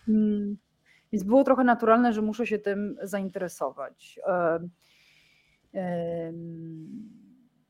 [0.08, 0.58] mm,
[1.12, 4.20] więc było trochę naturalne, że muszę się tym zainteresować.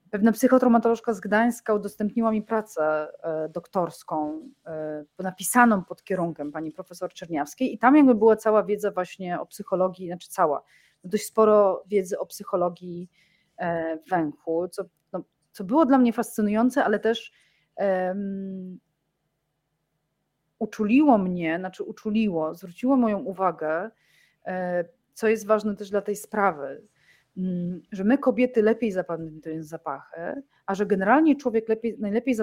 [0.10, 7.14] Pewna psychotraumatolożka z Gdańska udostępniła mi pracę e, doktorską, e, napisaną pod kierunkiem pani profesor
[7.14, 10.64] Czerniawskiej i tam jakby była cała wiedza właśnie o psychologii, znaczy cała,
[11.04, 13.25] dość sporo wiedzy o psychologii e,
[14.10, 14.84] węchu, co,
[15.14, 17.32] no, co było dla mnie fascynujące, ale też
[20.60, 23.92] uczuliło mnie, znaczy uczuliło, zwróciło moją uwagę,
[24.46, 26.82] e, co jest ważne też dla tej sprawy,
[27.38, 32.36] mm, że my kobiety lepiej zapamiętujemy zapachy, a że generalnie człowiek lepiej, najlepiej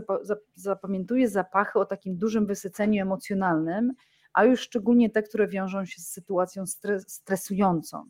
[0.54, 3.92] zapamiętuje zapachy o takim dużym wysyceniu emocjonalnym,
[4.32, 6.64] a już szczególnie te, które wiążą się z sytuacją
[7.06, 8.06] stresującą.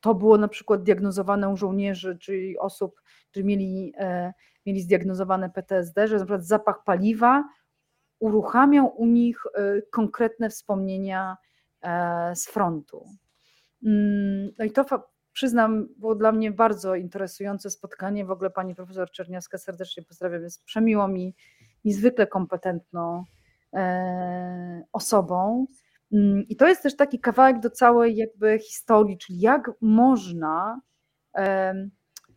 [0.00, 4.32] To było na przykład diagnozowane u żołnierzy, czyli osób, którzy mieli e,
[4.68, 7.44] mieli zdiagnozowane PTSD, że na przykład zapach paliwa
[8.18, 11.36] uruchamiał u nich y, konkretne wspomnienia
[11.82, 13.06] e, z frontu.
[13.84, 14.84] Mm, no i to
[15.32, 18.24] przyznam, było dla mnie bardzo interesujące spotkanie.
[18.24, 21.34] W ogóle pani profesor Czerniawska serdecznie pozdrawiam, jest przemiło mi,
[21.84, 23.24] niezwykle kompetentną
[23.74, 25.66] e, osobą.
[26.12, 30.80] Mm, I to jest też taki kawałek do całej jakby historii, czyli jak można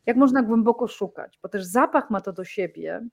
[0.05, 3.07] jak można głęboko szukać, bo też zapach ma to do siebie,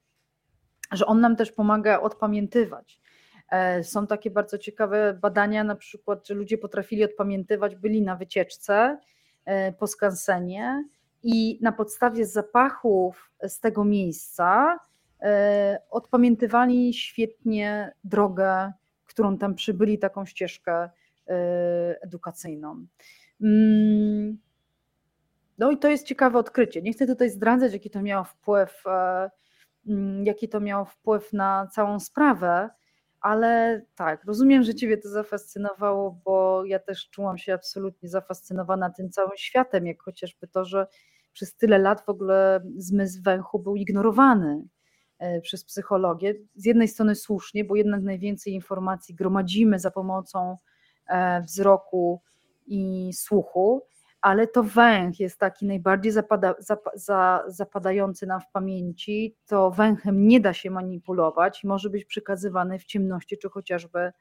[0.93, 3.01] że on nam też pomaga odpamiętywać.
[3.51, 8.99] E, są takie bardzo ciekawe badania, na przykład, że ludzie potrafili odpamiętywać, byli na wycieczce
[9.45, 10.85] e, po skansenie
[11.23, 14.79] i na podstawie zapachów z tego miejsca
[15.21, 18.73] e, odpamiętywali świetnie drogę,
[19.09, 20.91] którą tam przybyli, taką ścieżkę
[22.01, 22.87] edukacyjną.
[23.43, 24.39] Mm,
[25.59, 26.83] no i to jest ciekawe odkrycie.
[26.83, 29.31] Nie chcę tutaj zdradzać, jaki to miało wpływ, e,
[29.87, 32.71] mm, jaki to miało wpływ na całą sprawę,
[33.21, 39.11] ale tak, rozumiem, że Ciebie to zafascynowało, bo ja też czułam się absolutnie zafascynowana tym
[39.11, 40.87] całym światem, jak chociażby to, że
[41.33, 44.78] przez tyle lat w ogóle zmysł węchu był ignorowany e,
[45.43, 46.35] przez psychologię.
[46.55, 50.57] Z jednej strony słusznie, bo jednak najwięcej informacji gromadzimy za pomocą
[51.09, 52.23] e, wzroku
[52.67, 53.83] i słuchu,
[54.21, 59.37] ale to węch jest taki najbardziej zapada, zap, za, zapadający nam w pamięci.
[59.47, 64.13] To węchem nie da się manipulować i może być przekazywany w ciemności, czy chociażby,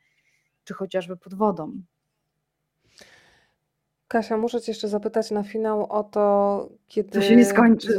[0.64, 1.82] czy chociażby pod wodą.
[4.08, 7.10] Kasia, muszę Cię jeszcze zapytać na finał o to, kiedy.
[7.10, 7.98] To się nie skończy.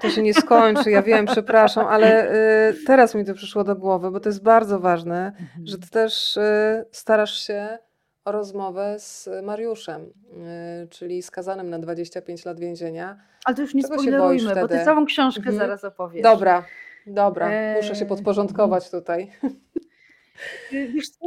[0.00, 2.32] To się nie skończy, ja wiem, przepraszam, ale
[2.70, 5.66] y, teraz mi to przyszło do głowy, bo to jest bardzo ważne, mhm.
[5.66, 7.78] że Ty też y, starasz się
[8.24, 13.20] o rozmowę z Mariuszem, y, czyli skazanym na 25 lat więzienia.
[13.44, 15.56] Ale to już nie Czego spoilerujmy, bo Ty całą książkę mhm.
[15.56, 16.22] zaraz opowiesz.
[16.22, 16.64] Dobra,
[17.06, 19.30] dobra, muszę się podporządkować tutaj.
[20.94, 21.26] Wiesz co,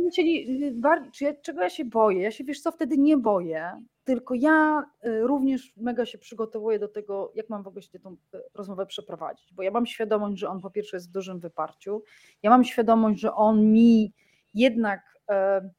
[1.41, 2.21] czego ja się boję?
[2.21, 3.81] Ja się, wiesz co, wtedy nie boję,
[4.11, 8.15] tylko ja y, również mega się przygotowuję do tego, jak mam w ogóle się tę
[8.35, 12.03] y, rozmowę przeprowadzić, bo ja mam świadomość, że on po pierwsze jest w dużym wyparciu,
[12.43, 14.13] ja mam świadomość, że on mi
[14.53, 15.69] jednak e,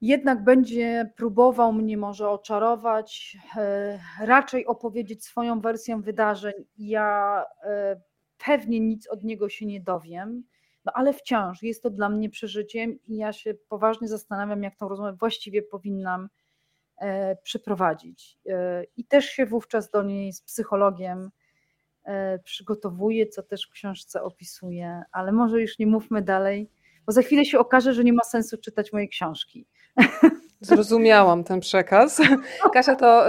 [0.00, 6.54] jednak będzie próbował mnie może oczarować, e, raczej opowiedzieć swoją wersję wydarzeń.
[6.78, 8.00] Ja e,
[8.46, 10.44] pewnie nic od niego się nie dowiem,
[10.84, 14.88] no ale wciąż jest to dla mnie przeżyciem i ja się poważnie zastanawiam, jak tą
[14.88, 16.28] rozmowę właściwie powinnam
[17.42, 18.38] przeprowadzić.
[18.48, 21.30] E, I też się wówczas do niej z psychologiem
[22.04, 26.70] e, przygotowuję, co też w książce opisuję, ale może już nie mówmy dalej,
[27.06, 29.66] bo za chwilę się okaże, że nie ma sensu czytać mojej książki.
[30.62, 32.20] Zrozumiałam ten przekaz.
[32.74, 33.24] Kasia, to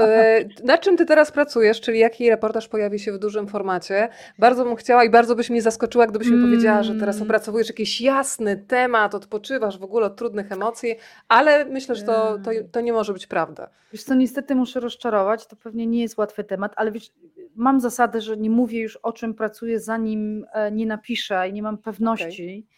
[0.64, 4.10] nad czym ty teraz pracujesz, czyli jaki reportaż pojawi się w dużym formacie?
[4.40, 7.28] Bardzo bym chciała i bardzo byś mnie zaskoczyła, gdybyś mi powiedziała, że teraz mm.
[7.28, 10.96] opracowujesz jakiś jasny temat, odpoczywasz w ogóle od trudnych emocji,
[11.28, 13.70] ale myślę, że to, to, to nie może być prawda.
[13.94, 17.12] Wiesz co, niestety muszę rozczarować, to pewnie nie jest łatwy temat, ale wiesz,
[17.56, 21.64] mam zasadę, że nie mówię już o czym pracuję, zanim e, nie napiszę i nie
[21.64, 22.78] mam pewności, okay.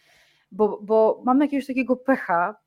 [0.52, 2.65] bo, bo mam jakiegoś takiego pecha,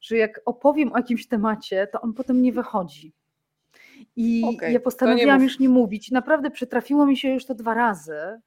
[0.00, 3.12] że jak opowiem o jakimś temacie, to on potem nie wychodzi.
[4.16, 6.10] I okay, ja postanowiłam nie już nie mówić.
[6.10, 8.40] Naprawdę przytrafiło mi się już to dwa razy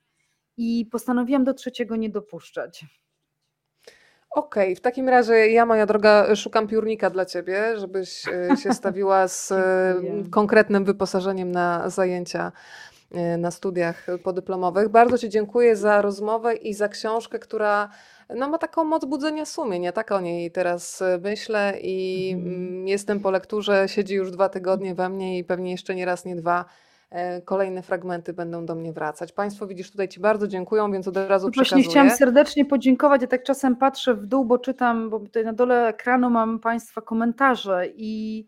[0.58, 2.86] i postanowiłam do trzeciego nie dopuszczać.
[4.30, 8.74] Okej, okay, w takim razie ja, moja droga, szukam piórnika dla ciebie, żebyś e, się
[8.74, 9.96] stawiła z e,
[10.32, 12.52] konkretnym wyposażeniem na zajęcia
[13.12, 14.90] e, na studiach podyplomowych.
[14.90, 17.90] Bardzo Ci dziękuję za rozmowę i za książkę, która
[18.30, 19.92] no, ma taką moc budzenia sumienia.
[19.92, 22.88] Tak o niej teraz e, myślę i mhm.
[22.88, 26.36] jestem po lekturze, siedzi już dwa tygodnie we mnie i pewnie jeszcze nie raz, nie
[26.36, 26.66] dwa
[27.10, 29.32] e, kolejne fragmenty będą do mnie wracać.
[29.32, 31.84] Państwo widzisz, tutaj Ci bardzo dziękuję, więc od razu no przekazuję.
[31.84, 33.22] Właśnie chciałam serdecznie podziękować.
[33.22, 37.02] Ja tak czasem patrzę w dół, bo czytam, bo tutaj na dole ekranu mam Państwa
[37.02, 38.46] komentarze i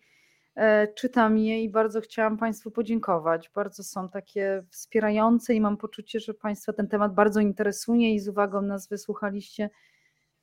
[0.96, 3.52] czytam je i bardzo chciałam Państwu podziękować.
[3.56, 8.28] Bardzo są takie wspierające i mam poczucie, że Państwa ten temat bardzo interesuje i z
[8.28, 9.70] uwagą nas wysłuchaliście.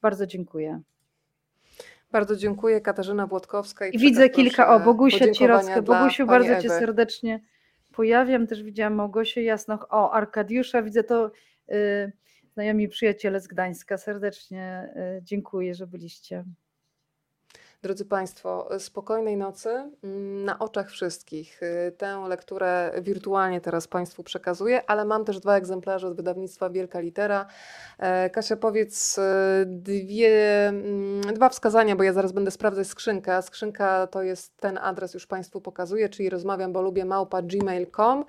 [0.02, 0.80] Bardzo dziękuję.
[2.12, 2.80] Bardzo dziękuję.
[2.80, 3.86] Katarzyna Włodkowska.
[3.86, 5.82] I, I widzę kilka, o Bogusia Cierowska.
[5.82, 6.62] Bogusiu, bardzo Ewy.
[6.62, 7.40] Cię serdecznie
[7.92, 8.46] pojawiam.
[8.46, 9.86] Też widziałam Małgosię Jasnoch.
[9.90, 11.30] O, Arkadiusza, widzę to
[11.72, 12.12] y,
[12.52, 13.98] znajomi przyjaciele z Gdańska.
[13.98, 16.44] Serdecznie y, dziękuję, że byliście.
[17.82, 19.70] Drodzy Państwo, spokojnej nocy
[20.04, 21.62] mm, na oczach wszystkich.
[21.62, 27.00] Y, tę lekturę wirtualnie teraz Państwu przekazuję, ale mam też dwa egzemplarze od wydawnictwa Wielka
[27.00, 27.46] Litera.
[27.98, 29.22] E, Kasia, powiedz y,
[29.66, 33.42] dwie, mm, dwa wskazania, bo ja zaraz będę sprawdzać skrzynkę.
[33.42, 38.24] Skrzynka to jest ten adres, już Państwu pokazuję, czyli rozmawiam, bo lubię małpa gmail.com.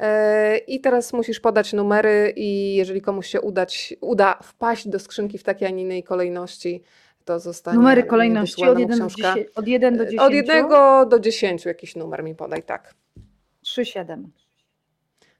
[0.00, 5.38] E, I teraz musisz podać numery i jeżeli komuś się udać, uda wpaść do skrzynki
[5.38, 6.82] w takiej, a nie innej kolejności,
[7.28, 10.20] to zostanie Numery kolejności od 1, do 10, od 1 do 10?
[10.20, 10.68] Od 1
[11.08, 12.94] do 10 jakiś numer mi podaj, tak.
[13.60, 14.32] 3, 7.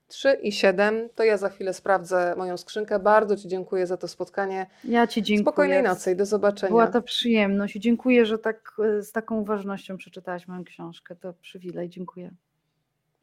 [0.08, 2.98] 3 i 7, to ja za chwilę sprawdzę moją skrzynkę.
[2.98, 4.66] Bardzo Ci dziękuję za to spotkanie.
[4.84, 5.44] Ja Ci dziękuję.
[5.44, 6.70] Spokojnej nocy i do zobaczenia.
[6.70, 11.16] Była to przyjemność i dziękuję, że tak z taką uważnością przeczytałaś moją książkę.
[11.16, 12.30] To przywilej, dziękuję.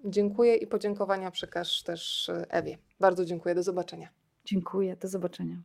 [0.05, 2.77] Dziękuję i podziękowania przekaż też Ewie.
[2.99, 4.09] Bardzo dziękuję, do zobaczenia.
[4.45, 5.55] Dziękuję, do zobaczenia.